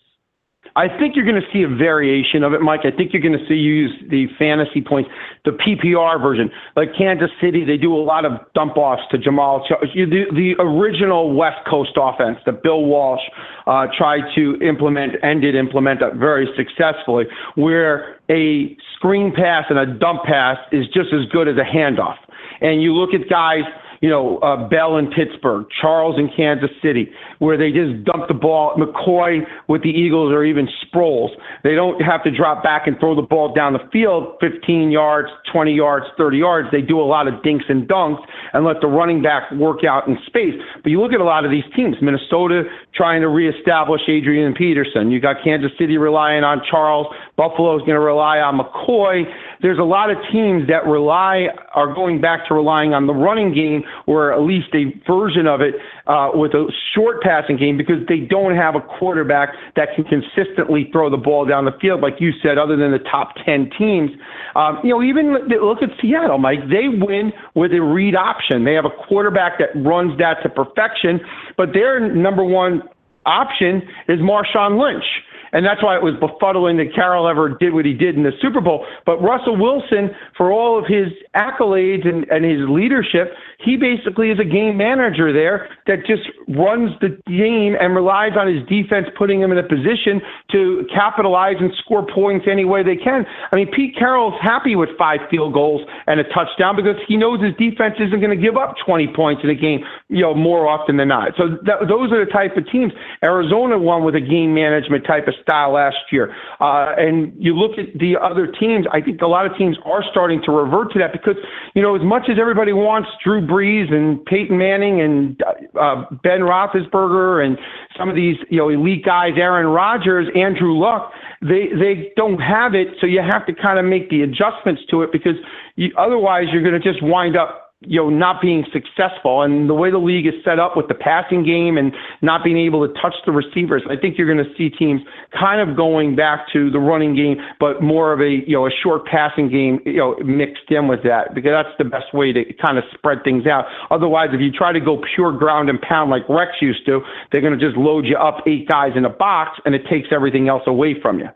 [0.77, 2.81] I think you're going to see a variation of it, Mike.
[2.85, 5.11] I think you're going to see use the fantasy points,
[5.45, 6.51] the PPR version.
[6.77, 9.67] Like Kansas City, they do a lot of dump offs to Jamaal.
[9.69, 13.23] The, the original West Coast offense that Bill Walsh
[13.67, 17.25] uh, tried to implement and did implement very successfully,
[17.57, 22.17] where a screen pass and a dump pass is just as good as a handoff.
[22.61, 23.63] And you look at guys
[24.01, 28.35] you know, uh, Bell in Pittsburgh, Charles in Kansas City, where they just dump the
[28.35, 28.75] ball.
[28.77, 31.31] McCoy with the Eagles or even Sproles.
[31.65, 35.29] They don't have to drop back and throw the ball down the field 15 yards,
[35.53, 36.69] 20 yards, 30 yards.
[36.71, 38.23] They do a lot of dinks and dunks
[38.53, 40.55] and let the running back work out in space.
[40.83, 42.63] But you look at a lot of these teams, Minnesota
[42.99, 45.13] trying to reestablish Adrian Peterson.
[45.13, 47.07] You got Kansas City relying on Charles.
[47.37, 49.23] Buffalo's going to rely on McCoy.
[49.63, 53.55] There's a lot of teams that rely are going back to relying on the running
[53.55, 55.77] game or at least a version of it
[56.09, 60.89] uh, with a short passing game because they don't have a quarterback that can consistently
[60.91, 64.11] throw the ball down the field, like you said, other than the top 10 teams.
[64.57, 66.61] Um, you know, even look at Seattle, Mike.
[66.71, 68.65] They win with a read option.
[68.65, 71.21] They have a quarterback that runs that to perfection,
[71.57, 72.83] but their number one
[73.27, 75.05] option is Marshawn Lynch.
[75.53, 78.33] And that's why it was befuddling that Carroll ever did what he did in the
[78.41, 78.87] Super Bowl.
[79.07, 84.39] But Russell Wilson, for all of his accolades and, and his leadership, he basically is
[84.39, 89.43] a game manager there that just runs the game and relies on his defense, putting
[89.43, 93.27] him in a position to capitalize and score points any way they can.
[93.51, 97.43] I mean, Pete Carroll's happy with five field goals and a touchdown because he knows
[97.43, 100.69] his defense isn't going to give up 20 points in a game, you know, more
[100.69, 101.33] often than not.
[101.37, 102.93] So th- those are the type of teams.
[103.25, 106.33] Arizona won with a game management type of style last year.
[106.61, 110.05] Uh, and you look at the other teams, I think a lot of teams are
[110.09, 111.37] starting to revert to that because,
[111.75, 115.43] you know, as much as everybody wants Drew Brees and Peyton Manning and
[115.81, 117.59] uh, Ben Roethlisberger and
[117.97, 122.75] some of these, you know, elite guys, Aaron Rodgers, Andrew Luck, they they don't have
[122.75, 125.37] it, so you have to kind of make the adjustments to it because
[125.77, 129.43] you, otherwise you're going to just wind up you know, not being successful.
[129.43, 132.59] And the way the league is set up with the passing game and not being
[132.59, 135.01] able to touch the receivers, I think you're going to see teams
[135.39, 138.71] kind of going back to the running game, but more of a, you know, a
[138.71, 142.45] short passing game, you know, mixed in with that because that's the best way to
[142.55, 143.67] kind of spread things out.
[143.93, 147.01] Otherwise, if you try to go pure ground and pound like Rex used to,
[147.31, 150.09] they're going to just load you up eight guys in a box and it takes
[150.11, 151.29] everything else away from you.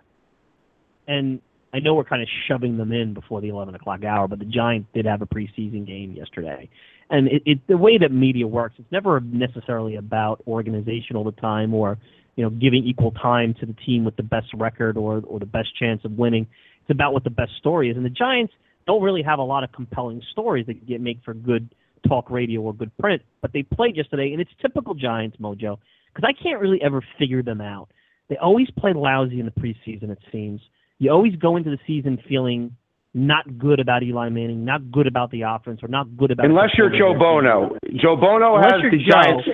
[1.07, 1.41] And
[1.75, 4.45] I know we're kind of shoving them in before the 11 o'clock hour, but the
[4.45, 6.69] Giants did have a preseason game yesterday.
[7.09, 11.33] And it, it, the way that media works, it's never necessarily about organization all the
[11.33, 11.99] time or,
[12.37, 15.47] you know, giving equal time to the team with the best record or, or the
[15.47, 16.47] best chance of winning.
[16.83, 17.97] It's about what the best story is.
[17.97, 18.53] And the Giants
[18.87, 21.75] don't really have a lot of compelling stories that get make for good
[22.07, 25.79] talk radio or good print, but they played yesterday, and it's typical Giants mojo
[26.13, 27.91] because I can't really ever figure them out.
[28.29, 30.61] They always play lousy in the preseason, it seems
[31.03, 32.77] you always go into the season feeling
[33.13, 36.47] not good about Eli Manning, not good about the offense, or not good about.
[36.47, 37.77] Unless you're Joe Bono.
[38.01, 39.49] Joe Bono Unless has the Joe, Giants.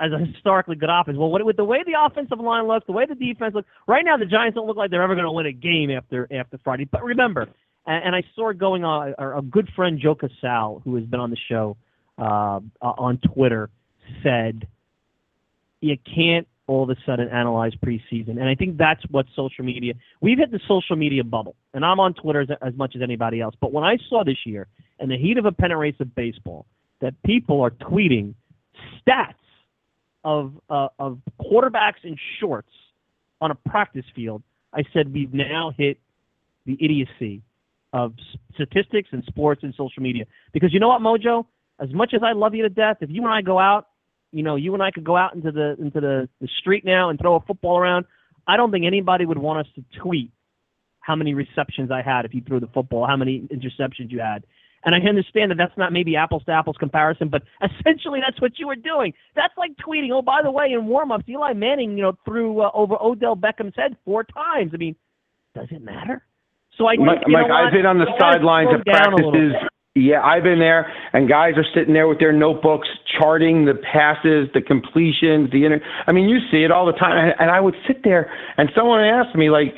[0.00, 1.18] As a historically good offense.
[1.18, 4.16] Well, with the way the offensive line looks, the way the defense looks, right now
[4.16, 6.88] the Giants don't look like they're ever going to win a game after after Friday.
[6.90, 7.48] But remember,
[7.86, 9.14] and, and I saw it going on.
[9.18, 11.76] A, a good friend Joe Casal, who has been on the show
[12.18, 13.68] uh, on Twitter,
[14.22, 14.66] said
[15.82, 18.30] you can't all of a sudden analyze preseason.
[18.30, 21.56] And I think that's what social media, we've hit the social media bubble.
[21.74, 23.54] And I'm on Twitter as, as much as anybody else.
[23.60, 24.68] But when I saw this year,
[25.00, 26.66] in the heat of a pennant race of baseball,
[27.00, 28.34] that people are tweeting
[29.00, 29.34] stats
[30.24, 32.70] of, uh, of quarterbacks in shorts
[33.40, 34.42] on a practice field,
[34.72, 35.98] I said we've now hit
[36.64, 37.42] the idiocy
[37.92, 38.14] of
[38.54, 40.24] statistics and sports and social media.
[40.52, 41.44] Because you know what, Mojo?
[41.80, 43.88] As much as I love you to death, if you and I go out
[44.32, 47.10] you know, you and I could go out into the into the, the street now
[47.10, 48.06] and throw a football around.
[48.46, 50.32] I don't think anybody would want us to tweet
[51.00, 54.44] how many receptions I had if you threw the football, how many interceptions you had.
[54.84, 58.58] And I understand that that's not maybe apples to apples comparison, but essentially that's what
[58.58, 59.12] you were doing.
[59.36, 62.70] That's like tweeting, oh, by the way, in warm-ups, Eli Manning, you know, threw uh,
[62.74, 64.72] over Odell Beckham's head four times.
[64.74, 64.96] I mean,
[65.54, 66.24] does it matter?
[66.78, 69.52] So I, Mike, Mike I've been on the sidelines of practices
[69.94, 72.88] yeah, I've been there, and guys are sitting there with their notebooks
[73.18, 75.80] charting the passes, the completions, the inter.
[76.06, 77.34] I mean, you see it all the time.
[77.38, 79.74] And I would sit there, and someone asked me like,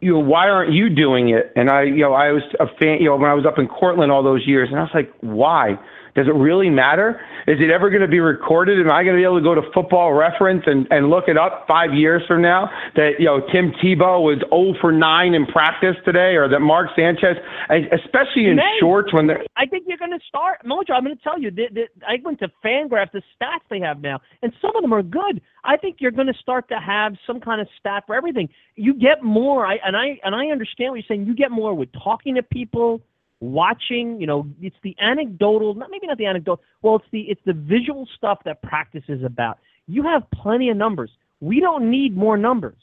[0.00, 1.52] you know, why aren't you doing it?
[1.54, 2.98] And I, you know, I was a fan.
[2.98, 5.12] You know, when I was up in Cortland all those years, and I was like,
[5.20, 5.78] why?
[6.14, 7.20] Does it really matter?
[7.46, 8.78] Is it ever going to be recorded?
[8.78, 11.38] Am I going to be able to go to Football Reference and, and look it
[11.38, 15.46] up five years from now that you know Tim Tebow was 0 for 9 in
[15.46, 17.36] practice today, or that Mark Sanchez,
[17.70, 19.42] especially in shorts when they're.
[19.56, 20.92] I think you're going to start, Mojo.
[20.94, 21.50] I'm going to tell you.
[21.50, 24.92] The, the, I went to Fangraphs, the stats they have now, and some of them
[24.92, 25.40] are good.
[25.64, 28.50] I think you're going to start to have some kind of stat for everything.
[28.76, 31.26] You get more, I, and I and I understand what you're saying.
[31.26, 33.00] You get more with talking to people
[33.42, 36.62] watching, you know, it's the anecdotal, not maybe not the anecdotal.
[36.80, 39.58] Well, it's the it's the visual stuff that practice is about.
[39.88, 41.10] You have plenty of numbers.
[41.40, 42.76] We don't need more numbers.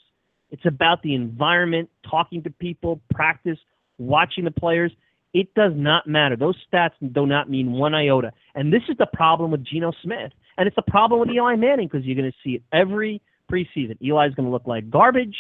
[0.52, 3.58] It's about the environment, talking to people, practice,
[3.98, 4.92] watching the players.
[5.34, 6.36] It does not matter.
[6.36, 8.34] Those stats do not mean one iota.
[8.56, 10.32] And this is the problem with Geno Smith.
[10.58, 13.98] And it's the problem with Eli Manning because you're going to see it every preseason.
[14.02, 15.36] Eli's going to look like garbage.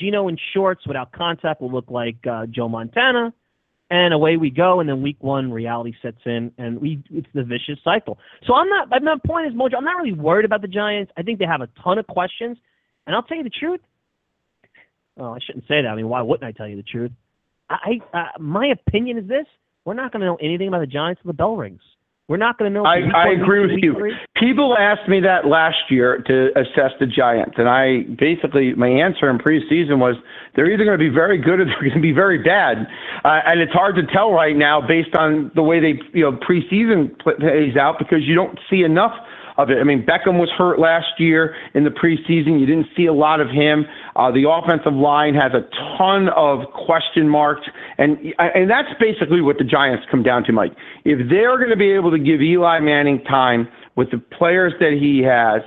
[0.00, 3.34] Geno in shorts without contact will look like uh, Joe Montana
[3.90, 4.80] and away we go.
[4.80, 8.18] And then week one, reality sets in, and we it's the vicious cycle.
[8.46, 8.88] So I'm not.
[8.90, 11.12] My point is, Mojo, I'm not really worried about the Giants.
[11.16, 12.58] I think they have a ton of questions,
[13.06, 13.80] and I'll tell you the truth.
[15.16, 15.88] Well, I shouldn't say that.
[15.88, 17.10] I mean, why wouldn't I tell you the truth?
[17.70, 19.46] I, uh, my opinion is this:
[19.84, 21.80] we're not going to know anything about the Giants until the bell rings.
[22.28, 22.84] We're not going to know.
[22.84, 23.96] I, I agree with you.
[24.36, 29.30] People asked me that last year to assess the Giants, and I basically my answer
[29.30, 30.14] in preseason was
[30.54, 32.86] they're either going to be very good or they're going to be very bad,
[33.24, 36.32] uh, and it's hard to tell right now based on the way they you know
[36.32, 39.14] preseason plays out because you don't see enough
[39.58, 39.78] of it.
[39.78, 42.60] I mean, Beckham was hurt last year in the preseason.
[42.60, 43.84] You didn't see a lot of him.
[44.16, 47.66] Uh, the offensive line has a ton of question marks,
[47.98, 50.72] and and that's basically what the Giants come down to, Mike.
[51.04, 54.92] If they're going to be able to give Eli Manning time with the players that
[54.92, 55.60] he has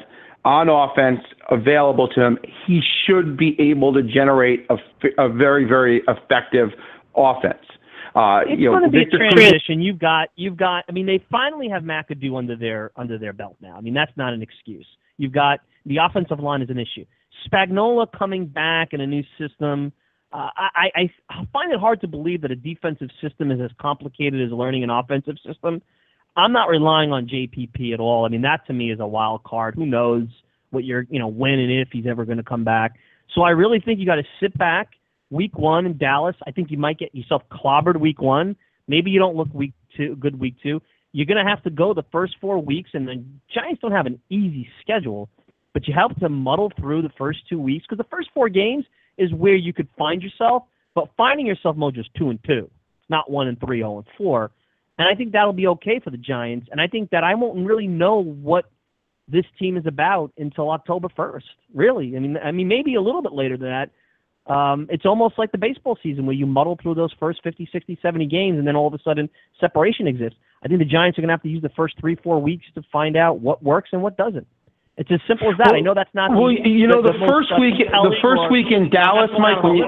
[0.45, 1.19] on offense
[1.51, 4.77] available to him, he should be able to generate a,
[5.17, 6.69] a very, very effective
[7.15, 7.59] offense.
[8.15, 9.81] Uh, it's you know, going to be Victor a transition.
[9.81, 10.83] You've got, you've got.
[10.89, 13.77] I mean, they finally have McAdoo under their under their belt now.
[13.77, 14.85] I mean, that's not an excuse.
[15.17, 17.05] You've got the offensive line is an issue.
[17.47, 19.93] Spagnuolo coming back in a new system.
[20.33, 24.41] Uh, I, I find it hard to believe that a defensive system is as complicated
[24.41, 25.81] as learning an offensive system.
[26.37, 28.25] I'm not relying on JPP at all.
[28.25, 29.75] I mean, that to me is a wild card.
[29.75, 30.27] Who knows
[30.69, 32.93] what you're, you know, when and if he's ever going to come back.
[33.35, 34.91] So I really think you got to sit back.
[35.31, 38.55] Week one in Dallas, I think you might get yourself clobbered week one.
[38.87, 40.81] Maybe you don't look week two, good week two.
[41.13, 43.23] You're going to have to go the first four weeks, and the
[43.53, 45.29] Giants don't have an easy schedule,
[45.73, 48.85] but you have to muddle through the first two weeks because the first four games
[49.17, 50.63] is where you could find yourself.
[50.93, 52.69] But finding yourself mode just two and two,
[53.07, 54.51] not one and three, zero oh and four.
[54.97, 56.67] And I think that'll be okay for the Giants.
[56.71, 58.65] And I think that I won't really know what
[59.29, 61.43] this team is about until October 1st.
[61.73, 63.91] Really, I mean, I mean, maybe a little bit later than that.
[64.47, 67.99] Um, it's almost like the baseball season where you muddle through those first 50, 60,
[68.01, 69.29] 70 games, and then all of a sudden
[69.59, 70.37] separation exists.
[70.63, 72.65] I think the Giants are going to have to use the first three, four weeks
[72.75, 74.47] to find out what works and what doesn't.
[74.97, 75.67] It's as simple as that.
[75.67, 76.31] Well, I know that's not.
[76.31, 79.63] Well, the, you know, the, the, the first week, the first week in Dallas, Mike.
[79.63, 79.85] When you,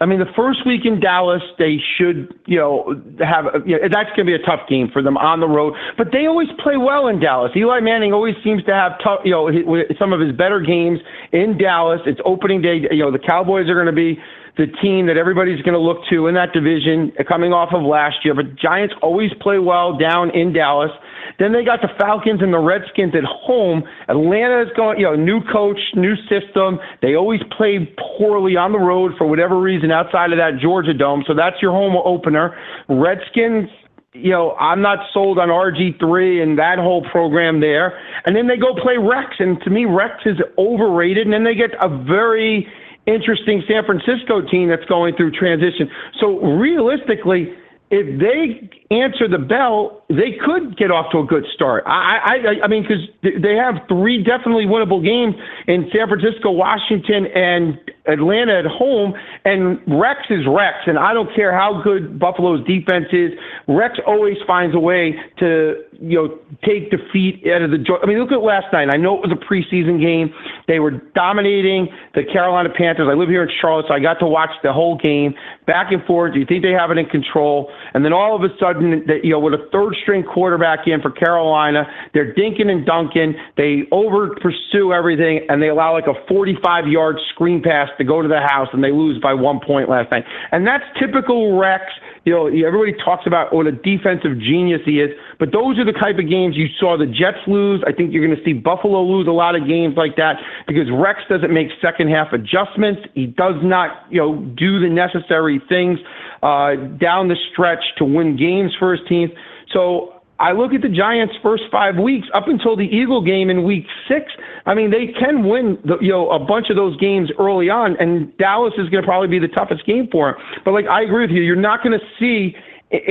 [0.00, 3.46] I mean, the first week in Dallas, they should, you know, have.
[3.66, 5.74] You know, that's going to be a tough game for them on the road.
[5.96, 7.52] But they always play well in Dallas.
[7.56, 9.50] Eli Manning always seems to have tough, you know,
[9.98, 11.00] some of his better games
[11.32, 12.00] in Dallas.
[12.06, 12.86] It's opening day.
[12.90, 14.20] You know, the Cowboys are going to be
[14.56, 18.24] the team that everybody's going to look to in that division coming off of last
[18.24, 18.34] year.
[18.34, 20.90] But Giants always play well down in Dallas.
[21.38, 23.82] Then they got the Falcons and the Redskins at home.
[24.08, 26.78] Atlanta is going, you know, new coach, new system.
[27.02, 31.24] They always play poorly on the road for whatever reason outside of that Georgia Dome.
[31.26, 32.56] So that's your home opener.
[32.88, 33.68] Redskins,
[34.12, 37.98] you know, I'm not sold on RG3 and that whole program there.
[38.24, 39.36] And then they go play Rex.
[39.38, 41.26] And to me, Rex is overrated.
[41.26, 42.66] And then they get a very
[43.06, 45.90] interesting San Francisco team that's going through transition.
[46.20, 47.54] So realistically,
[47.90, 51.84] if they answer the bell, they could get off to a good start.
[51.86, 52.18] I,
[52.60, 55.34] I, I mean, because they have three definitely winnable games
[55.66, 57.78] in San Francisco, Washington, and
[58.08, 59.14] Atlanta at home.
[59.44, 63.32] And Rex is Rex, and I don't care how good Buffalo's defense is.
[63.68, 67.84] Rex always finds a way to, you know, take defeat out of the.
[68.02, 68.88] I mean, look at last night.
[68.92, 70.32] I know it was a preseason game.
[70.66, 73.08] They were dominating the Carolina Panthers.
[73.10, 75.34] I live here in Charlotte, so I got to watch the whole game
[75.66, 76.34] back and forth.
[76.34, 77.70] Do you think they have it in control?
[77.94, 81.00] And then all of a sudden, that you know, with a third string quarterback in
[81.00, 81.84] for Carolina,
[82.14, 83.34] they're dinking and dunking.
[83.56, 88.22] They over pursue everything, and they allow like a 45 yard screen pass to go
[88.22, 90.24] to the house, and they lose by one point last night.
[90.52, 91.84] And that's typical Rex.
[92.24, 95.92] You know, everybody talks about what a defensive genius he is, but those are the
[95.92, 97.82] type of games you saw the Jets lose.
[97.86, 100.36] I think you're going to see Buffalo lose a lot of games like that
[100.66, 103.02] because Rex doesn't make second half adjustments.
[103.14, 105.98] He does not, you know, do the necessary things
[106.42, 109.30] uh, down the stretch to win games for his team.
[109.72, 113.64] So I look at the Giants' first five weeks up until the Eagle game in
[113.64, 114.32] Week Six.
[114.66, 117.96] I mean, they can win, the, you know, a bunch of those games early on,
[117.98, 120.62] and Dallas is going to probably be the toughest game for them.
[120.64, 122.56] But like I agree with you, you're not going to see.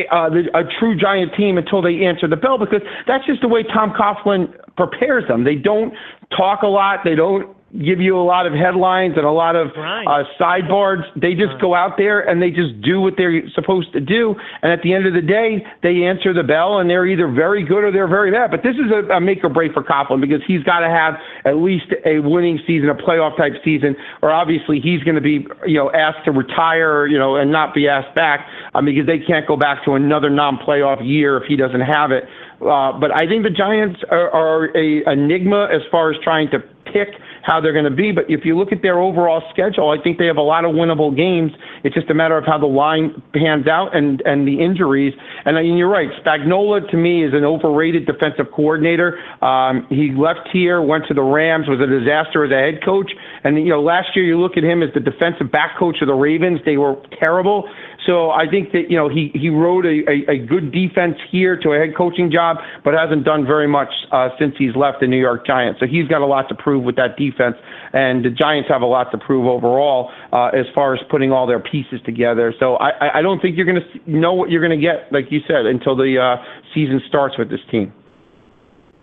[0.10, 3.48] Uh, the, a true giant team until they answer the bell because that's just the
[3.48, 5.44] way Tom Coughlin prepares them.
[5.44, 5.94] They don't
[6.36, 7.02] talk a lot.
[7.04, 9.72] They don't give you a lot of headlines and a lot of
[10.08, 11.04] uh, sideboards.
[11.16, 14.36] They just go out there and they just do what they're supposed to do.
[14.62, 17.64] And at the end of the day, they answer the bell and they're either very
[17.64, 18.52] good or they're very bad.
[18.52, 21.16] But this is a, a make or break for Coughlin because he's got to have
[21.46, 25.46] at least a winning season, a playoff type season, or obviously he's going to be,
[25.66, 29.20] you know, asked to retire, you know, and not be asked back um, because they
[29.20, 32.24] can't go back to another non-playoff year if he doesn't have it.
[32.62, 36.60] Uh, but I think the Giants are, are a enigma as far as trying to
[36.92, 37.10] pick
[37.48, 38.12] how they're going to be.
[38.12, 40.72] But if you look at their overall schedule, I think they have a lot of
[40.72, 41.54] winnable games.
[41.86, 45.14] It's just a matter of how the line pans out and, and the injuries.
[45.46, 49.18] And, and you're right, Spagnuolo to me is an overrated defensive coordinator.
[49.42, 53.12] Um, he left here, went to the Rams, was a disaster as a head coach.
[53.46, 56.08] And you know, last year you look at him as the defensive back coach of
[56.08, 56.60] the Ravens.
[56.66, 57.70] They were terrible.
[58.08, 61.58] So I think that you know he he wrote a, a, a good defense here
[61.58, 65.08] to a head coaching job, but hasn't done very much uh, since he's left the
[65.08, 65.82] New York Giants.
[65.82, 67.58] So he's got a lot to prove with that defense,
[67.92, 71.46] and the Giants have a lot to prove overall uh, as far as putting all
[71.46, 72.54] their pieces together.
[72.62, 75.26] So I I don't think you're going to know what you're going to get, like
[75.30, 76.42] you said, until the uh,
[76.74, 77.92] season starts with this team.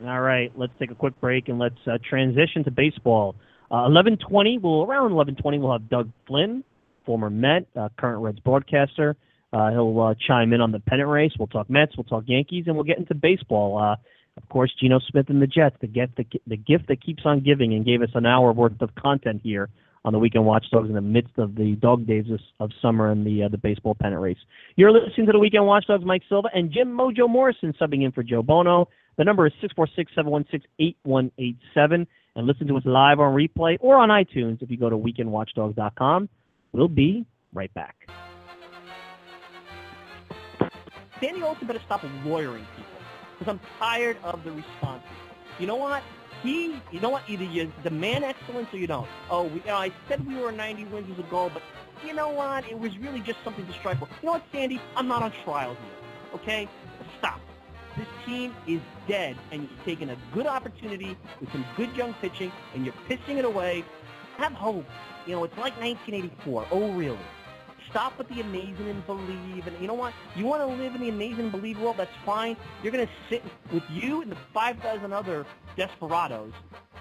[0.06, 3.36] All right, let's take a quick break and let's uh, transition to baseball.
[3.70, 6.64] Uh, 11:20, we'll around 11:20, we'll have Doug Flynn
[7.04, 9.16] former Met, uh, current Reds broadcaster.
[9.52, 11.32] Uh, he'll uh, chime in on the pennant race.
[11.38, 13.78] We'll talk Mets, we'll talk Yankees, and we'll get into baseball.
[13.78, 13.96] Uh,
[14.36, 17.40] of course, Geno Smith and the Jets, the gift, the, the gift that keeps on
[17.40, 19.68] giving, and gave us an hour worth of content here
[20.04, 22.26] on the Weekend Watchdogs in the midst of the dog days
[22.60, 24.38] of, summer and the uh, the baseball pennant race.
[24.76, 28.22] You're listening to the Weekend Watchdogs, Mike Silva and Jim Mojo Morrison subbing in for
[28.22, 28.88] Joe Bono.
[29.16, 32.06] The number is six four six seven one six eight one eight seven.
[32.36, 36.28] and listen to us live on replay or on iTunes if you go to weekendwatchdogs.com.
[36.74, 37.94] We'll be right back.
[41.20, 42.92] Sandy also better stop lawyering people
[43.38, 45.08] because I'm tired of the responses.
[45.60, 46.02] You know what?
[46.42, 47.22] He, you know what?
[47.28, 49.06] Either you demand excellence or you don't.
[49.30, 51.62] Oh, we, you know, I said we were 90 wins was a goal, but
[52.04, 52.68] you know what?
[52.68, 54.08] It was really just something to strive for.
[54.20, 54.80] You know what, Sandy?
[54.96, 56.40] I'm not on trial here.
[56.40, 56.68] Okay?
[57.18, 57.40] Stop.
[57.96, 62.50] This team is dead, and you're taking a good opportunity with some good young pitching,
[62.74, 63.84] and you're pissing it away.
[64.38, 64.84] Have hope.
[65.26, 66.66] You know, it's like 1984.
[66.70, 67.18] Oh, really?
[67.90, 69.66] Stop with the amazing and believe.
[69.66, 70.12] And you know what?
[70.36, 71.96] You want to live in the amazing and believe world?
[71.96, 72.56] That's fine.
[72.82, 75.46] You're going to sit with you and the 5,000 other
[75.76, 76.52] desperados.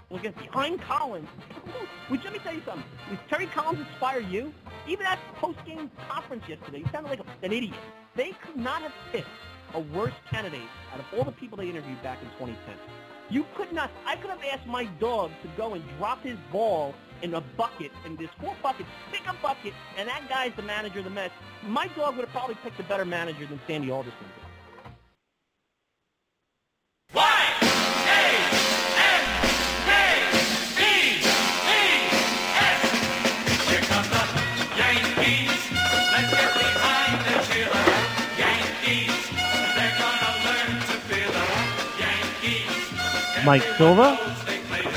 [0.10, 1.28] Look at behind Collins.
[2.10, 2.86] Which let me tell you something.
[3.10, 4.54] Did Terry Collins inspire you?
[4.88, 7.76] Even at post-game conference yesterday, you sounded like an idiot.
[8.16, 9.28] They could not have picked
[9.74, 10.62] a worse candidate
[10.94, 12.76] out of all the people they interviewed back in 2010.
[13.30, 13.90] You could not.
[14.06, 16.94] I could have asked my dog to go and drop his ball
[17.24, 18.90] in a bucket, and there's four buckets.
[19.12, 21.34] Pick a bucket, and that guy's the manager of the Mets.
[21.66, 24.28] My dog would have probably picked a better manager than Sandy Alderson.
[43.46, 44.18] Mike Silva,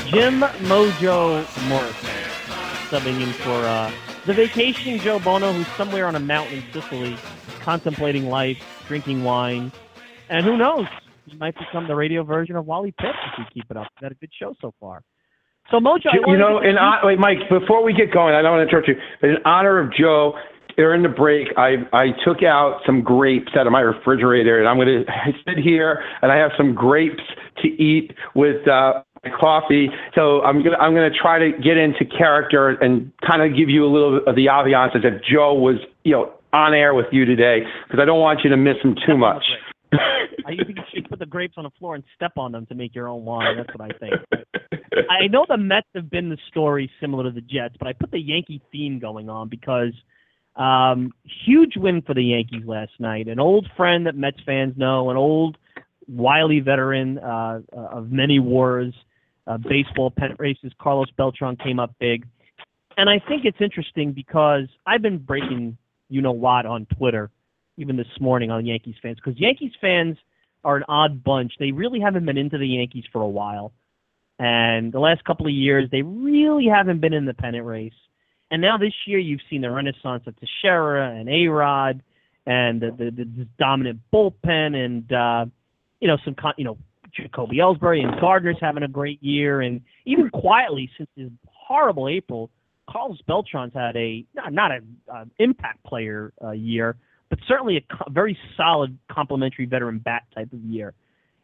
[0.05, 2.16] Jim Mojo Morrison,
[2.89, 3.91] subbing in for uh,
[4.25, 7.17] the vacation Joe Bono, who's somewhere on a mountain in Sicily,
[7.61, 8.57] contemplating life,
[8.87, 9.71] drinking wine,
[10.29, 10.85] and who knows,
[11.25, 13.87] he might become the radio version of Wally Pipp if we keep it up.
[13.99, 15.01] We've had a good show so far.
[15.69, 18.41] So Mojo, I You know, in you- hon- wait, Mike, before we get going, I
[18.41, 20.37] don't want to interrupt you, but in honor of Joe,
[20.77, 24.77] during the break, I I took out some grapes out of my refrigerator, and I'm
[24.77, 27.23] going to sit here and I have some grapes
[27.63, 29.01] to eat with uh,
[29.39, 29.89] coffee.
[30.15, 33.69] So I'm gonna I'm going to try to get into character and kind of give
[33.69, 37.07] you a little of the ambiance as if Joe was you know on air with
[37.11, 39.43] you today because I don't want you to miss him too much.
[39.93, 42.75] I think you should put the grapes on the floor and step on them to
[42.75, 43.57] make your own wine.
[43.57, 44.13] That's what I think.
[45.09, 48.11] I know the Mets have been the story similar to the Jets, but I put
[48.11, 49.93] the Yankee theme going on because
[50.55, 51.11] um,
[51.45, 53.27] huge win for the Yankees last night.
[53.27, 55.57] An old friend that Mets fans know, an old
[56.07, 58.93] wily veteran uh, of many wars,
[59.47, 60.71] uh, baseball pennant races.
[60.79, 62.25] Carlos Beltran came up big,
[62.97, 65.77] and I think it's interesting because I've been breaking
[66.09, 67.29] you know what on Twitter,
[67.77, 70.17] even this morning on Yankees fans, because Yankees fans
[70.63, 71.53] are an odd bunch.
[71.59, 73.71] They really haven't been into the Yankees for a while.
[74.39, 77.93] And the last couple of years, they really haven't been in the pennant race.
[78.51, 82.01] And now this year, you've seen the renaissance of Teixeira and A-Rod
[82.45, 85.45] and the, the, the dominant bullpen and, uh,
[85.99, 86.77] you know, some, con- you know,
[87.17, 89.61] Jacoby Ellsbury and Gardner's having a great year.
[89.61, 92.49] And even quietly, since his horrible April,
[92.89, 96.95] Carlos Beltran's had a, not, not an uh, impact player uh, year,
[97.29, 100.93] but certainly a co- very solid complementary veteran bat type of year.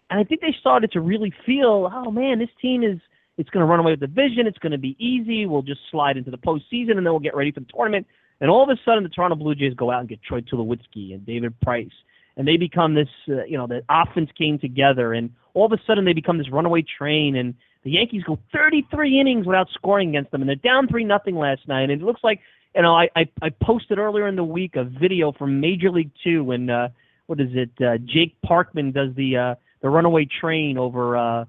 [0.09, 2.99] And I think they started to really feel, oh man, this team is
[3.37, 4.45] it's going to run away with the division.
[4.45, 5.45] It's going to be easy.
[5.45, 8.05] We'll just slide into the postseason, and then we'll get ready for the tournament.
[8.41, 11.13] And all of a sudden, the Toronto Blue Jays go out and get Troy Tulowitzki
[11.13, 11.91] and David Price,
[12.37, 15.81] and they become this, uh, you know, the offense came together, and all of a
[15.85, 17.53] sudden they become this runaway train, and
[17.83, 21.67] the Yankees go 33 innings without scoring against them, and they're down three nothing last
[21.67, 22.39] night, and it looks like,
[22.75, 26.11] you know, I, I I posted earlier in the week a video from Major League
[26.23, 26.89] Two when uh,
[27.27, 27.69] what is it?
[27.79, 31.17] Uh, Jake Parkman does the uh, the runaway train over.
[31.17, 31.45] Uh,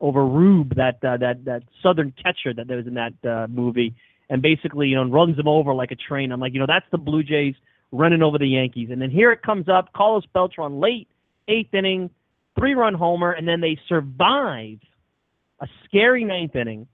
[0.00, 3.94] over Rube, that uh, that that Southern catcher that was in that uh, movie,
[4.28, 6.32] and basically you know runs them over like a train.
[6.32, 7.54] I'm like, you know, that's the Blue Jays
[7.92, 11.08] running over the Yankees, and then here it comes up, Carlos Beltran, late
[11.48, 12.10] eighth inning,
[12.58, 14.78] three run homer, and then they survive
[15.60, 16.86] a scary ninth inning.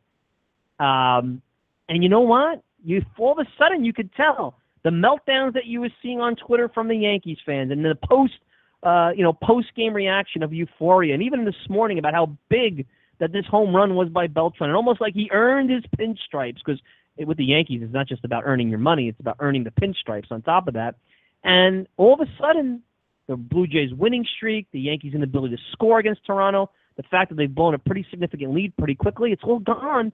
[0.78, 1.42] Um,
[1.88, 2.62] and you know what?
[2.84, 6.36] You all of a sudden you could tell the meltdowns that you were seeing on
[6.36, 8.34] Twitter from the Yankees fans, and the post
[8.82, 12.86] uh, you know, post game reaction of euphoria, and even this morning about how big
[13.20, 16.80] that this home run was by Beltran, and almost like he earned his pinstripes because
[17.18, 20.30] with the Yankees, it's not just about earning your money; it's about earning the pinstripes
[20.30, 20.96] on top of that.
[21.44, 22.82] And all of a sudden,
[23.28, 27.36] the Blue Jays winning streak, the Yankees' inability to score against Toronto, the fact that
[27.36, 30.12] they've blown a pretty significant lead pretty quickly, it's all gone,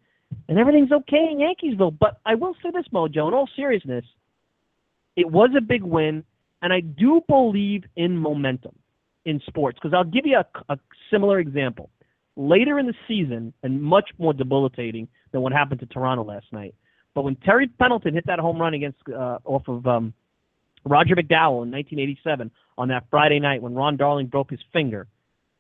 [0.49, 1.99] and everything's okay in Yankeesville.
[1.99, 4.05] But I will say this, Mojo, in all seriousness,
[5.17, 6.25] it was a big win.
[6.61, 8.75] And I do believe in momentum
[9.25, 10.79] in sports because I'll give you a, a,
[11.11, 11.91] similar example.
[12.37, 16.75] Later in the season, and much more debilitating than what happened to Toronto last night,
[17.19, 20.15] but when Terry Pendleton hit that home run against uh, off of um,
[20.85, 25.09] Roger McDowell in 1987 on that Friday night when Ron Darling broke his finger,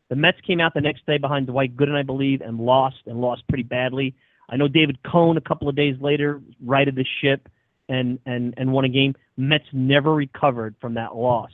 [0.09, 3.21] The Mets came out the next day behind Dwight Gooden, I believe, and lost and
[3.21, 4.15] lost pretty badly.
[4.49, 7.49] I know David Cone a couple of days later righted the ship
[7.89, 9.17] and and and won a game.
[9.37, 11.51] Mets never recovered from that loss.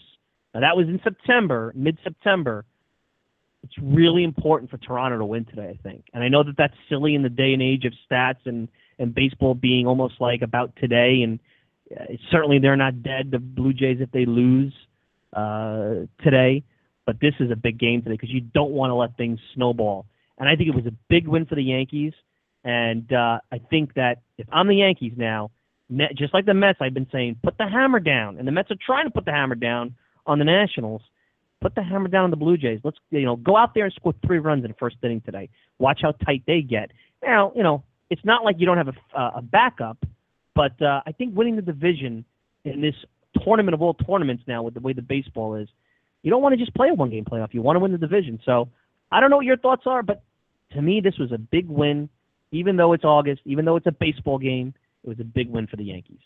[0.52, 2.66] Now that was in September, mid-September.
[3.62, 6.04] It's really important for Toronto to win today, I think.
[6.12, 8.68] And I know that that's silly in the day and age of stats and
[8.98, 11.22] and baseball being almost like about today.
[11.22, 11.40] And
[11.90, 13.30] uh, certainly they're not dead.
[13.30, 14.72] The Blue Jays, if they lose
[15.32, 16.62] uh, today,
[17.06, 20.06] but this is a big game today because you don't want to let things snowball.
[20.38, 22.12] And I think it was a big win for the Yankees.
[22.64, 25.50] And uh, I think that if I'm the Yankees now,
[26.16, 28.38] just like the Mets, I've been saying, put the hammer down.
[28.38, 29.94] And the Mets are trying to put the hammer down
[30.26, 31.02] on the Nationals.
[31.60, 32.80] Put the hammer down on the Blue Jays.
[32.84, 35.48] Let's you know go out there and score three runs in the first inning today.
[35.78, 36.90] Watch how tight they get.
[37.22, 39.98] Now you know it's not like you don't have a, a backup,
[40.54, 42.24] but uh, I think winning the division
[42.64, 42.94] in this
[43.44, 45.68] tournament of all tournaments now, with the way the baseball is,
[46.22, 47.52] you don't want to just play a one-game playoff.
[47.52, 48.40] You want to win the division.
[48.44, 48.68] So
[49.10, 50.22] I don't know what your thoughts are, but
[50.72, 52.08] to me, this was a big win.
[52.52, 55.66] Even though it's August, even though it's a baseball game, it was a big win
[55.66, 56.20] for the Yankees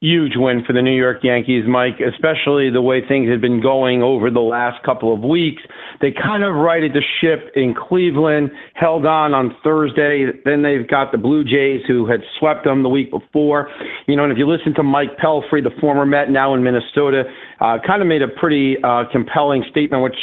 [0.00, 4.02] huge win for the New York Yankees, Mike, especially the way things had been going
[4.02, 5.62] over the last couple of weeks.
[6.00, 10.26] They kind of righted the ship in Cleveland, held on on Thursday.
[10.44, 13.70] Then they've got the Blue Jays who had swept them the week before.
[14.06, 17.24] You know, and if you listen to Mike Pelfrey, the former Met now in Minnesota,
[17.64, 20.16] uh, kind of made a pretty uh, compelling statement, which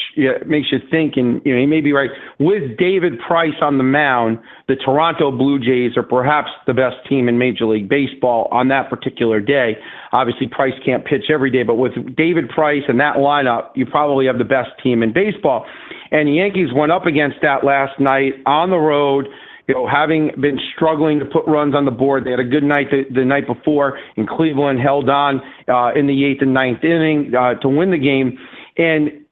[0.46, 2.12] makes you think, and you know, he may be right.
[2.40, 4.38] With David Price on the mound,
[4.68, 8.92] the Toronto Blue Jays are perhaps the best team in Major League Baseball on that
[8.92, 9.76] particular day.
[10.12, 14.28] Obviously, Price can't pitch every day, but with David Price and that lineup, you probably
[14.28, 15.66] have the best team in baseball.
[16.12, 19.28] And the Yankees went up against that last night on the road
[19.72, 22.64] you know, having been struggling to put runs on the board, they had a good
[22.64, 25.40] night the, the night before in Cleveland, held on
[25.70, 28.38] uh, in the eighth and ninth inning uh, to win the game.
[28.78, 29.24] And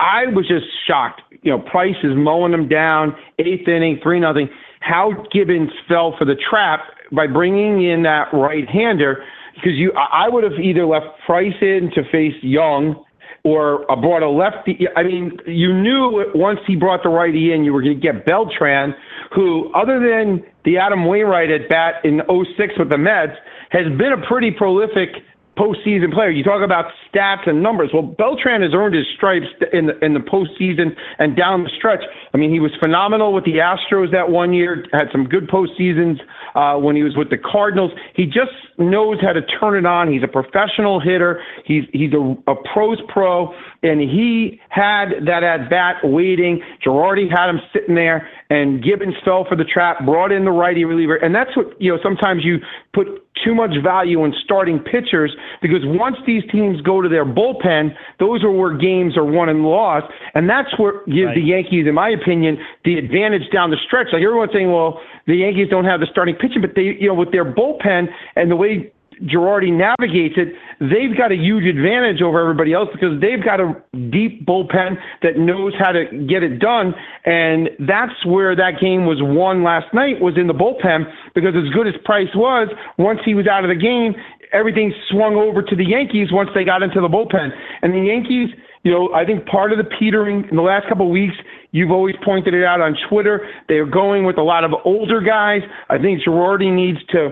[0.00, 1.20] I was just shocked.
[1.42, 4.48] You know, Price is mowing them down, eighth inning, three nothing.
[4.80, 6.80] How Gibbons fell for the trap
[7.12, 9.22] by bringing in that right-hander
[9.54, 13.04] because you, I would have either left Price in to face Young
[13.44, 14.86] or brought a lefty.
[14.96, 18.26] I mean, you knew once he brought the righty in, you were going to get
[18.26, 18.94] Beltran,
[19.34, 23.32] who, other than the Adam Wainwright at bat in 06 with the Mets,
[23.70, 25.10] has been a pretty prolific
[25.58, 26.30] postseason player.
[26.30, 27.90] You talk about stats and numbers.
[27.92, 32.02] Well, Beltran has earned his stripes in the in the postseason and down the stretch.
[32.32, 34.86] I mean, he was phenomenal with the Astros that one year.
[34.92, 36.20] Had some good postseasons
[36.58, 37.92] uh, when he was with the Cardinals.
[38.14, 40.12] He just knows how to turn it on.
[40.12, 41.40] He's a professional hitter.
[41.64, 43.54] He's he's a, a pros pro,
[43.84, 46.60] and he had that at bat waiting.
[46.84, 50.04] Girardi had him sitting there, and Gibbons fell for the trap.
[50.04, 51.98] Brought in the righty reliever, and that's what you know.
[52.02, 52.58] Sometimes you
[52.94, 53.06] put
[53.44, 58.42] too much value in starting pitchers because once these teams go to their bullpen, those
[58.42, 61.34] are where games are won and lost, and that's what gives right.
[61.34, 64.08] the Yankees, in my opinion, the advantage down the stretch.
[64.12, 67.14] Like everyone's saying, well, the Yankees don't have the starting pitching, but they, you know,
[67.14, 68.90] with their bullpen and the way
[69.22, 73.74] Girardi navigates it, they've got a huge advantage over everybody else because they've got a
[74.10, 76.94] deep bullpen that knows how to get it done.
[77.24, 81.04] And that's where that game was won last night was in the bullpen
[81.34, 82.68] because as good as Price was,
[82.98, 84.14] once he was out of the game,
[84.52, 87.50] everything swung over to the Yankees once they got into the bullpen.
[87.82, 88.50] And the Yankees,
[88.82, 91.34] you know, I think part of the petering in the last couple of weeks,
[91.72, 93.48] you've always pointed it out on Twitter.
[93.68, 95.62] They're going with a lot of older guys.
[95.90, 97.30] I think Girardi needs to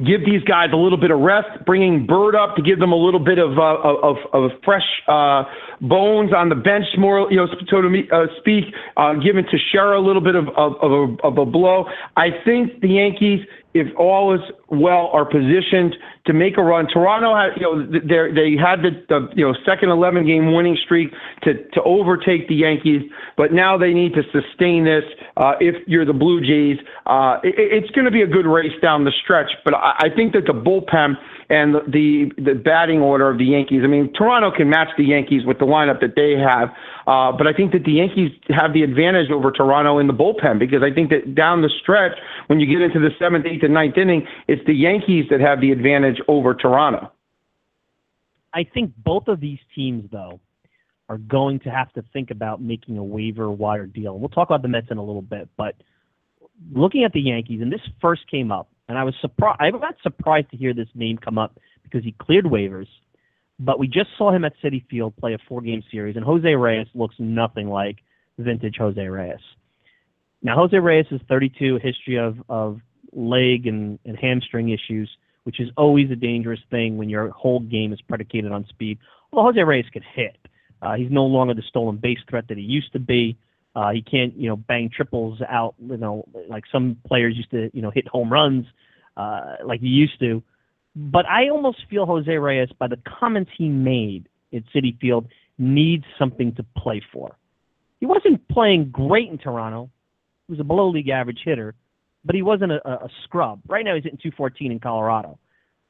[0.00, 2.96] give these guys a little bit of rest, bringing Bird up to give them a
[2.96, 5.44] little bit of uh, of, of fresh uh,
[5.80, 8.64] bones on the bench, more you know, so to uh, speak,
[8.96, 11.86] uh, giving Teixeira a little bit of of, of, a, of a blow.
[12.16, 13.40] I think the Yankees
[13.74, 15.96] if all is well, are positioned
[16.26, 16.86] to make a run.
[16.86, 20.76] Toronto had, you know, they they had the, the you know second 11 game winning
[20.84, 21.12] streak
[21.42, 23.02] to to overtake the Yankees,
[23.36, 25.04] but now they need to sustain this.
[25.36, 28.78] Uh, if you're the Blue Jays, uh, it, it's going to be a good race
[28.80, 29.50] down the stretch.
[29.64, 31.14] But I, I think that the bullpen
[31.52, 33.82] and the, the batting order of the Yankees.
[33.84, 36.70] I mean, Toronto can match the Yankees with the lineup that they have,
[37.06, 40.58] uh, but I think that the Yankees have the advantage over Toronto in the bullpen
[40.58, 42.16] because I think that down the stretch,
[42.46, 45.60] when you get into the seventh, eighth, and ninth inning, it's the Yankees that have
[45.60, 47.12] the advantage over Toronto.
[48.54, 50.40] I think both of these teams, though,
[51.10, 54.12] are going to have to think about making a waiver wire deal.
[54.12, 55.74] And We'll talk about the Mets in a little bit, but
[56.72, 59.56] looking at the Yankees, and this first came up and I was surprised.
[59.58, 62.88] I'm not surprised to hear this name come up because he cleared waivers,
[63.58, 66.88] but we just saw him at Citi Field play a four-game series, and Jose Reyes
[66.94, 68.00] looks nothing like
[68.36, 69.40] vintage Jose Reyes.
[70.42, 72.80] Now, Jose Reyes is 32, history of of
[73.14, 75.08] leg and, and hamstring issues,
[75.44, 78.98] which is always a dangerous thing when your whole game is predicated on speed.
[79.32, 80.36] Well, Jose Reyes could hit,
[80.82, 83.38] Uh, he's no longer the stolen base threat that he used to be.
[83.74, 87.70] Uh, he can't, you know, bang triples out, you know, like some players used to,
[87.72, 88.66] you know, hit home runs
[89.16, 90.42] uh, like he used to.
[90.94, 95.26] But I almost feel Jose Reyes, by the comments he made at Citi Field,
[95.58, 97.36] needs something to play for.
[98.00, 99.88] He wasn't playing great in Toronto.
[100.46, 101.74] He was a below league average hitter,
[102.24, 103.60] but he wasn't a, a scrub.
[103.68, 105.38] Right now, he's hitting 214 in Colorado.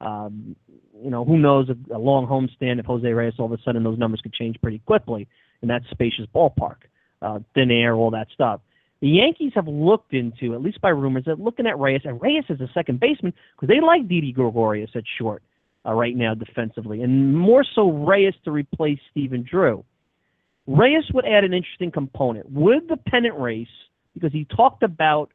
[0.00, 0.56] Um,
[1.02, 3.82] you know, who knows a, a long homestand if Jose Reyes all of a sudden
[3.82, 5.28] those numbers could change pretty quickly
[5.62, 6.76] in that spacious ballpark,
[7.22, 8.60] uh, thin air, all that stuff.
[9.00, 12.44] The Yankees have looked into, at least by rumors, that looking at Reyes, and Reyes
[12.48, 15.42] is a second baseman because they like Didi Gregorius at short
[15.84, 19.84] uh, right now defensively, and more so Reyes to replace Stephen Drew.
[20.66, 23.66] Reyes would add an interesting component with the pennant race
[24.14, 25.32] because he talked about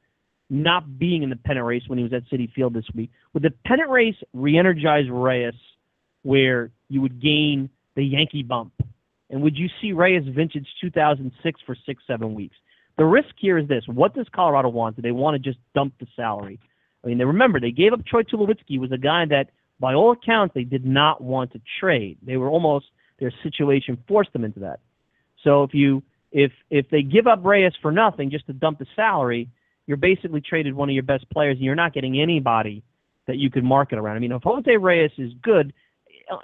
[0.49, 3.11] not being in the pennant race when he was at Citi Field this week.
[3.33, 5.53] Would the pennant race re-energize Reyes
[6.23, 8.71] where you would gain the Yankee bump?
[9.29, 12.55] And would you see Reyes vintage 2006 for six, seven weeks?
[12.97, 13.83] The risk here is this.
[13.87, 14.95] What does Colorado want?
[14.95, 16.59] Do they want to just dump the salary?
[17.03, 19.49] I mean, they remember they gave up Troy Tulowitzki, was a guy that,
[19.79, 22.17] by all accounts, they did not want to trade.
[22.25, 22.87] They were almost
[23.19, 24.79] their situation forced them into that.
[25.43, 28.87] So if you if if they give up Reyes for nothing just to dump the
[28.95, 29.49] salary,
[29.85, 32.83] you're basically traded one of your best players, and you're not getting anybody
[33.27, 34.15] that you could market around.
[34.15, 35.73] I mean, if Jose Reyes is good,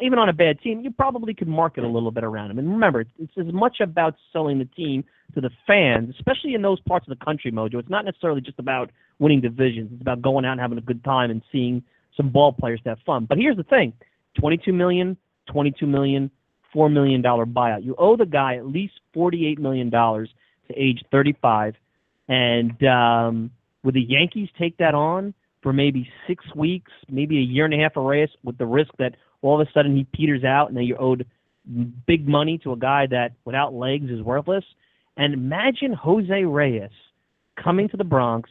[0.02, 2.60] even on a bad team, you probably could market a little bit around him.
[2.60, 5.04] And remember, it's as much about selling the team
[5.36, 7.76] to the fans, especially in those parts of the country, Mojo.
[7.76, 9.90] It's not necessarily just about winning divisions.
[9.92, 11.84] It's about going out and having a good time and seeing
[12.16, 13.26] some ball players to have fun.
[13.26, 13.94] But here's the thing:
[14.40, 15.18] 22 million,
[15.52, 16.32] 22 million,
[16.72, 17.84] four million dollar buyout.
[17.84, 20.30] You owe the guy at least 48 million dollars
[20.68, 21.76] to age 35
[22.28, 23.52] and um,
[23.84, 27.78] would the Yankees take that on for maybe six weeks, maybe a year and a
[27.78, 30.78] half of Reyes, with the risk that all of a sudden he peters out and
[30.78, 31.26] then you're owed
[32.08, 34.66] big money to a guy that without legs is worthless?
[35.18, 36.90] And imagine Jose Reyes
[37.62, 38.50] coming to the Bronx,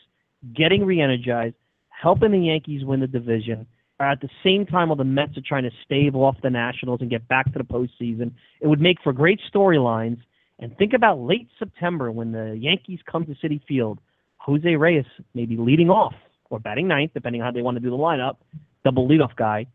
[0.55, 1.57] getting re-energized,
[1.89, 3.67] helping the Yankees win the division.
[4.01, 7.11] At the same time, while the Mets are trying to stave off the Nationals and
[7.11, 10.19] get back to the postseason, it would make for great storylines
[10.59, 13.99] and think about late September when the Yankees come to Citi Field.
[14.39, 15.05] Jose Reyes
[15.35, 16.15] may be leading off
[16.51, 18.37] or batting ninth, depending on how they want to do the lineup,
[18.85, 19.67] double leadoff guy,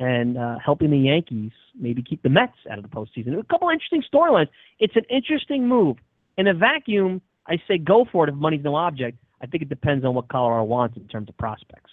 [0.00, 3.38] and uh, helping the Yankees maybe keep the Mets out of the postseason.
[3.38, 4.48] A couple interesting storylines.
[4.80, 5.98] It's an interesting move.
[6.36, 9.18] In a vacuum, I say go for it if money's no object.
[9.42, 11.90] I think it depends on what Colorado wants in terms of prospects.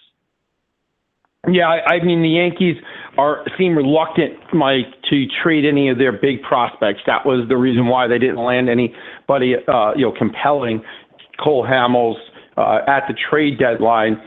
[1.48, 2.76] Yeah, I, I mean the Yankees
[3.16, 7.00] are seem reluctant, Mike, to trade any of their big prospects.
[7.06, 10.82] That was the reason why they didn't land anybody, uh, you know, compelling.
[11.42, 12.16] Cole Hamels
[12.56, 14.20] uh, at the trade deadline.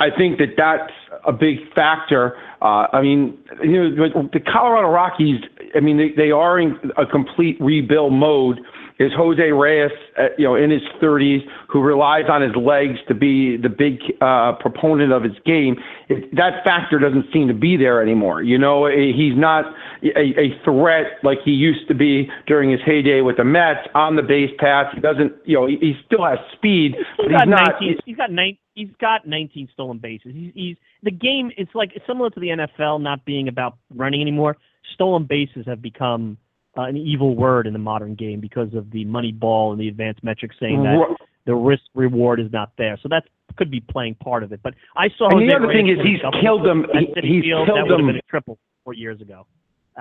[0.00, 0.92] I think that that's
[1.26, 2.36] a big factor.
[2.60, 5.40] Uh, I mean, you know, the Colorado Rockies.
[5.74, 8.60] I mean, they, they are in a complete rebuild mode
[8.98, 13.14] is Jose Reyes, uh, you know, in his 30s, who relies on his legs to
[13.14, 15.76] be the big uh, proponent of his game.
[16.08, 18.42] It, that factor doesn't seem to be there anymore.
[18.42, 19.64] You know, he's not
[20.02, 24.16] a, a threat like he used to be during his heyday with the Mets on
[24.16, 24.86] the base pass.
[24.94, 27.72] He doesn't, you know, he, he still has speed, he's got he's not.
[27.80, 28.58] 19, he's got nine.
[28.74, 30.32] He's got 19 stolen bases.
[30.34, 31.52] He's, he's the game.
[31.56, 34.56] It's like it's similar to the NFL not being about running anymore.
[34.94, 36.38] Stolen bases have become
[36.76, 40.22] an evil word in the modern game because of the money ball and the advanced
[40.24, 42.98] metrics saying that the risk reward is not there.
[43.02, 43.24] So that
[43.56, 44.60] could be playing part of it.
[44.62, 45.28] But I saw.
[45.28, 46.86] And the other thing is he's killed them.
[46.92, 47.66] He, he's Field.
[47.66, 48.06] killed that would have them.
[48.06, 49.46] been a triple four years ago.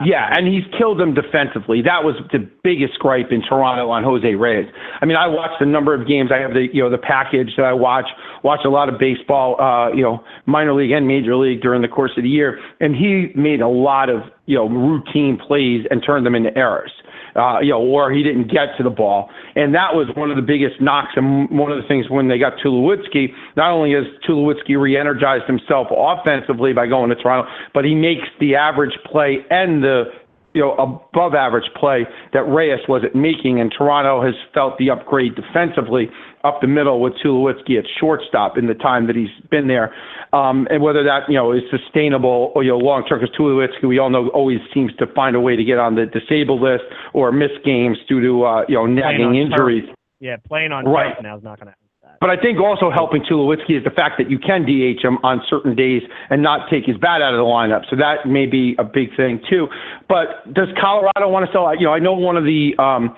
[0.03, 1.83] Yeah, and he's killed them defensively.
[1.83, 4.65] That was the biggest gripe in Toronto on Jose Reyes.
[4.99, 6.31] I mean, I watched a number of games.
[6.33, 8.07] I have the you know the package that I watch.
[8.41, 11.87] Watch a lot of baseball, uh, you know, minor league and major league during the
[11.87, 16.03] course of the year, and he made a lot of you know routine plays and
[16.05, 16.91] turned them into errors
[17.35, 19.29] uh, you know, or he didn't get to the ball.
[19.55, 21.13] And that was one of the biggest knocks.
[21.15, 25.87] And one of the things when they got Tulowitzki, not only has Tulowitzki re-energized himself
[25.91, 30.05] offensively by going to Toronto, but he makes the average play and the
[30.53, 35.35] you know, above average play that Reyes wasn't making, and Toronto has felt the upgrade
[35.35, 36.09] defensively
[36.43, 39.93] up the middle with Tulowitzki at shortstop in the time that he's been there.
[40.33, 43.87] Um, and whether that, you know, is sustainable or, you know, long term, because Tulowitzki,
[43.87, 46.83] we all know, always seems to find a way to get on the disabled list
[47.13, 49.85] or miss games due to, uh, you know, nagging injuries.
[49.85, 49.95] Turf.
[50.19, 51.21] Yeah, playing on Right.
[51.21, 51.82] now is not going to.
[52.23, 55.41] But I think also helping Tulowitzki is the fact that you can DH him on
[55.49, 57.81] certain days and not take his bat out of the lineup.
[57.89, 59.67] So that may be a big thing too.
[60.07, 61.67] But does Colorado want to sell?
[61.75, 63.13] You know, I know one of the um,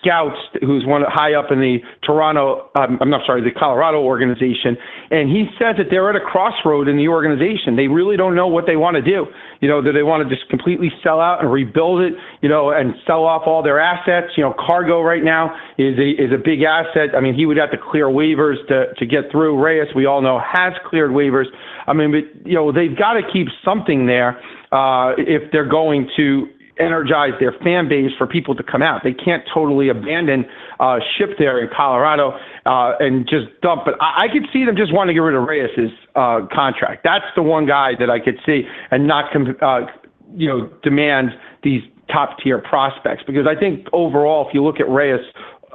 [0.00, 4.76] scouts who's one high up in the Toronto, um, I'm not sorry, the Colorado organization,
[5.10, 7.76] and he says that they're at a crossroad in the organization.
[7.76, 9.26] They really don't know what they want to do.
[9.60, 12.14] You know, do they want to just completely sell out and rebuild it?
[12.42, 14.32] You know, and sell off all their assets.
[14.36, 17.16] You know, Cargo right now is a is a big asset.
[17.16, 19.60] I mean, he would have to clear waivers to to get through.
[19.62, 21.46] Reyes, we all know, has cleared waivers.
[21.86, 24.38] I mean, but you know, they've got to keep something there
[24.72, 26.48] uh, if they're going to
[26.80, 29.02] energize their fan base for people to come out.
[29.04, 30.44] They can't totally abandon
[30.80, 33.82] uh, ship there in Colorado uh, and just dump.
[33.84, 37.02] But I, I could see them just wanting to get rid of Reyes's uh, contract.
[37.04, 39.80] That's the one guy that I could see and not, com- uh,
[40.34, 41.30] you know, demand
[41.62, 45.20] these top tier prospects because I think overall, if you look at Reyes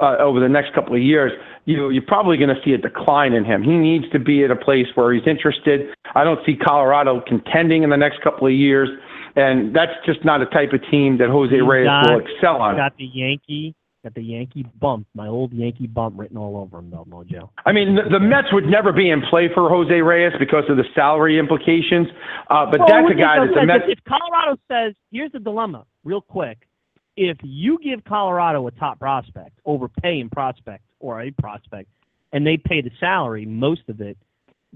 [0.00, 1.32] uh, over the next couple of years,
[1.66, 3.62] you know, you're probably going to see a decline in him.
[3.62, 5.94] He needs to be at a place where he's interested.
[6.14, 8.88] I don't see Colorado contending in the next couple of years
[9.36, 12.76] and that's just not a type of team that Jose Reyes got, will excel on.
[12.76, 16.90] Got the Yankee, got the Yankee bump, my old Yankee bump written all over him,
[16.90, 17.48] though, Mojo.
[17.66, 20.76] I mean, the, the Mets would never be in play for Jose Reyes because of
[20.76, 22.08] the salary implications.
[22.48, 23.84] Uh, but well, that's a guy that the Mets.
[23.88, 26.68] If Colorado says, here's the dilemma, real quick.
[27.16, 31.88] If you give Colorado a top prospect, overpaying prospect or a prospect,
[32.32, 34.18] and they pay the salary, most of it,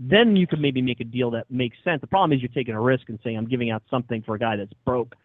[0.01, 2.01] then you could maybe make a deal that makes sense.
[2.01, 4.39] The problem is you're taking a risk and saying I'm giving out something for a
[4.39, 5.17] guy that's broke.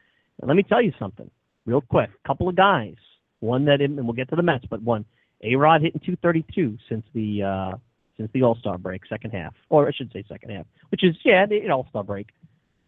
[0.42, 1.30] And let me tell you something,
[1.68, 2.10] real quick.
[2.24, 2.96] A couple of guys,
[3.40, 5.06] one that, and we'll get to the Mets, but one,
[5.44, 7.78] A Rod hitting 232 since the uh,
[8.18, 11.16] since the All Star break, second half, or I should say second half, which is
[11.24, 12.30] yeah, the All Star break.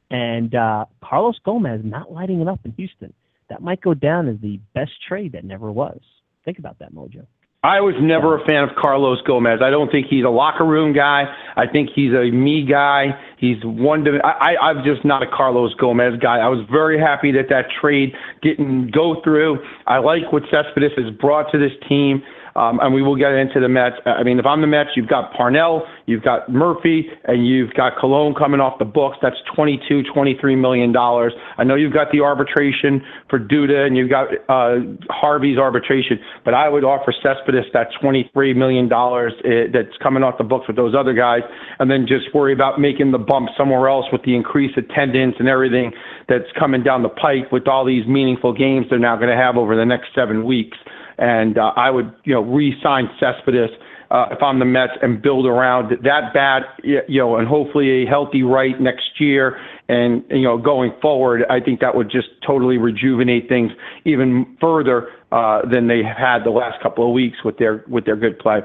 [0.10, 3.14] And uh, Carlos Gomez not lighting it up in Houston.
[3.50, 6.00] That might go down as the best trade that never was.
[6.46, 7.26] Think about that, Mojo.
[7.66, 9.60] I was never a fan of Carlos Gomez.
[9.60, 11.24] I don't think he's a locker room guy.
[11.56, 13.20] I think he's a me guy.
[13.40, 14.04] He's one.
[14.04, 16.38] To, I, I'm just not a Carlos Gomez guy.
[16.38, 18.14] I was very happy that that trade
[18.44, 19.66] didn't go through.
[19.88, 22.22] I like what Cespedes has brought to this team.
[22.56, 23.98] Um, and we will get into the Mets.
[24.06, 27.98] I mean, if I'm the Mets, you've got Parnell, you've got Murphy, and you've got
[28.00, 29.18] Colon coming off the books.
[29.22, 31.34] That's 22, 23 million dollars.
[31.58, 34.80] I know you've got the arbitration for Duda, and you've got uh,
[35.10, 40.38] Harvey's arbitration, but I would offer Cespedes that 23 million dollars uh, that's coming off
[40.38, 41.42] the books with those other guys,
[41.80, 45.50] and then just worry about making the bump somewhere else with the increased attendance and
[45.50, 45.92] everything
[46.30, 49.58] that's coming down the pike with all these meaningful games they're now going to have
[49.58, 50.78] over the next seven weeks
[51.18, 53.72] and uh, I would you know re-sign Cespedes
[54.12, 58.06] uh, if I'm the Mets and build around that bat, you know, and hopefully a
[58.06, 59.58] healthy Wright next year.
[59.88, 63.72] And you know, going forward, I think that would just totally rejuvenate things
[64.06, 68.16] even further uh, than they had the last couple of weeks with their with their
[68.16, 68.62] good play.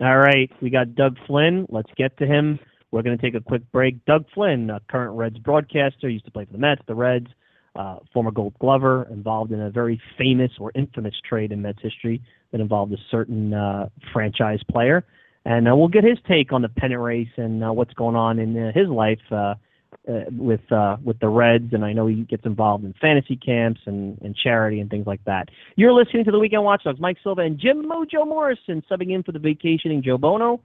[0.00, 1.66] All right, we got Doug Flynn.
[1.68, 2.58] Let's get to him.
[2.90, 4.04] We're going to take a quick break.
[4.04, 7.28] Doug Flynn, current Reds broadcaster, used to play for the Mets, the Reds,
[7.76, 12.22] uh, former Gold Glover, involved in a very famous or infamous trade in Mets history
[12.50, 15.04] that involved a certain uh, franchise player.
[15.44, 18.38] And uh, we'll get his take on the pennant race and uh, what's going on
[18.38, 19.54] in uh, his life uh,
[20.08, 21.72] uh, with uh, with the Reds.
[21.72, 25.24] And I know he gets involved in fantasy camps and, and charity and things like
[25.24, 25.48] that.
[25.76, 27.00] You're listening to the Weekend Watchdogs.
[27.00, 30.60] Mike Silva and Jim Mojo Morrison subbing in for the vacationing Joe Bono.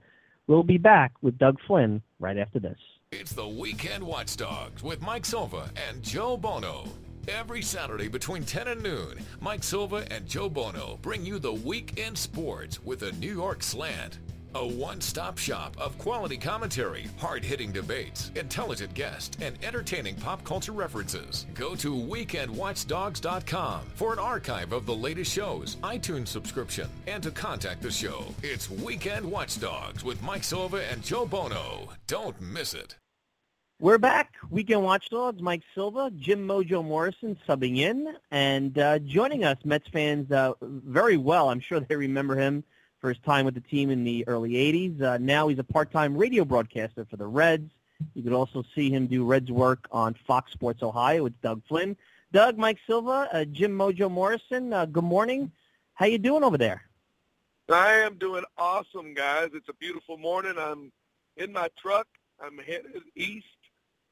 [0.46, 2.78] We'll be back with Doug Flynn right after this.
[3.10, 6.84] It's the Weekend Watchdogs with Mike Silva and Joe Bono.
[7.26, 11.98] Every Saturday between 10 and noon, Mike Silva and Joe Bono bring you the week
[11.98, 14.18] in sports with a New York slant.
[14.54, 21.46] A one-stop shop of quality commentary, hard-hitting debates, intelligent guests, and entertaining pop culture references.
[21.54, 27.82] Go to weekendwatchdogs.com for an archive of the latest shows, iTunes subscription, and to contact
[27.82, 28.24] the show.
[28.42, 31.90] It's Weekend Watchdogs with Mike Silva and Joe Bono.
[32.06, 32.96] Don't miss it.
[33.80, 34.34] We're back.
[34.50, 40.32] Weekend Watchdogs, Mike Silva, Jim Mojo Morrison subbing in, and uh, joining us, Mets fans
[40.32, 41.50] uh, very well.
[41.50, 42.64] I'm sure they remember him
[43.00, 45.00] for his time with the team in the early 80s.
[45.00, 47.70] Uh, now he's a part-time radio broadcaster for the Reds.
[48.14, 51.96] You could also see him do Reds work on Fox Sports Ohio with Doug Flynn.
[52.32, 55.50] Doug, Mike Silva, uh, Jim Mojo Morrison, uh, good morning.
[55.94, 56.82] How you doing over there?
[57.70, 59.50] I am doing awesome, guys.
[59.54, 60.54] It's a beautiful morning.
[60.58, 60.92] I'm
[61.36, 62.06] in my truck.
[62.40, 63.46] I'm headed east.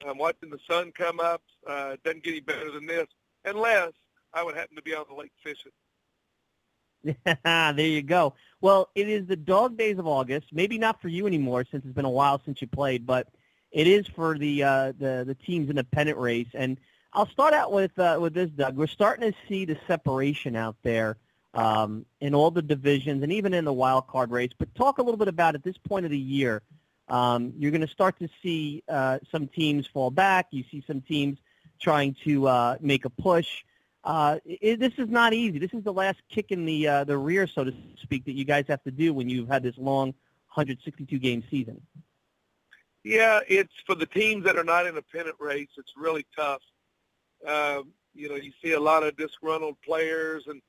[0.06, 1.42] I'm watching the sun come up.
[1.66, 3.06] Uh, it doesn't get any better than this,
[3.44, 3.92] unless
[4.32, 5.72] I would happen to be on the lake fishing.
[7.44, 8.34] there you go.
[8.66, 10.48] Well, it is the dog days of August.
[10.52, 13.28] Maybe not for you anymore since it's been a while since you played, but
[13.70, 16.48] it is for the uh, the the teams in the pennant race.
[16.52, 16.76] And
[17.12, 18.76] I'll start out with uh, with this, Doug.
[18.76, 21.16] We're starting to see the separation out there
[21.54, 24.50] um, in all the divisions and even in the wild card race.
[24.58, 26.60] But talk a little bit about at this point of the year.
[27.06, 30.48] Um, you're going to start to see uh, some teams fall back.
[30.50, 31.38] You see some teams
[31.78, 33.62] trying to uh, make a push.
[34.06, 35.58] Uh, it, this is not easy.
[35.58, 38.44] This is the last kick in the uh, the rear, so to speak, that you
[38.44, 40.14] guys have to do when you've had this long
[40.54, 41.82] 162 game season.
[43.02, 45.68] Yeah, it's for the teams that are not in a pennant race.
[45.76, 46.62] It's really tough.
[47.46, 50.62] Um, you know, you see a lot of disgruntled players, and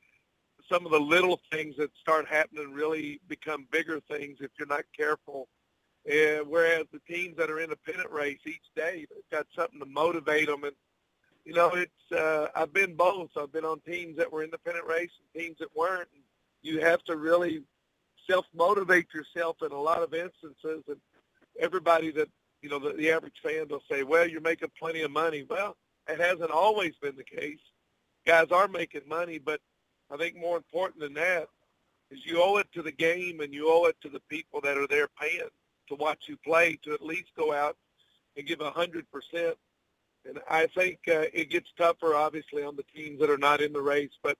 [0.67, 4.83] some of the little things that start happening really become bigger things if you're not
[4.97, 5.47] careful.
[6.11, 9.79] And whereas the teams that are in a pennant race each day, they've got something
[9.79, 10.63] to motivate them.
[10.63, 10.73] And
[11.47, 13.29] you know, it's uh, I've been both.
[13.37, 16.09] I've been on teams that were in the pennant race and teams that weren't.
[16.61, 17.63] You have to really
[18.29, 20.83] self motivate yourself in a lot of instances.
[20.89, 20.97] And
[21.57, 22.27] everybody that
[22.61, 25.77] you know, the, the average fan will say, "Well, you're making plenty of money." Well,
[26.09, 27.59] it hasn't always been the case.
[28.25, 29.61] Guys are making money, but
[30.11, 31.47] I think more important than that
[32.11, 34.77] is you owe it to the game and you owe it to the people that
[34.77, 35.47] are there paying
[35.87, 37.77] to watch you play to at least go out
[38.35, 39.55] and give a hundred percent.
[40.27, 43.71] And I think uh, it gets tougher, obviously, on the teams that are not in
[43.71, 44.11] the race.
[44.21, 44.37] But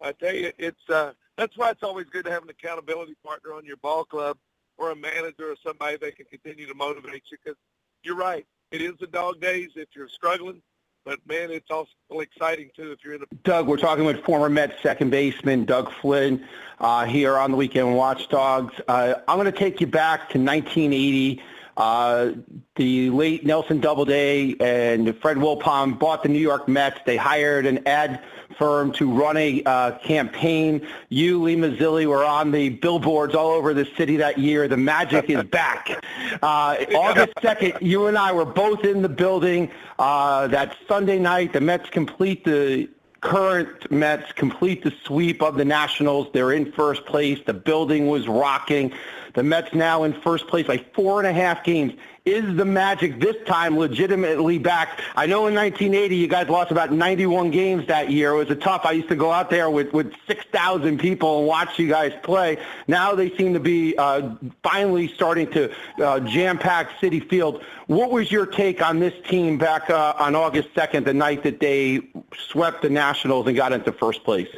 [0.00, 3.52] I tell you, it's uh, that's why it's always good to have an accountability partner
[3.54, 4.38] on your ball club
[4.76, 7.38] or a manager or somebody that can continue to motivate you.
[7.42, 7.58] Because
[8.02, 10.62] you're right, it is the dog days if you're struggling.
[11.04, 13.34] But man, it's also exciting too if you're in a.
[13.42, 16.44] Doug, we're talking with former Mets second baseman Doug Flynn
[16.80, 18.74] uh, here on the Weekend Watchdogs.
[18.86, 21.42] Uh, I'm going to take you back to 1980.
[21.78, 22.32] Uh,
[22.74, 26.98] the late Nelson Doubleday and Fred Wilpon bought the New York Mets.
[27.06, 28.20] They hired an ad
[28.58, 30.84] firm to run a uh, campaign.
[31.08, 34.66] You, Lee Mazzilli, were on the billboards all over the city that year.
[34.66, 36.04] The magic is back.
[36.42, 39.70] Uh, August 2nd, you and I were both in the building.
[40.00, 42.88] Uh, that Sunday night, the Mets complete the
[43.20, 46.28] current Mets complete the sweep of the Nationals.
[46.32, 47.38] They're in first place.
[47.46, 48.92] The building was rocking.
[49.38, 51.92] The Mets now in first place by four and a half games.
[52.24, 55.00] Is the Magic this time legitimately back?
[55.14, 58.32] I know in 1980 you guys lost about 91 games that year.
[58.32, 58.80] It was a tough.
[58.84, 62.58] I used to go out there with, with 6,000 people and watch you guys play.
[62.88, 64.34] Now they seem to be uh,
[64.64, 67.62] finally starting to uh, jam-pack Citi Field.
[67.86, 71.60] What was your take on this team back uh, on August 2nd, the night that
[71.60, 72.00] they
[72.48, 74.48] swept the Nationals and got into first place?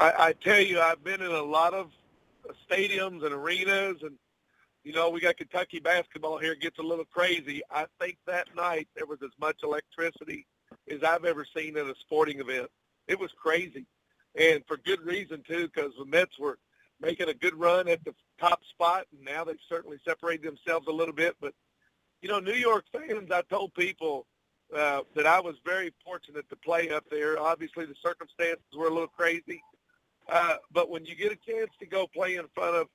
[0.00, 1.92] I, I tell you, I've been in a lot of
[2.70, 4.16] stadiums and arenas, and
[4.84, 6.52] you know we got Kentucky basketball here.
[6.52, 7.62] It gets a little crazy.
[7.70, 10.46] I think that night there was as much electricity
[10.90, 12.68] as I've ever seen at a sporting event.
[13.08, 13.86] It was crazy,
[14.36, 16.58] and for good reason too, because the Mets were
[17.00, 20.92] making a good run at the top spot, and now they've certainly separated themselves a
[20.92, 21.36] little bit.
[21.40, 21.52] But
[22.20, 24.26] you know, New York fans, I told people
[24.74, 27.38] uh, that I was very fortunate to play up there.
[27.38, 29.60] Obviously, the circumstances were a little crazy,
[30.28, 32.88] uh, but when you get a chance to go play in front of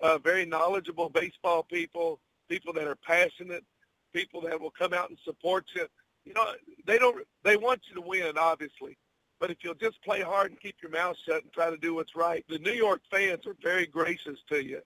[0.00, 3.64] uh, very knowledgeable baseball people, people that are passionate,
[4.12, 5.86] people that will come out and support you,
[6.24, 6.44] you know,
[6.86, 7.24] they don't.
[7.44, 8.98] They want you to win, obviously.
[9.38, 11.94] But if you'll just play hard and keep your mouth shut and try to do
[11.94, 14.80] what's right, the New York fans are very gracious to you.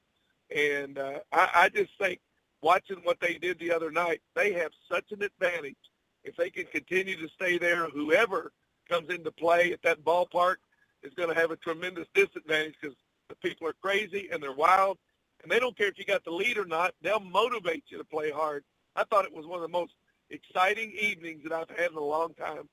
[0.54, 2.20] And uh, I, I just think
[2.60, 5.76] watching what they did the other night, they have such an advantage.
[6.24, 8.52] If they can continue to stay there, whoever
[8.88, 10.56] comes into play at that ballpark,
[11.02, 12.96] is going to have a tremendous disadvantage because
[13.28, 14.98] the people are crazy and they're wild,
[15.42, 16.94] and they don't care if you got the lead or not.
[17.02, 18.64] They'll motivate you to play hard.
[18.96, 19.94] I thought it was one of the most
[20.30, 22.68] exciting evenings that I've had in a long time.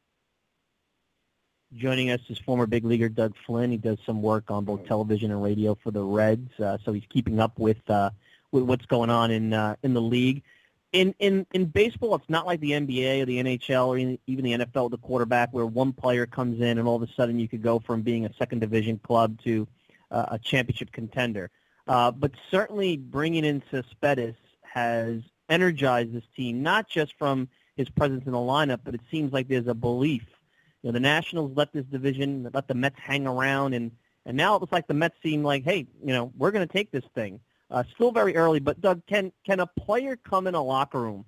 [1.76, 3.72] Joining us is former big leaguer Doug Flynn.
[3.72, 7.04] He does some work on both television and radio for the Reds, uh, so he's
[7.10, 8.10] keeping up with uh,
[8.52, 10.44] with what's going on in uh, in the league
[10.94, 14.66] in in in baseball, it's not like the NBA or the NHL or even the
[14.66, 17.48] NFL, with the quarterback, where one player comes in and all of a sudden you
[17.48, 19.68] could go from being a second division club to
[20.12, 21.50] uh, a championship contender.
[21.88, 28.26] Uh, but certainly bringing in Cespedes has energized this team, not just from his presence
[28.26, 30.26] in the lineup, but it seems like there's a belief.
[30.82, 33.92] You know, the Nationals let this division, let the Mets hang around, and
[34.26, 36.72] and now it looks like the Mets seem like, hey, you know, we're going to
[36.72, 37.40] take this thing.
[37.70, 41.26] Uh, still very early, but Doug, can can a player come in a locker room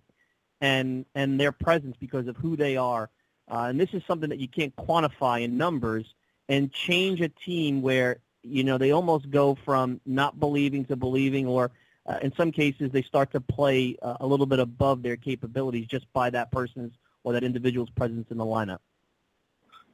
[0.62, 3.10] and and their presence because of who they are,
[3.52, 6.06] uh, and this is something that you can't quantify in numbers,
[6.48, 11.46] and change a team where you know they almost go from not believing to believing,
[11.46, 11.72] or
[12.06, 15.88] uh, in some cases they start to play uh, a little bit above their capabilities
[15.88, 16.94] just by that person's
[17.26, 18.80] or that individual's presence in the lineup.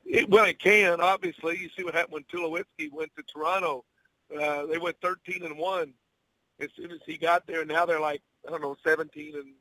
[0.06, 1.02] It, well, it can.
[1.02, 3.84] Obviously, you see what happened when Tulowitzki went to Toronto.
[4.32, 5.94] Uh, they went 13 and one
[6.60, 7.66] as soon as he got there.
[7.66, 9.54] Now they're like I don't know, 17 and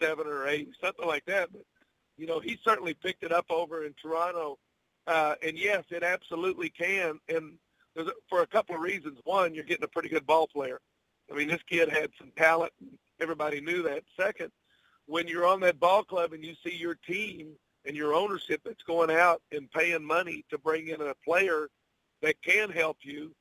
[0.00, 1.52] seven or eight, something like that.
[1.52, 1.62] But
[2.16, 4.58] you know, he certainly picked it up over in Toronto.
[5.06, 7.18] Uh, and yes, it absolutely can.
[7.28, 7.54] And
[7.94, 9.18] there's a, for a couple of reasons.
[9.24, 10.80] One, you're getting a pretty good ball player.
[11.30, 12.72] I mean, this kid had some talent.
[12.80, 12.90] And
[13.20, 14.04] everybody knew that.
[14.18, 14.50] Second,
[15.06, 17.52] when you're on that ball club and you see your team
[17.84, 21.68] and your ownership that's going out and paying money to bring in a player
[22.20, 23.34] that can help you,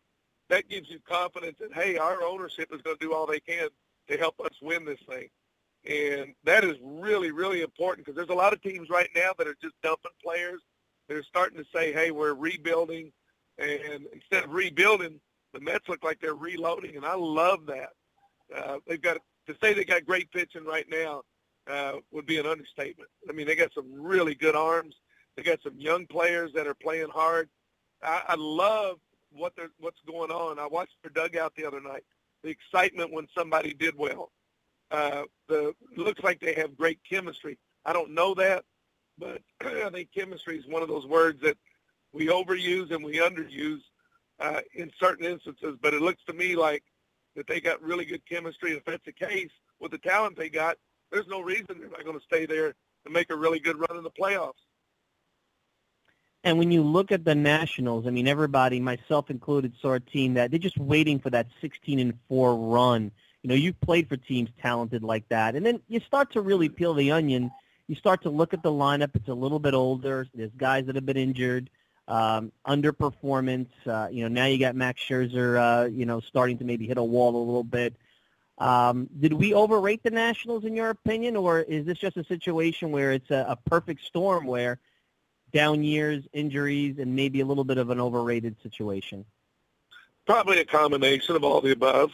[0.51, 3.69] that gives you confidence that, hey, our ownership is going to do all they can
[4.09, 5.29] to help us win this thing.
[5.85, 9.47] And that is really, really important because there's a lot of teams right now that
[9.47, 10.61] are just dumping players.
[11.07, 13.11] They're starting to say, hey, we're rebuilding.
[13.57, 15.19] And instead of rebuilding,
[15.53, 17.89] the Mets look like they're reloading, and I love that.
[18.55, 19.17] Uh, they've got
[19.47, 21.23] to say they got great pitching right now
[21.69, 23.09] uh, would be an understatement.
[23.29, 24.95] I mean, they got some really good arms.
[25.35, 27.49] They got some young players that are playing hard.
[28.03, 28.97] I, I love
[29.31, 30.59] what they're, what's going on.
[30.59, 32.03] I watched their dugout the other night.
[32.43, 34.31] The excitement when somebody did well.
[34.89, 37.57] Uh, the looks like they have great chemistry.
[37.85, 38.65] I don't know that,
[39.17, 41.57] but I think chemistry is one of those words that
[42.13, 43.81] we overuse and we underuse
[44.39, 45.77] uh, in certain instances.
[45.81, 46.83] But it looks to me like
[47.35, 48.73] that they got really good chemistry.
[48.73, 50.77] If that's the case, with the talent they got,
[51.11, 52.73] there's no reason they're not going to stay there
[53.05, 54.53] and make a really good run in the playoffs.
[56.43, 60.33] And when you look at the Nationals, I mean, everybody, myself included, saw a team
[60.35, 63.11] that they're just waiting for that 16 and four run.
[63.43, 66.69] You know, you've played for teams talented like that, and then you start to really
[66.69, 67.51] peel the onion.
[67.87, 69.11] You start to look at the lineup.
[69.15, 70.27] It's a little bit older.
[70.33, 71.69] There's guys that have been injured,
[72.07, 73.69] um, underperformance.
[73.85, 75.57] Uh, you know, now you got Max Scherzer.
[75.57, 77.95] Uh, you know, starting to maybe hit a wall a little bit.
[78.57, 82.91] Um, did we overrate the Nationals in your opinion, or is this just a situation
[82.91, 84.79] where it's a, a perfect storm where
[85.51, 89.25] down years, injuries, and maybe a little bit of an overrated situation?
[90.25, 92.11] Probably a combination of all the above.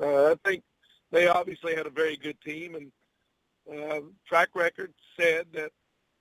[0.00, 0.62] Uh, I think
[1.10, 2.92] they obviously had a very good team, and
[3.70, 5.72] uh, track record said that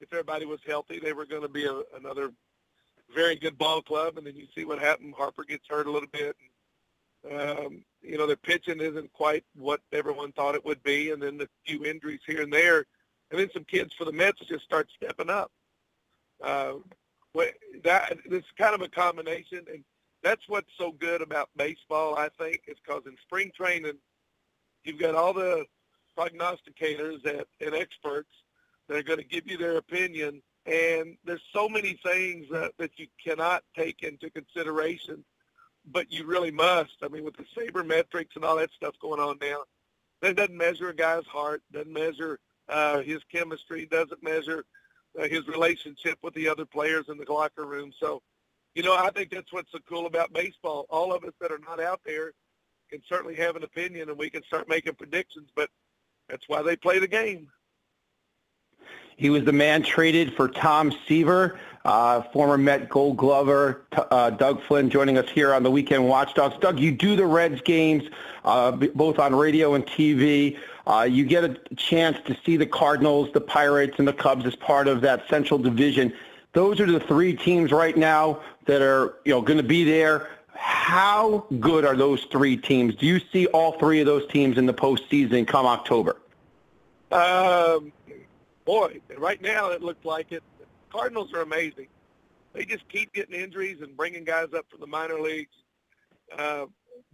[0.01, 2.31] if everybody was healthy, they were going to be a, another
[3.13, 4.17] very good ball club.
[4.17, 5.13] And then you see what happened.
[5.17, 6.35] Harper gets hurt a little bit.
[7.29, 11.21] And, um, you know, their pitching isn't quite what everyone thought it would be, and
[11.21, 12.85] then the few injuries here and there,
[13.29, 15.51] and then some kids for the Mets just start stepping up.
[16.43, 16.73] Uh,
[17.83, 19.83] that is kind of a combination, and
[20.23, 22.15] that's what's so good about baseball.
[22.15, 23.97] I think is because in spring training,
[24.83, 25.65] you've got all the
[26.17, 28.29] prognosticators that, and experts
[28.87, 32.91] that are going to give you their opinion, and there's so many things that, that
[32.97, 35.23] you cannot take into consideration
[35.91, 36.95] but you really must.
[37.03, 39.63] I mean, with the sabermetrics and all that stuff going on now,
[40.21, 44.65] that doesn't measure a guy's heart, doesn't measure uh, his chemistry, doesn't measure
[45.19, 47.91] uh, his relationship with the other players in the locker room.
[47.99, 48.21] So,
[48.75, 50.85] you know, I think that's what's so cool about baseball.
[50.89, 52.33] All of us that are not out there
[52.89, 55.49] can certainly have an opinion, and we can start making predictions.
[55.55, 55.69] But
[56.27, 57.47] that's why they play the game.
[59.17, 61.59] He was the man traded for Tom Seaver,
[61.89, 66.55] uh, former Met Gold Glover, uh, Doug Flynn joining us here on the Weekend Watchdogs.
[66.61, 68.03] Doug, you do the Reds games
[68.45, 70.55] uh, both on radio and TV.
[70.85, 74.55] Uh, you get a chance to see the Cardinals, the Pirates, and the Cubs as
[74.55, 76.13] part of that Central Division.
[76.53, 80.29] Those are the three teams right now that are you know going to be there.
[80.53, 82.93] How good are those three teams?
[82.93, 86.17] Do you see all three of those teams in the postseason come October?
[87.11, 87.91] Um,
[88.63, 90.43] boy, right now it looks like it.
[90.91, 91.87] Cardinals are amazing.
[92.53, 95.55] They just keep getting injuries and bringing guys up from the minor leagues.
[96.37, 96.65] Uh,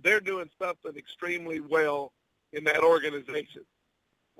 [0.01, 2.13] they're doing something extremely well
[2.53, 3.63] in that organization.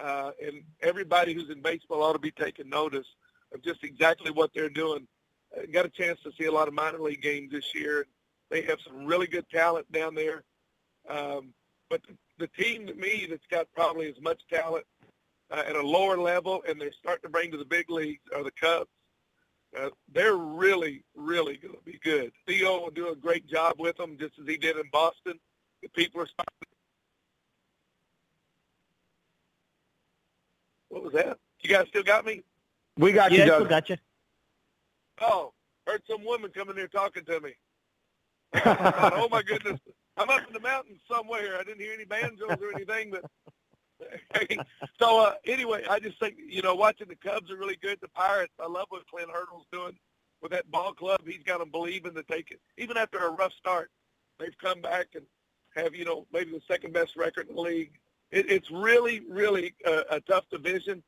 [0.01, 3.07] Uh, and everybody who's in baseball ought to be taking notice
[3.53, 5.07] of just exactly what they're doing.
[5.57, 8.05] I got a chance to see a lot of minor league games this year.
[8.49, 10.43] They have some really good talent down there.
[11.09, 11.53] Um,
[11.89, 14.85] but the, the team to me that's got probably as much talent
[15.51, 18.43] uh, at a lower level, and they're starting to bring to the big leagues are
[18.43, 18.89] the Cubs.
[19.77, 22.31] Uh, they're really, really going to be good.
[22.47, 25.39] Theo will do a great job with them, just as he did in Boston.
[25.81, 26.53] The people are starting.
[30.89, 31.37] What was that?
[31.61, 32.43] You guys still got me?
[32.97, 33.55] We got yeah, you, Doug.
[33.59, 33.97] still got you.
[35.19, 35.53] Oh,
[35.85, 37.53] heard some woman coming here talking to me.
[38.65, 39.79] oh my goodness,
[40.15, 41.57] I'm up in the mountains somewhere.
[41.59, 43.25] I didn't hear any banjos or anything, but
[44.99, 47.99] so uh, anyway, I just think you know watching the Cubs are really good.
[48.01, 49.97] The Pirates, I love what Clint Hurdle's doing
[50.41, 51.21] with that ball club.
[51.25, 53.89] He's got them believing to take it, even after a rough start.
[54.39, 55.25] They've come back and
[55.75, 57.93] have you know maybe the second best record in the league.
[58.31, 61.03] It, it's really, really a, a tough division.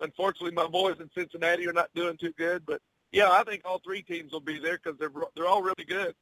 [0.00, 2.80] Unfortunately, my boys in Cincinnati are not doing too good, but
[3.12, 6.14] yeah, I think all three teams will be there because they're they're all really good.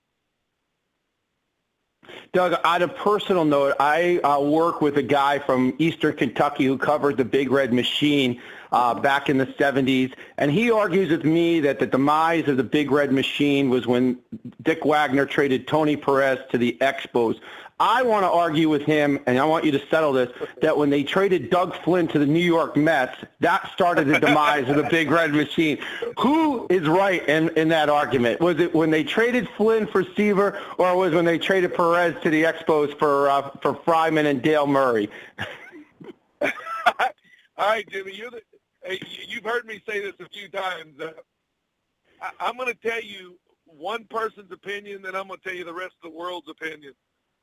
[2.33, 6.79] Doug, on a personal note, I uh, work with a guy from Eastern Kentucky who
[6.79, 8.41] covered the Big Red Machine
[8.73, 12.65] uh, back in the 70s, and he argues with me that the demise of the
[12.65, 14.19] Big Red Machine was when
[14.63, 17.41] Dick Wagner traded Tony Perez to the Expos.
[17.81, 20.31] I want to argue with him, and I want you to settle this,
[20.61, 24.69] that when they traded Doug Flynn to the New York Mets, that started the demise
[24.69, 25.79] of the Big Red Machine.
[26.19, 28.41] Who is right in, in that argument?
[28.41, 32.15] Was it when they traded Flynn for Seaver, or was it when they traded Perez
[32.23, 35.09] to the Expos for uh, for Fryman and Dale Murray?
[36.43, 36.51] All
[37.59, 38.43] right, Jimmy, you're the,
[39.29, 41.01] you've heard me say this a few times.
[41.01, 41.13] Uh,
[42.21, 45.65] I, I'm going to tell you one person's opinion, then I'm going to tell you
[45.65, 46.95] the rest of the world's opinion.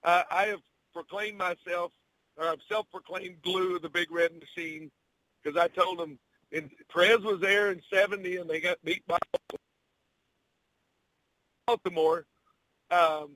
[0.04, 0.62] Uh, I have
[0.94, 1.92] proclaimed myself,
[2.38, 4.92] or I've self-proclaimed glue of the Big Red Machine
[5.42, 6.20] because I told them,
[6.52, 9.18] and Perez was there in 70 and they got beat by
[11.66, 12.26] Baltimore.
[12.90, 13.32] Um,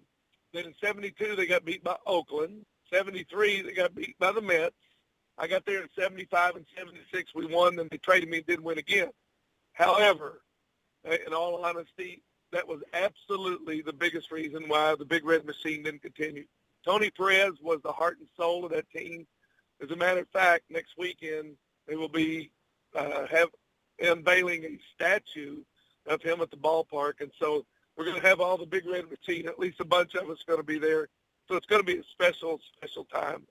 [0.53, 2.65] then in 72 they got beat by Oakland.
[2.91, 4.75] 73 they got beat by the Mets.
[5.41, 8.63] I got there in 75 and 76 we won, then they traded me and didn't
[8.63, 9.09] win again.
[9.73, 10.43] However,
[11.03, 16.03] in all honesty, that was absolutely the biggest reason why the Big Red Machine didn't
[16.03, 16.45] continue.
[16.85, 19.25] Tony Perez was the heart and soul of that team.
[19.81, 21.55] As a matter of fact, next weekend
[21.87, 22.51] they will be
[22.95, 23.49] uh, have
[23.99, 25.63] unveiling a statue
[26.05, 27.65] of him at the ballpark, and so
[27.97, 29.47] we're going to have all the Big Red Machine.
[29.47, 31.07] At least a bunch of us going to be there,
[31.47, 33.47] so it's going to be a special, special time.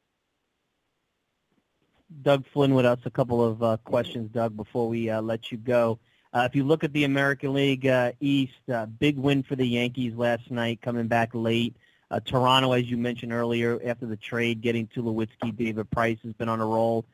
[2.23, 2.99] Doug Flynn with us.
[3.05, 5.99] A couple of uh, questions, Doug, before we uh, let you go.
[6.32, 9.66] Uh, if you look at the American League uh, East, uh, big win for the
[9.66, 11.74] Yankees last night, coming back late.
[12.11, 16.49] Uh, Toronto, as you mentioned earlier, after the trade, getting Tulowitzki, David Price has been
[16.49, 17.05] on a roll.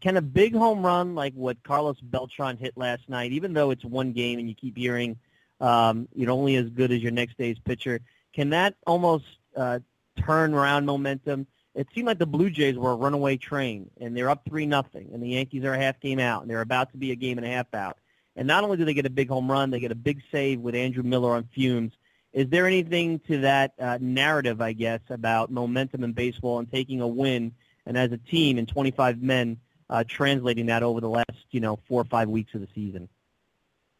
[0.00, 3.84] Can a big home run like what Carlos Beltran hit last night, even though it's
[3.84, 5.18] one game and you keep hearing
[5.60, 8.00] um, you're only as good as your next day's pitcher,
[8.32, 9.24] can that almost
[9.54, 11.46] turn around momentum?
[11.74, 15.10] It seemed like the Blue Jays were a runaway train, and they're up three nothing,
[15.12, 17.38] and the Yankees are a half game out, and they're about to be a game
[17.38, 17.96] and a half out.
[18.36, 20.60] And not only do they get a big home run, they get a big save
[20.60, 21.92] with Andrew Miller on fumes.
[22.32, 27.00] Is there anything to that uh, narrative, I guess, about momentum in baseball and taking
[27.00, 27.52] a win,
[27.86, 31.78] and as a team and 25 men uh, translating that over the last, you know,
[31.88, 33.08] four or five weeks of the season?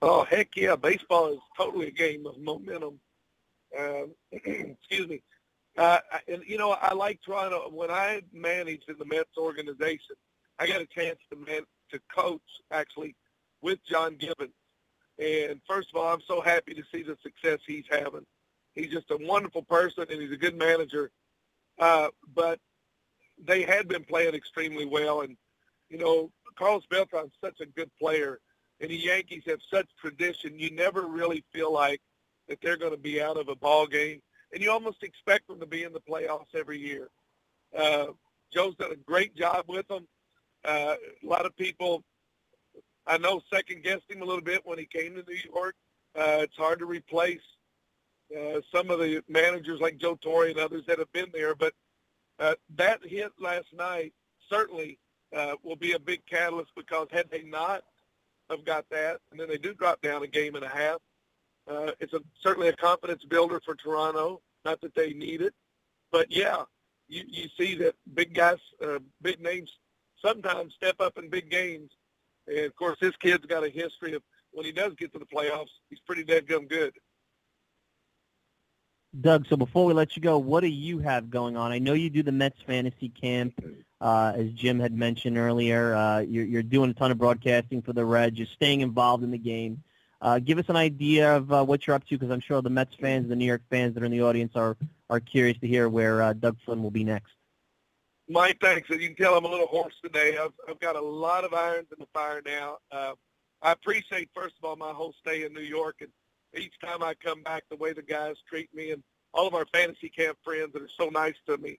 [0.02, 0.76] Oh heck yeah!
[0.76, 3.00] Baseball is totally a game of momentum.
[3.78, 5.22] Um, excuse me.
[5.76, 5.98] Uh,
[6.28, 7.70] and you know, I like Toronto.
[7.70, 10.16] When I managed in the Mets organization,
[10.58, 13.14] I got a chance to man, to coach actually
[13.62, 14.52] with John Gibbons.
[15.18, 18.26] And first of all, I'm so happy to see the success he's having.
[18.74, 21.10] He's just a wonderful person and he's a good manager.
[21.78, 22.58] Uh, but
[23.42, 25.22] they had been playing extremely well.
[25.22, 25.36] And,
[25.88, 28.40] you know, Carlos Beltran's such a good player.
[28.80, 30.58] And the Yankees have such tradition.
[30.58, 32.00] You never really feel like
[32.48, 34.22] that they're going to be out of a ball game.
[34.52, 37.08] And you almost expect them to be in the playoffs every year.
[37.76, 38.06] Uh,
[38.52, 40.06] Joe's done a great job with them.
[40.64, 42.02] Uh, a lot of people
[43.06, 45.74] I know second guessed him a little bit when he came to New York.
[46.16, 47.40] Uh, it's hard to replace
[48.36, 51.72] uh, some of the managers like Joe Torre and others that have been there, but
[52.38, 54.12] uh, that hit last night
[54.48, 54.98] certainly
[55.34, 57.82] uh, will be a big catalyst because had they not
[58.48, 60.98] have got that, and then they do drop down a game and a half,
[61.70, 64.40] uh, it's a, certainly a confidence builder for Toronto.
[64.64, 65.54] Not that they need it,
[66.12, 66.64] but yeah,
[67.08, 69.70] you, you see that big guys, uh, big names
[70.20, 71.90] sometimes step up in big games
[72.50, 74.22] and of course, this kid's got a history of
[74.52, 76.92] when he does get to the playoffs, he's pretty dead gum good.
[79.20, 81.72] Doug, so before we let you go, what do you have going on?
[81.72, 83.54] I know you do the Mets fantasy camp,
[84.00, 85.94] uh, as Jim had mentioned earlier.
[85.94, 88.38] Uh, you're, you're doing a ton of broadcasting for the Reds.
[88.38, 89.82] You're staying involved in the game.
[90.20, 92.70] Uh, give us an idea of uh, what you're up to, because I'm sure the
[92.70, 94.76] Mets fans, and the New York fans that are in the audience, are
[95.08, 97.32] are curious to hear where uh, Doug Flynn will be next.
[98.28, 98.88] Mike, thanks.
[98.88, 100.38] You can tell I'm a little hoarse today.
[100.38, 102.78] I've, I've got a lot of irons in the fire now.
[102.92, 103.14] Uh,
[103.60, 106.10] I appreciate, first of all, my whole stay in New York, and
[106.56, 109.02] each time I come back, the way the guys treat me, and
[109.32, 111.78] all of our fantasy camp friends that are so nice to me.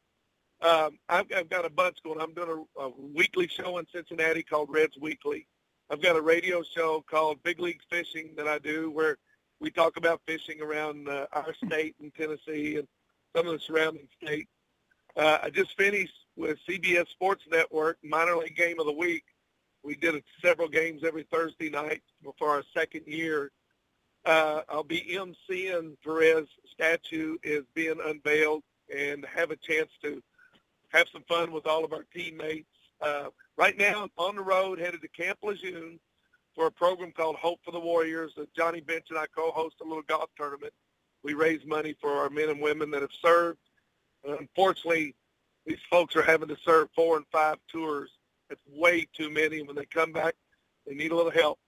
[0.61, 2.19] Um, I've, I've got a bunch going.
[2.19, 5.47] I'm doing a, a weekly show in Cincinnati called Reds Weekly.
[5.91, 9.17] I've got a radio show called Big League Fishing that I do, where
[9.59, 12.87] we talk about fishing around uh, our state in Tennessee and
[13.35, 14.49] some of the surrounding states.
[15.17, 19.25] Uh, I just finished with CBS Sports Network minor league game of the week.
[19.83, 22.03] We did several games every Thursday night
[22.39, 23.51] for our second year.
[24.25, 28.63] Uh, I'll be emceeing Perez statue is being unveiled
[28.95, 30.23] and have a chance to
[30.93, 32.70] have some fun with all of our teammates.
[33.01, 33.25] Uh,
[33.57, 35.99] right now, on the road, headed to Camp Lejeune
[36.55, 38.33] for a program called Hope for the Warriors.
[38.37, 40.73] Uh, Johnny Bench and I co-host a little golf tournament.
[41.23, 43.59] We raise money for our men and women that have served.
[44.27, 45.15] Uh, unfortunately,
[45.65, 48.09] these folks are having to serve four and five tours.
[48.49, 49.61] It's way too many.
[49.61, 50.35] When they come back,
[50.85, 51.59] they need a little help.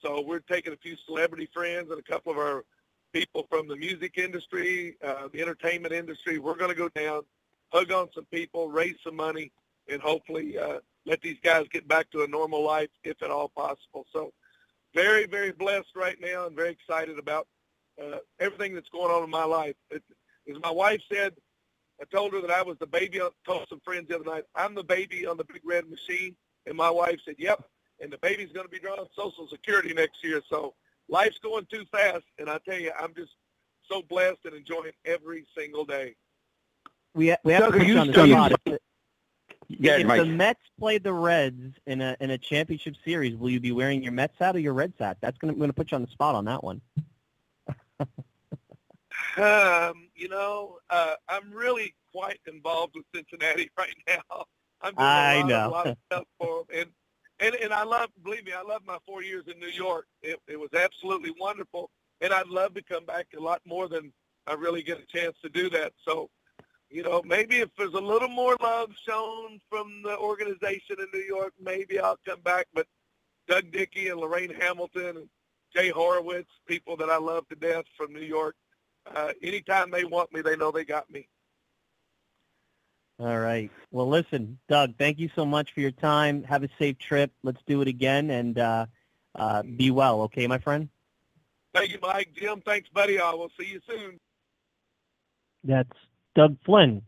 [0.00, 2.64] So we're taking a few celebrity friends and a couple of our
[3.12, 6.38] people from the music industry, uh, the entertainment industry.
[6.38, 7.22] We're going to go down
[7.72, 9.52] hug on some people, raise some money,
[9.88, 13.48] and hopefully uh, let these guys get back to a normal life if at all
[13.48, 14.06] possible.
[14.12, 14.32] So
[14.94, 17.46] very, very blessed right now and very excited about
[18.00, 19.76] uh, everything that's going on in my life.
[19.90, 20.02] It,
[20.48, 21.34] as my wife said,
[22.00, 23.20] I told her that I was the baby.
[23.20, 26.34] I told some friends the other night, I'm the baby on the big red machine.
[26.66, 27.62] And my wife said, yep.
[28.00, 30.40] And the baby's going to be drawing Social Security next year.
[30.48, 30.74] So
[31.08, 32.24] life's going too fast.
[32.38, 33.32] And I tell you, I'm just
[33.86, 36.14] so blessed and enjoying every single day.
[37.14, 38.80] We we have Doug, to put you you on the spot.
[39.70, 40.20] If, Yeah, if Mike.
[40.20, 44.02] the Mets play the Reds in a in a championship series, will you be wearing
[44.02, 45.18] your Mets hat or your Reds hat?
[45.20, 46.80] That's gonna I'm gonna put you on the spot on that one.
[49.36, 54.44] Um, you know, uh, I'm really quite involved with Cincinnati right now.
[54.82, 55.68] I'm doing I a lot, know.
[55.68, 56.90] A lot of stuff for them, and
[57.38, 60.06] and and I love, believe me, I love my four years in New York.
[60.22, 61.90] It, it was absolutely wonderful,
[62.20, 64.12] and I'd love to come back a lot more than
[64.46, 65.92] I really get a chance to do that.
[66.04, 66.28] So,
[66.90, 71.24] you know, maybe if there's a little more love shown from the organization in New
[71.24, 72.66] York, maybe I'll come back.
[72.74, 72.86] But
[73.48, 75.28] Doug Dickey and Lorraine Hamilton and
[75.74, 78.56] Jay Horowitz, people that I love to death from New York,
[79.14, 81.28] uh, anytime they want me, they know they got me.
[83.20, 83.70] All right.
[83.90, 86.42] Well, listen, Doug, thank you so much for your time.
[86.44, 87.30] Have a safe trip.
[87.42, 88.86] Let's do it again and uh,
[89.34, 90.22] uh, be well.
[90.22, 90.88] Okay, my friend.
[91.74, 92.30] Thank you, Mike.
[92.34, 93.20] Jim, thanks, buddy.
[93.20, 94.18] I will see you soon.
[95.62, 95.92] That's
[96.34, 97.02] Doug Flynn.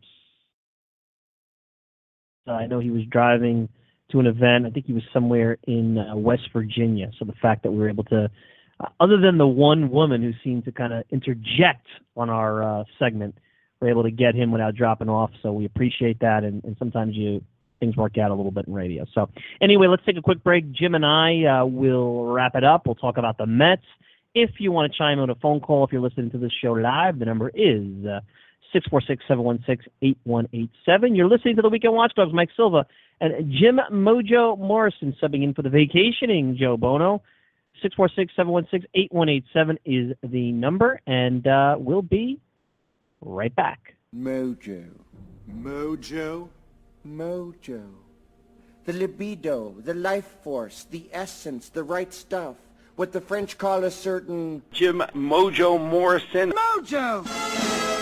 [2.47, 3.69] Uh, I know he was driving
[4.11, 4.65] to an event.
[4.65, 7.11] I think he was somewhere in uh, West Virginia.
[7.17, 8.29] So the fact that we were able to,
[8.79, 12.83] uh, other than the one woman who seemed to kind of interject on our uh,
[12.99, 13.37] segment,
[13.79, 15.31] we're able to get him without dropping off.
[15.41, 16.43] So we appreciate that.
[16.43, 17.43] And, and sometimes you
[17.79, 19.05] things work out a little bit in radio.
[19.13, 19.29] So
[19.61, 20.71] anyway, let's take a quick break.
[20.71, 22.85] Jim and I uh, will wrap it up.
[22.85, 23.83] We'll talk about the Mets.
[24.33, 26.71] If you want to chime in a phone call, if you're listening to this show
[26.71, 28.21] live, the number is uh,
[28.73, 31.15] 646-716-8187.
[31.15, 32.87] You're listening to the Weekend Watchdogs, Mike Silva,
[33.21, 37.21] and Jim Mojo Morrison subbing in for the vacationing Joe Bono.
[37.83, 42.39] 646-716-8187 is the number, and uh, we'll be
[43.21, 43.93] right back.
[44.15, 44.89] Mojo.
[45.49, 46.49] Mojo?
[47.07, 47.83] Mojo.
[48.85, 52.55] The libido, the life force, the essence, the right stuff.
[52.95, 54.61] What the French call a certain...
[54.71, 56.51] Jim Mojo Morrison.
[56.51, 57.92] Mojo!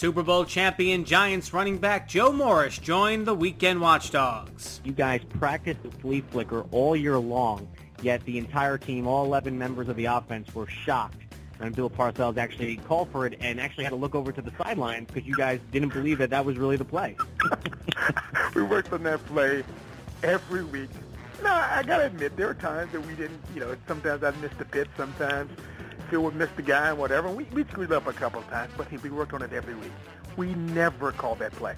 [0.00, 4.80] Super Bowl champion Giants running back Joe Morris joined the Weekend Watchdogs.
[4.82, 7.68] You guys practice the flea flicker all year long,
[8.00, 11.22] yet the entire team, all 11 members of the offense, were shocked
[11.58, 14.50] when Bill Parcells actually called for it and actually had to look over to the
[14.56, 17.14] sidelines because you guys didn't believe that that was really the play.
[18.54, 19.62] we worked on that play
[20.22, 20.88] every week.
[21.42, 24.56] No, I gotta admit, there were times that we didn't, you know, sometimes I missed
[24.56, 25.50] the pitch, sometimes
[26.10, 27.28] Phil would miss the guy and whatever.
[27.28, 29.52] And we, we screwed up a couple of times, but he, we worked on it
[29.52, 29.92] every week.
[30.36, 31.76] We never called that play.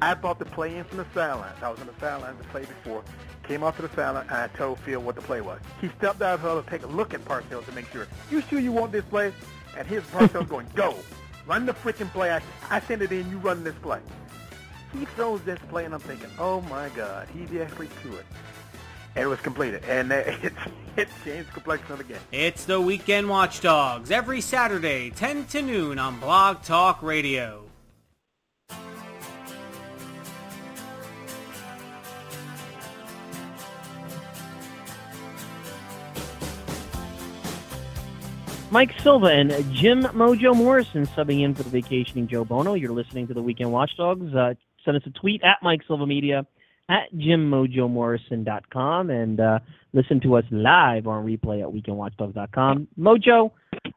[0.00, 1.62] I brought the play in from the sidelines.
[1.62, 3.04] I was on the sidelines the play before.
[3.42, 5.60] Came off to the sideline, and I told Phil what the play was.
[5.80, 8.06] He stepped out of huddle to take a look at Parcells to make sure.
[8.30, 9.32] You sure you want this play?
[9.76, 10.96] And here's Parcells going, go.
[11.46, 12.32] Run the freaking play.
[12.32, 12.40] I,
[12.70, 13.30] I send it in.
[13.30, 14.00] You run this play.
[14.92, 17.28] He throws this play, and I'm thinking, oh, my God.
[17.32, 18.26] He's actually threw it.
[19.16, 19.82] And it was completed.
[19.88, 20.52] And uh, it,
[20.96, 22.18] it changed the complexion of the game.
[22.32, 27.62] It's the Weekend Watchdogs every Saturday, 10 to noon on Blog Talk Radio.
[38.70, 42.74] Mike Silva and Jim Mojo Morrison subbing in for the vacationing Joe Bono.
[42.74, 44.34] You're listening to the Weekend Watchdogs.
[44.34, 44.52] Uh,
[44.84, 46.44] send us a tweet at Mike Silva Media
[46.88, 49.58] at jimmojomorrison.com and uh,
[49.92, 52.88] listen to us live on replay at weekendwatchdogs.com.
[52.98, 53.50] Mojo,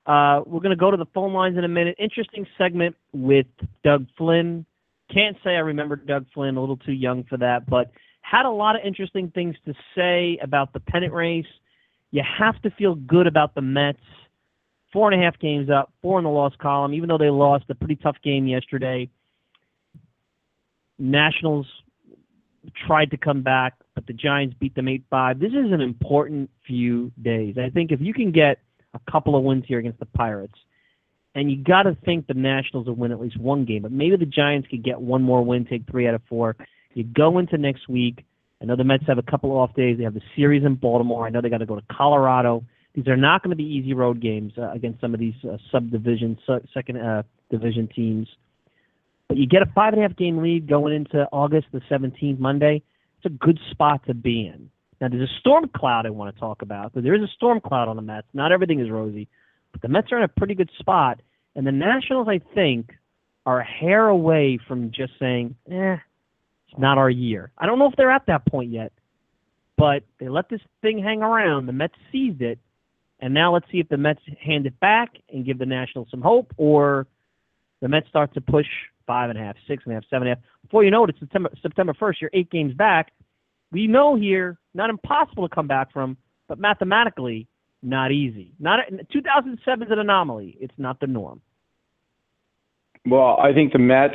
[0.05, 1.95] uh, we're going to go to the phone lines in a minute.
[1.99, 3.47] Interesting segment with
[3.83, 4.65] Doug Flynn.
[5.13, 7.91] Can't say I remember Doug Flynn, a little too young for that, but
[8.21, 11.45] had a lot of interesting things to say about the pennant race.
[12.11, 13.99] You have to feel good about the Mets
[14.91, 17.65] four and a half games up, four in the loss column, even though they lost
[17.69, 19.09] a pretty tough game yesterday.
[20.97, 21.67] Nationals
[22.87, 25.39] tried to come back, but the Giants beat them 8 5.
[25.39, 27.57] This is an important few days.
[27.57, 28.59] I think if you can get
[28.93, 30.55] a couple of wins here against the Pirates,
[31.35, 34.15] and you got to think the Nationals will win at least one game, but maybe
[34.15, 36.55] the Giants could get one more win, take three out of four.
[36.93, 38.25] You go into next week,
[38.61, 39.97] I know the Mets have a couple of off days.
[39.97, 41.25] They have the series in Baltimore.
[41.25, 42.63] I know they got to go to Colorado.
[42.93, 45.57] These are not going to be easy road games uh, against some of these uh,
[45.71, 48.27] subdivision, su- second uh, division teams.
[49.29, 52.39] But you get a five and a half game lead going into August the 17th,
[52.39, 52.81] Monday.
[53.17, 54.69] It's a good spot to be in.
[54.99, 56.93] Now, there's a storm cloud I want to talk about.
[56.93, 58.27] But there is a storm cloud on the Mets.
[58.33, 59.29] Not everything is rosy,
[59.71, 61.21] but the Mets are in a pretty good spot.
[61.55, 62.91] And the Nationals, I think,
[63.45, 65.97] are a hair away from just saying, eh,
[66.67, 67.51] it's not our year.
[67.57, 68.91] I don't know if they're at that point yet,
[69.77, 71.67] but they let this thing hang around.
[71.67, 72.59] The Mets seized it,
[73.19, 76.21] and now let's see if the Mets hand it back and give the Nationals some
[76.21, 77.07] hope, or
[77.81, 78.67] the Mets start to push
[79.09, 80.45] five and a half, six and a half, seven and a half.
[80.61, 82.21] Before you know it, it's September September first.
[82.21, 83.11] You're eight games back.
[83.71, 86.15] We know here, not impossible to come back from,
[86.47, 87.47] but mathematically
[87.81, 88.53] not easy.
[88.59, 88.81] Not
[89.11, 90.57] 2007 is an anomaly.
[90.59, 91.41] It's not the norm.
[93.07, 94.13] Well, I think the Mets,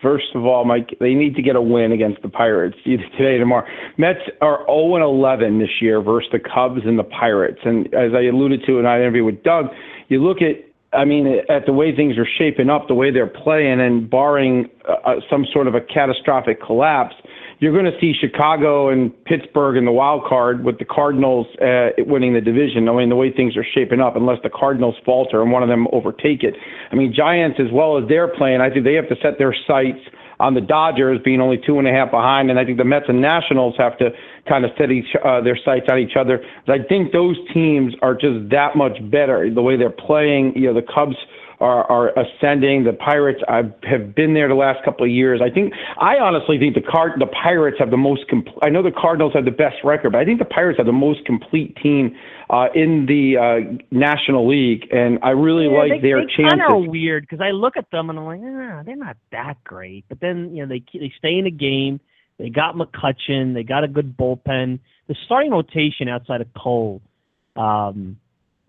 [0.00, 3.34] first of all, Mike, they need to get a win against the Pirates either today
[3.34, 3.66] or tomorrow.
[3.98, 7.58] Mets are 0 and 11 this year versus the Cubs and the Pirates.
[7.64, 9.66] And as I alluded to in our interview with Doug,
[10.08, 13.26] you look at I mean, at the way things are shaping up, the way they're
[13.26, 17.14] playing, and barring uh, some sort of a catastrophic collapse,
[17.60, 21.90] you're going to see Chicago and Pittsburgh in the wild card with the Cardinals uh,
[21.98, 22.88] winning the division.
[22.88, 25.68] I mean, the way things are shaping up, unless the Cardinals falter and one of
[25.68, 26.54] them overtake it.
[26.90, 29.54] I mean, Giants, as well as they're playing, I think they have to set their
[29.68, 30.00] sights
[30.40, 33.04] on the Dodgers being only two and a half behind, and I think the Mets
[33.08, 34.10] and Nationals have to
[34.48, 36.42] kind of set each uh, their sights on each other.
[36.66, 40.54] But I think those teams are just that much better the way they're playing.
[40.56, 41.16] You know, the Cubs
[41.60, 42.84] are, are ascending.
[42.84, 45.40] The Pirates I have been there the last couple of years.
[45.42, 48.58] I think I honestly think the card the Pirates have the most complete.
[48.62, 50.92] I know the Cardinals have the best record, but I think the Pirates have the
[50.92, 52.16] most complete team
[52.48, 56.58] uh, in the uh, National League, and I really yeah, like they, their they chances.
[56.58, 59.62] kind of weird because I look at them and I'm like, ah, they're not that
[59.64, 60.04] great.
[60.08, 62.00] But then you know they they stay in the game.
[62.38, 63.52] They got McCutcheon.
[63.52, 64.80] They got a good bullpen.
[65.08, 67.02] The starting rotation outside of Cole,
[67.54, 68.16] um,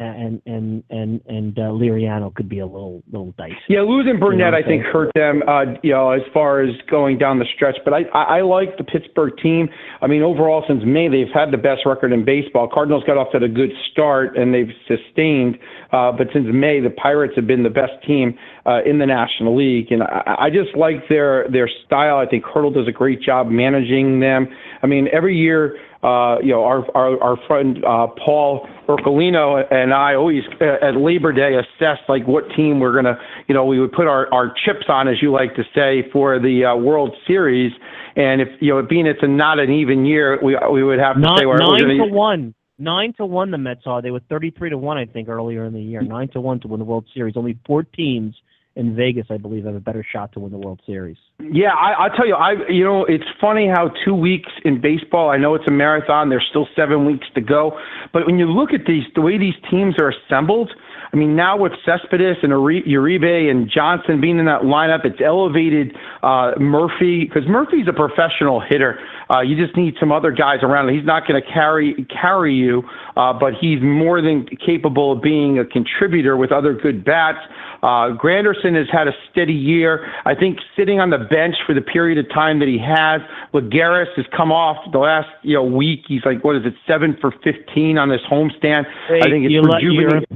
[0.03, 3.55] and and and and uh, Liriano could be a little little dicey.
[3.69, 5.43] Yeah, losing Burnett, You know I think, hurt them.
[5.47, 7.77] Uh, you know, as far as going down the stretch.
[7.83, 9.69] But I, I, I like the Pittsburgh team.
[10.01, 12.69] I mean, overall, since May, they've had the best record in baseball.
[12.71, 15.57] Cardinals got off to a good start, and they've sustained.
[15.91, 19.55] Uh, but since May, the Pirates have been the best team uh, in the National
[19.55, 22.17] League, and I, I just like their their style.
[22.17, 24.47] I think Hurdle does a great job managing them.
[24.83, 29.93] I mean, every year uh, you know, our our, our friend uh, Paul Urcolino and
[29.93, 33.79] I always uh, at Labor Day assess like what team we're gonna, you know, we
[33.79, 37.15] would put our, our chips on, as you like to say, for the uh, World
[37.27, 37.71] Series.
[38.15, 41.15] And if you know, being it's a not an even year, we we would have
[41.15, 42.53] to Nine, say we're nine gonna, to one.
[42.77, 43.51] Nine to one.
[43.51, 44.01] The Mets are.
[44.01, 46.01] They were thirty-three to one, I think, earlier in the year.
[46.01, 47.37] Nine to one to win the World Series.
[47.37, 48.35] Only four teams
[48.75, 51.17] in Vegas, I believe, have a better shot to win the World Series.
[51.39, 55.29] Yeah, I, I'll tell you, I you know, it's funny how two weeks in baseball.
[55.29, 56.29] I know it's a marathon.
[56.29, 57.77] There's still seven weeks to go,
[58.13, 60.71] but when you look at these, the way these teams are assembled.
[61.13, 65.93] I mean, now with Cespedes and Uribe and Johnson being in that lineup, it's elevated
[66.23, 68.97] uh, Murphy because Murphy's a professional hitter.
[69.29, 70.87] Uh, you just need some other guys around.
[70.93, 72.83] He's not going to carry carry you,
[73.17, 77.39] uh, but he's more than capable of being a contributor with other good bats.
[77.83, 80.07] Uh, Granderson has had a steady year.
[80.25, 83.21] I think sitting on the bench for the period of time that he has,
[83.53, 86.05] Lagares has come off the last you know week.
[86.07, 88.85] He's like what is it, seven for fifteen on this homestand.
[89.09, 89.83] I think it's you let,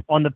[0.08, 0.34] on the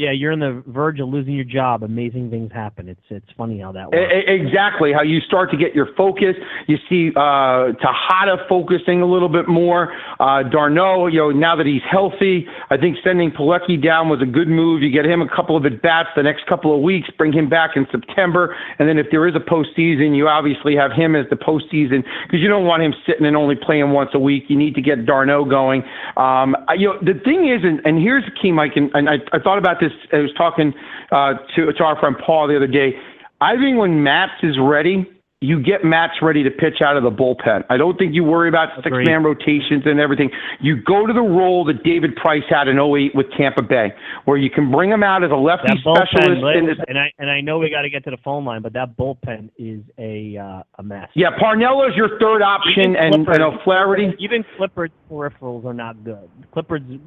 [0.00, 1.82] yeah, you're on the verge of losing your job.
[1.82, 2.88] Amazing things happen.
[2.88, 4.12] It's it's funny how that works.
[4.26, 6.34] Exactly how you start to get your focus.
[6.68, 9.92] You see uh, Tejada focusing a little bit more.
[10.18, 14.26] Uh, d'Arnaud, you know, now that he's healthy, I think sending Plawecki down was a
[14.26, 14.82] good move.
[14.82, 17.50] You get him a couple of at bats the next couple of weeks, bring him
[17.50, 21.26] back in September, and then if there is a postseason, you obviously have him as
[21.28, 24.44] the postseason because you don't want him sitting and only playing once a week.
[24.48, 25.82] You need to get d'Arnaud going.
[26.16, 29.16] Um, you know, the thing is, and, and here's the key, Mike, and, and I,
[29.32, 29.89] I thought about this.
[30.12, 30.72] I was talking
[31.10, 32.94] uh, to to our friend Paul the other day.
[33.40, 35.08] I think when Matz is ready,
[35.42, 37.64] you get Matz ready to pitch out of the bullpen.
[37.70, 40.30] I don't think you worry about six man rotations and everything.
[40.60, 43.94] You go to the role that David Price had in 08 with Tampa Bay,
[44.26, 46.42] where you can bring him out as a lefty that specialist.
[46.42, 48.60] Liz, and and I and I know we got to get to the phone line,
[48.60, 51.08] but that bullpen is a uh, a mess.
[51.14, 54.12] yeah, Parnello's your third option, Even and, and O'Flaherty.
[54.18, 56.28] Even Clippard's peripherals are not good.
[56.52, 57.00] Clippard's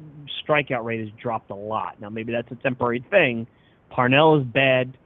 [0.44, 2.00] strikeout rate has dropped a lot.
[2.00, 3.46] Now maybe that's a temporary thing.
[3.90, 4.98] Parnell is bad.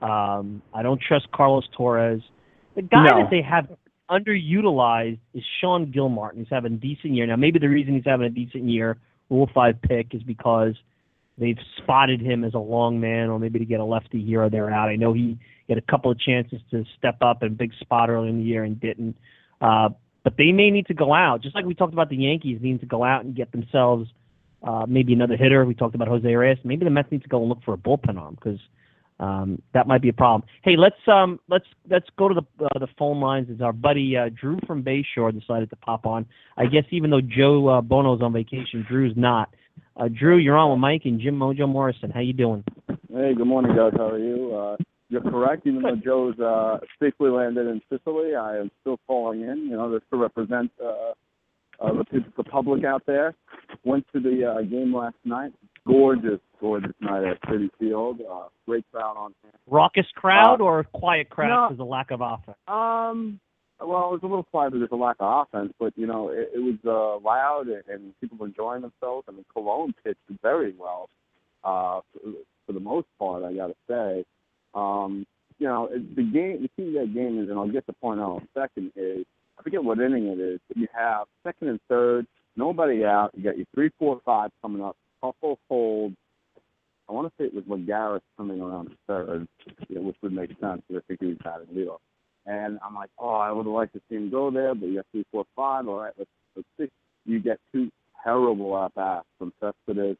[0.00, 2.22] Um, I don't trust Carlos Torres.
[2.74, 3.18] The guy No.
[3.22, 3.68] that they have
[4.10, 6.40] underutilized is Sean Gilmartin.
[6.40, 7.26] He's having a decent year.
[7.26, 8.98] Now maybe the reason he's having a decent year,
[9.30, 10.74] Rule Five pick, is because
[11.38, 14.50] they've spotted him as a long man, or maybe to get a lefty here or
[14.50, 14.88] there out.
[14.88, 15.38] I know he
[15.68, 18.44] had a couple of chances to step up in a big spot early in the
[18.44, 19.16] year and didn't.
[19.60, 19.90] Uh,
[20.24, 22.78] but they may need to go out, just like we talked about the Yankees needing
[22.80, 24.08] to go out and get themselves
[24.62, 25.64] uh, maybe another hitter.
[25.64, 26.58] We talked about Jose Reyes.
[26.64, 28.60] Maybe the Mets need to go and look for a bullpen arm because
[29.22, 30.42] um, that might be a problem.
[30.62, 33.48] Hey, let's um, let's let's go to the uh, the phone lines.
[33.54, 36.26] As our buddy uh, Drew from Bayshore decided to pop on.
[36.56, 39.54] I guess even though Joe uh, Bono's on vacation, Drew's not.
[39.96, 42.10] Uh, Drew, you're on with Mike and Jim Mojo Morrison.
[42.10, 42.64] How you doing?
[42.88, 43.92] Hey, good morning, guys.
[43.96, 44.54] How are you?
[44.54, 44.76] Uh,
[45.08, 45.66] you're correct.
[45.66, 49.68] Even though Joe's uh, safely landed in Sicily, I am still calling in.
[49.70, 51.12] You know, just to represent uh,
[51.80, 53.34] uh, the the public out there.
[53.84, 55.52] Went to the uh, game last night.
[55.86, 58.20] Gorgeous, gorgeous night at Citi Field.
[58.20, 59.54] Uh, great crowd on hand.
[59.66, 61.68] Raucous crowd Uh, or quiet crowd no.
[61.68, 62.56] because of lack of offense?
[62.68, 63.40] Um,
[63.80, 66.50] well, it was a little quiet because a lack of offense, but you know, it,
[66.54, 69.24] it was uh, loud and, and people were enjoying themselves.
[69.28, 71.08] I mean, Colon pitched very well
[71.64, 72.32] uh, for,
[72.66, 73.42] for the most part.
[73.42, 74.24] I got to say,
[74.74, 75.26] um,
[75.58, 78.20] you know, the game, the key to that game is, and I'll get to point
[78.20, 79.26] out in a second, is
[79.62, 82.26] I forget what inning it is, but you have second and third,
[82.56, 83.30] nobody out.
[83.32, 86.16] You got your three, four, five coming up, couple holds.
[87.08, 89.46] I want to say it was McGarrett coming around the third,
[89.88, 91.98] which would make sense because I think he was batting leadoff.
[92.44, 94.96] And I'm like, oh, I would have liked to see him go there, but you
[94.96, 95.86] got three, four, five.
[95.86, 96.90] All right, let's let's see.
[97.24, 97.92] You get two
[98.24, 100.16] terrible at bats from Cespedes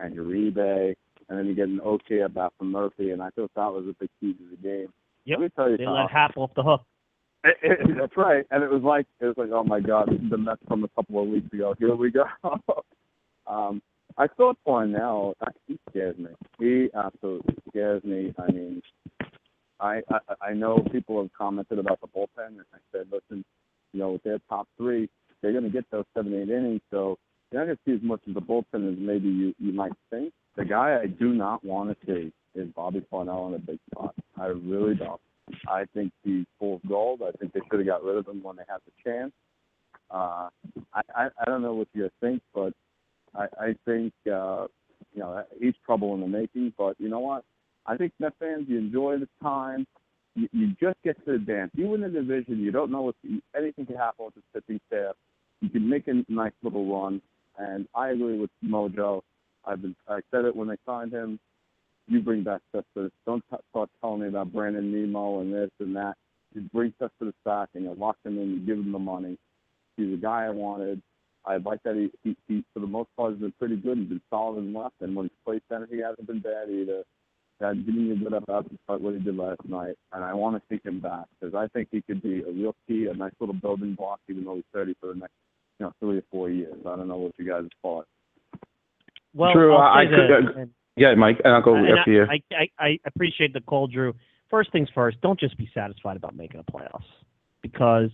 [0.00, 0.94] and Uribe,
[1.28, 3.84] and then you get an okay at bat from Murphy, and I thought that was
[3.90, 4.88] a big key to the game.
[5.26, 5.38] Yep.
[5.38, 6.00] Let me tell you They something.
[6.00, 6.82] let Happ off the hook.
[7.62, 8.44] It- it- that's right.
[8.50, 11.22] And it was like it was like, oh my god, the Mets from a couple
[11.22, 11.74] of weeks ago.
[11.78, 12.24] Here we go.
[13.46, 13.82] um,
[14.18, 16.30] I thought Parnell, uh, he scares me.
[16.58, 18.34] He absolutely scares me.
[18.38, 18.82] I mean,
[19.80, 23.44] I, I I know people have commented about the bullpen, and I said, listen,
[23.92, 25.08] you know, with their top three,
[25.42, 26.80] they're going to get those seven, eight innings.
[26.90, 27.18] So
[27.52, 29.92] you're not going to see as much of the bullpen as maybe you you might
[30.10, 30.32] think.
[30.56, 34.14] The guy I do not want to see is Bobby Parnell in a big spot.
[34.38, 35.20] I really don't.
[35.68, 37.22] I think he's full of gold.
[37.22, 39.32] I think they should have got rid of him when they had the chance.
[40.10, 40.48] Uh,
[40.92, 42.72] I, I I don't know what you think, but
[43.34, 44.66] I I think uh,
[45.14, 46.72] you know he's trouble in the making.
[46.76, 47.44] But you know what?
[47.86, 49.86] I think Met fans, you enjoy the time.
[50.34, 51.70] You, you just get to advance.
[51.74, 52.58] You win the division.
[52.58, 53.14] You don't know what
[53.56, 55.14] anything can happen with the pitching staff.
[55.60, 57.22] You can make a nice little run.
[57.58, 59.22] And I agree with Mojo.
[59.64, 61.38] I've been I said it when they signed him.
[62.08, 63.10] You bring back Cespedes.
[63.26, 66.14] Don't t- start telling me about Brandon Nimmo and this and that.
[66.54, 68.50] You bring Cespedes back and you lock him in.
[68.50, 69.38] You give him the money.
[69.96, 71.02] He's the guy I wanted.
[71.44, 73.98] I like that he, he, he for the most part has been pretty good.
[73.98, 77.04] He's been solid and left, and when he's played center, he hasn't been bad either.
[77.60, 80.34] Had given me a good up out despite what he did last night, and I
[80.34, 83.14] want to see him back because I think he could be a real key, a
[83.14, 85.32] nice little building block, even though he's 30 for the next,
[85.78, 86.74] you know, three or four years.
[86.84, 88.06] I don't know what you guys thought.
[89.34, 89.74] Well, True.
[89.74, 90.10] I'll I say
[90.54, 90.70] could.
[90.96, 92.24] Uh, yeah, Mike, and I'll go and after you.
[92.24, 94.14] I, I, I appreciate the call, Drew.
[94.50, 97.04] First things first, don't just be satisfied about making the playoffs
[97.62, 98.10] because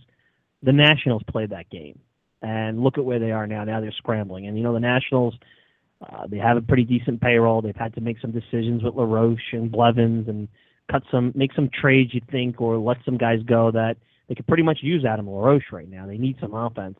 [0.61, 1.99] the Nationals played that game.
[2.41, 3.63] And look at where they are now.
[3.63, 4.47] Now they're scrambling.
[4.47, 5.33] And, you know, the Nationals,
[6.01, 7.61] uh, they have a pretty decent payroll.
[7.61, 10.49] They've had to make some decisions with LaRoche and Blevins and
[10.91, 13.95] cut some, make some trades, you think, or let some guys go that
[14.27, 16.05] they could pretty much use Adam LaRoche right now.
[16.05, 16.99] They need some offense.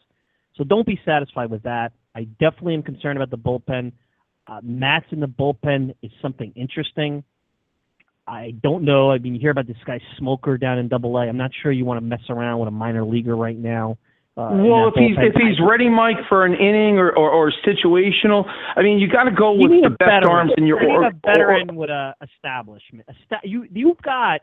[0.55, 1.91] So don't be satisfied with that.
[2.15, 3.91] I definitely am concerned about the bullpen.
[4.47, 7.23] Uh, Matz in the bullpen is something interesting.
[8.27, 9.11] I don't know.
[9.11, 11.27] I mean, you hear about this guy Smoker down in Double A.
[11.27, 13.97] I'm not sure you want to mess around with a minor leaguer right now.
[14.35, 18.45] Uh, well, if he's if he's ready, Mike, for an inning or, or, or situational,
[18.75, 20.31] I mean, you got to go with the best veteran.
[20.31, 20.81] arms in your.
[20.81, 23.05] You need or, a veteran or- with a establishment.
[23.09, 24.41] A sta- you you've got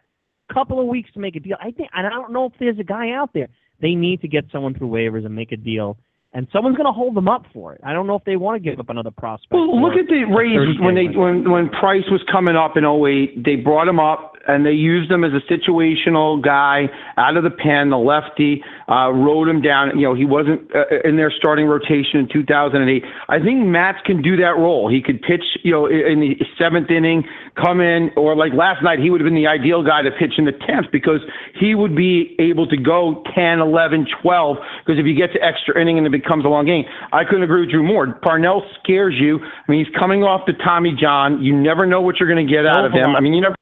[0.48, 1.56] a couple of weeks to make a deal.
[1.60, 3.48] I think, and I don't know if there's a guy out there.
[3.80, 5.98] They need to get someone through waivers and make a deal,
[6.32, 7.80] and someone's going to hold them up for it.
[7.84, 9.52] I don't know if they want to give up another prospect.
[9.52, 13.44] Well, look at the Rays when they when when Price was coming up in 08,
[13.44, 17.50] they brought him up and they used him as a situational guy out of the
[17.50, 19.96] pen, the lefty, uh, rode him down.
[19.98, 23.04] You know, he wasn't uh, in their starting rotation in 2008.
[23.28, 24.90] I think Matz can do that role.
[24.90, 28.98] He could pitch, you know, in the seventh inning, come in, or like last night,
[28.98, 31.20] he would have been the ideal guy to pitch in the 10th because
[31.54, 34.56] he would be able to go 10, 11, 12.
[34.84, 37.44] Because if you get to extra inning and it becomes a long game, I couldn't
[37.44, 38.12] agree with you more.
[38.22, 39.38] Parnell scares you.
[39.38, 41.40] I mean, he's coming off the Tommy John.
[41.40, 43.14] You never know what you're going to get out of him.
[43.14, 43.54] I mean, you never.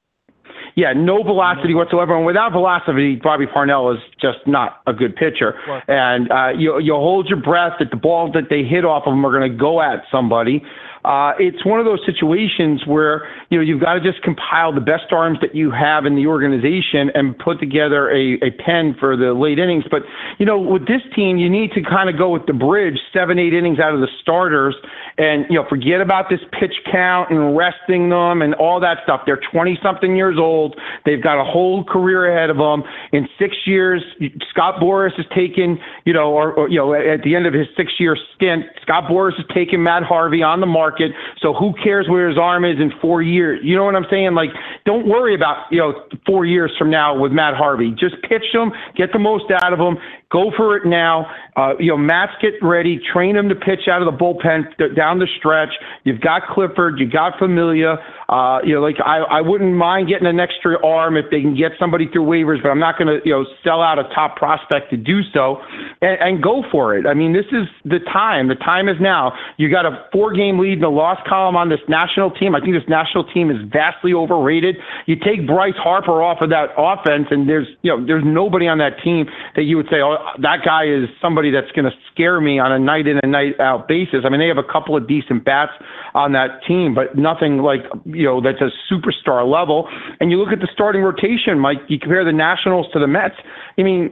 [0.75, 5.55] Yeah, no velocity whatsoever, and without velocity, Bobby Parnell is just not a good pitcher.
[5.89, 9.13] And uh, you you hold your breath that the balls that they hit off of
[9.13, 10.63] him are going to go at somebody.
[11.09, 14.81] Uh, it's one of those situations where you know you've got to just compile the
[14.81, 19.17] best arms that you have in the organization and put together a, a pen for
[19.17, 19.85] the late innings.
[19.91, 20.03] But
[20.39, 23.39] you know, with this team, you need to kind of go with the bridge, seven,
[23.39, 24.77] eight innings out of the starters,
[25.17, 29.23] and you know, forget about this pitch count and resting them and all that stuff.
[29.25, 30.79] They're 20 something years old.
[31.07, 32.83] They've got a whole career ahead of them.
[33.13, 34.03] In six years,
[34.51, 37.67] Scott Boras has taken, you know, or, or you know, at the end of his
[37.79, 40.98] six year stint, Scott Boras has taken Matt Harvey on the market.
[41.41, 43.61] So who cares where his arm is in four years?
[43.63, 44.35] You know what I'm saying?
[44.35, 44.51] Like,
[44.85, 47.91] don't worry about, you know, four years from now with Matt Harvey.
[47.99, 49.97] Just pitch him, get the most out of him,
[50.31, 51.27] go for it now.
[51.57, 55.19] Uh, you know, Matz getting ready, train him to pitch out of the bullpen down
[55.19, 55.71] the stretch.
[56.05, 57.97] You've got Clippard, you got Familia.
[58.29, 61.57] Uh, you know, like I, I wouldn't mind getting an extra arm if they can
[61.57, 64.37] get somebody through waivers, but I'm not going to, you know, sell out a top
[64.37, 65.63] prospect to do so
[66.03, 67.07] and, and go for it.
[67.07, 68.49] I mean, this is the time.
[68.49, 69.33] The time is now.
[69.57, 72.55] You got a four game lead in the loss column on this national team.
[72.55, 74.77] I think this national team is vastly overrated.
[75.07, 78.77] You take Bryce Harper off of that offense, and there's, you know, there's nobody on
[78.79, 79.27] that team
[79.57, 82.73] that you would say, oh, that guy is somebody that's going to scare me on
[82.73, 84.21] a night in and night out basis.
[84.25, 85.73] I mean, they have a couple of decent bats
[86.15, 89.89] on that team, but nothing like, you know, that's a superstar level.
[90.21, 93.37] And you look at the starting rotation, Mike, you compare the Nationals to the Mets.
[93.79, 94.11] I mean,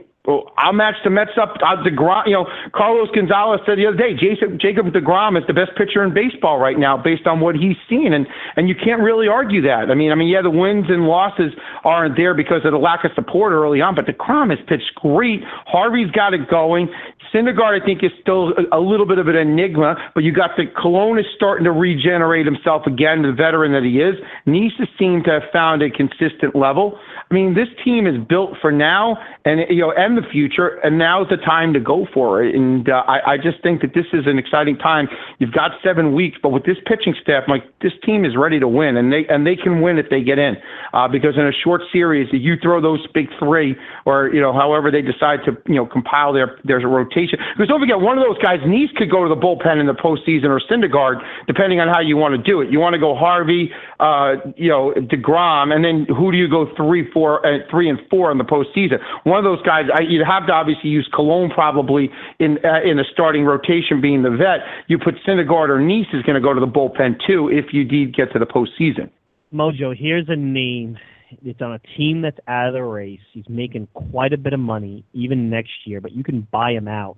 [0.57, 1.55] I'll match the Mets up.
[1.63, 5.53] Uh, DeGrom, you know, Carlos Gonzalez said the other day, Jason, Jacob DeGrom is the
[5.53, 8.27] best pitcher in baseball right now, based on what he's seen, and
[8.57, 9.89] and you can't really argue that.
[9.89, 11.53] I mean, I mean, yeah, the wins and losses
[11.85, 15.41] aren't there because of the lack of support early on, but DeGrom has pitched great.
[15.65, 16.89] Harvey's got it going.
[17.33, 20.51] Syndergaard, I think, is still a, a little bit of an enigma, but you got
[20.57, 24.15] the Colon is starting to regenerate himself again, the veteran that he is.
[24.45, 26.99] Niese seemed to have found a consistent level.
[27.29, 30.97] I mean, this team is built for now and you know and the future, and
[30.97, 32.55] now's the time to go for it.
[32.55, 35.09] And uh, I, I just think that this is an exciting time.
[35.39, 38.67] You've got seven weeks, but with this pitching staff, like this team is ready to
[38.67, 40.55] win, and they and they can win if they get in,
[40.93, 43.75] uh, because in a short series, you throw those big three,
[44.07, 47.37] or you know however they decide to you know compile their their rotation.
[47.53, 49.93] Because don't forget, one of those guys, Niese could go to the bullpen in the
[49.93, 52.71] postseason, or Syndergaard, depending on how you want to do it.
[52.71, 53.69] You want to go Harvey,
[53.99, 57.99] uh, you know, Degrom, and then who do you go three, four, uh, three and
[58.09, 58.99] four in the postseason?
[59.25, 62.09] One of those guys, I, you'd have to obviously use Colon probably
[62.39, 64.63] in uh, in a starting rotation, being the vet.
[64.87, 67.83] You put Syndergaard or Niese is going to go to the bullpen too if you
[67.83, 69.09] did get to the postseason.
[69.53, 70.97] Mojo, here's a name.
[71.43, 73.19] It's on a team that's out of the race.
[73.33, 76.87] He's making quite a bit of money even next year, but you can buy him
[76.87, 77.17] out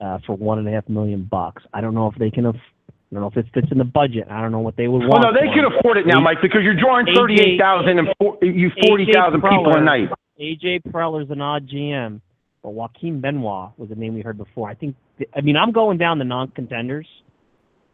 [0.00, 1.62] uh, for one and a half million bucks.
[1.72, 2.46] I don't know if they can.
[2.46, 2.56] Aff-
[2.88, 4.26] I don't know if it fits in the budget.
[4.30, 5.22] I don't know what they would want.
[5.22, 5.72] Well, no, they for can him.
[5.78, 9.42] afford it now, Mike, because you're drawing AJ thirty-eight thousand and four, you forty thousand
[9.42, 10.08] AJ people a night.
[10.40, 12.22] AJ Preller's an odd GM,
[12.62, 14.68] but Joaquin Benoit was a name we heard before.
[14.70, 14.96] I think.
[15.36, 17.06] I mean, I'm going down the non-contenders.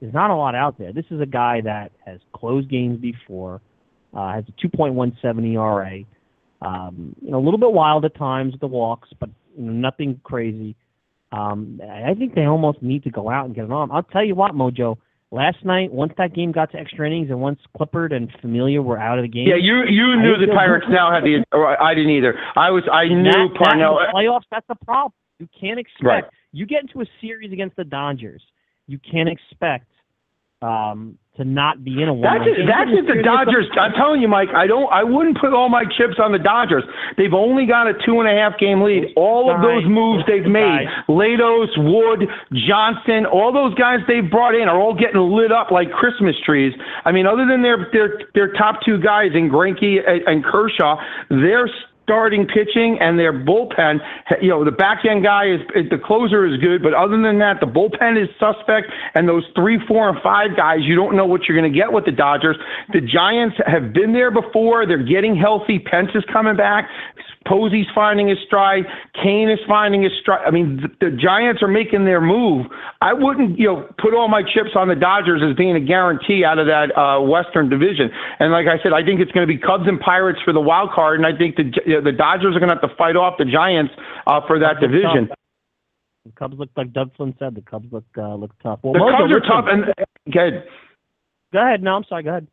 [0.01, 0.93] There's not a lot out there.
[0.93, 3.61] This is a guy that has closed games before,
[4.19, 6.03] uh, has a 2.17 ERA.
[6.61, 9.73] Um, you know, a little bit wild at times with the walks, but you know,
[9.73, 10.75] nothing crazy.
[11.31, 13.93] Um, I think they almost need to go out and get an arm.
[13.93, 14.97] I'll tell you what, Mojo.
[15.31, 18.99] Last night, once that game got to extra innings, and once Clippard and Familia were
[18.99, 20.95] out of the game, Yeah, you you knew the Pirates good.
[20.95, 21.45] now had the.
[21.79, 22.35] I didn't either.
[22.57, 23.99] I was I knew that, that Parnell.
[24.01, 25.13] the playoffs, that's the problem.
[25.39, 26.25] You can't expect Right.
[26.53, 28.43] you get into a series against the Dodgers.
[28.87, 29.87] You can't expect
[30.63, 32.23] um, to not be in a one.
[32.23, 33.07] That's that's it.
[33.07, 33.71] The Dodgers.
[33.79, 34.49] I'm telling you, Mike.
[34.55, 34.91] I don't.
[34.93, 36.83] I wouldn't put all my chips on the Dodgers.
[37.17, 39.15] They've only got a two and a half game lead.
[39.15, 40.91] All of those moves they've made.
[41.09, 42.29] Latos, Wood,
[42.67, 46.75] Johnson, all those guys they've brought in are all getting lit up like Christmas trees.
[47.05, 50.99] I mean, other than their their their top two guys in Greinke and, and Kershaw,
[51.31, 51.71] they're
[52.09, 54.01] starting pitching and their bullpen,
[54.41, 55.61] you know, the back end guy is
[55.91, 58.87] the closer is good, but other than that, the bullpen is suspect.
[59.15, 61.93] And those three, four, and five guys, you don't know what you're going to get
[61.93, 62.57] with the Dodgers.
[62.95, 64.87] The Giants have been there before.
[64.87, 65.79] They're getting healthy.
[65.79, 66.89] Pence is coming back.
[67.49, 68.85] Posey's finding his stride.
[69.23, 70.45] Cain is finding his stride.
[70.47, 72.67] I mean, the, the Giants are making their move.
[73.01, 76.45] I wouldn't, you know, put all my chips on the Dodgers as being a guarantee
[76.45, 78.11] out of that uh, Western Division.
[78.39, 80.61] And like I said, I think it's going to be Cubs and Pirates for the
[80.61, 82.95] wild card, and I think the you know, the Dodgers are going to have to
[82.97, 83.95] fight off the Giants
[84.27, 85.29] uh, for that division.
[85.29, 85.39] tough.
[86.27, 87.55] The Cubs look like Doug Flynn said.
[87.55, 88.81] The Cubs look uh, look tough.
[88.83, 89.49] Well, The Mojo, Cubs are listen.
[89.49, 90.65] tough, and good.
[91.53, 91.83] Go ahead.
[91.83, 92.23] No, I'm sorry.
[92.25, 92.47] Go ahead.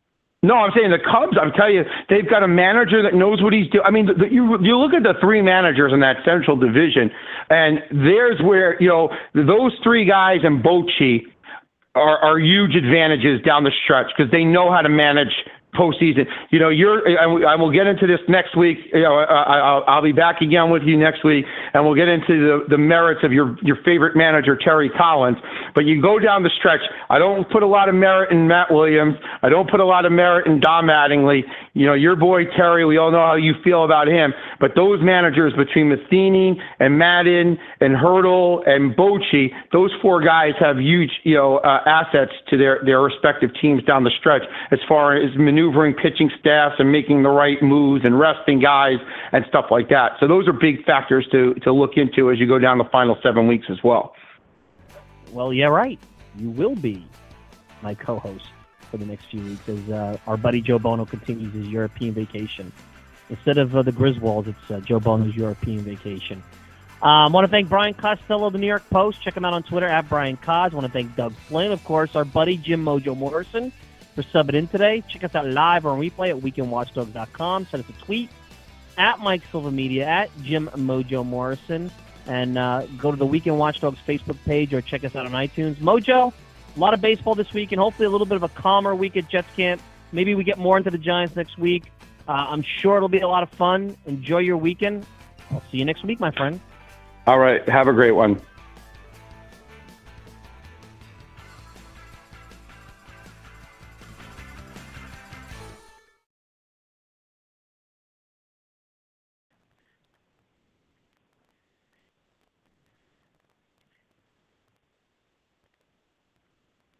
[0.45, 1.37] No, I'm saying the Cubs.
[1.41, 3.83] I'm telling you, they've got a manager that knows what he's doing.
[3.85, 7.09] I mean, the, you you look at the three managers in that Central Division,
[7.49, 11.25] and there's where you know those three guys and Bochy
[11.95, 15.33] are, are huge advantages down the stretch because they know how to manage
[15.75, 16.25] postseason.
[16.49, 18.77] You know, you're, I will get into this next week.
[18.93, 21.95] You know, I, I, I'll, I'll be back again with you next week, and we'll
[21.95, 25.37] get into the, the merits of your, your favorite manager, Terry Collins.
[25.73, 26.81] But you go down the stretch.
[27.09, 29.15] I don't put a lot of merit in Matt Williams.
[29.41, 31.41] I don't put a lot of merit in Dom Mattingly.
[31.73, 34.33] You know, your boy Terry, we all know how you feel about him.
[34.59, 40.77] But those managers between Matheny and Maddon and Hurdle and Bochy, those four guys have
[40.77, 45.15] huge, you know, uh, assets to their, their respective teams down the stretch as far
[45.17, 45.35] as
[45.65, 48.97] maneuvering pitching staffs and making the right moves and resting guys
[49.31, 50.13] and stuff like that.
[50.19, 53.17] So those are big factors to, to look into as you go down the final
[53.23, 54.15] seven weeks as well.
[55.31, 55.99] Well, yeah, right.
[56.37, 57.05] You will be
[57.81, 58.45] my co-host
[58.91, 62.71] for the next few weeks as uh, our buddy Joe Bono continues his European vacation.
[63.29, 66.43] Instead of uh, the Griswolds, it's uh, Joe Bono's European vacation.
[67.01, 69.21] I um, want to thank Brian Costello of the New York Post.
[69.21, 70.73] Check him out on Twitter at Brian Coz.
[70.73, 73.71] want to thank Doug Flynn, of course, our buddy Jim Mojo Morrison
[74.15, 75.03] for subbing in today.
[75.07, 77.67] Check us out live or on replay at weekendwatchdogs.com.
[77.69, 78.29] Send us a tweet
[78.97, 81.91] at Mike Silva Media, at Jim Mojo Morrison,
[82.25, 85.75] and uh, go to the Weekend Watchdogs Facebook page or check us out on iTunes.
[85.75, 86.33] Mojo,
[86.75, 89.17] a lot of baseball this week, and hopefully a little bit of a calmer week
[89.17, 89.81] at Jets camp.
[90.11, 91.91] Maybe we get more into the Giants next week.
[92.27, 93.95] Uh, I'm sure it'll be a lot of fun.
[94.05, 95.05] Enjoy your weekend.
[95.51, 96.59] I'll see you next week, my friend.
[97.27, 97.67] All right.
[97.67, 98.41] Have a great one.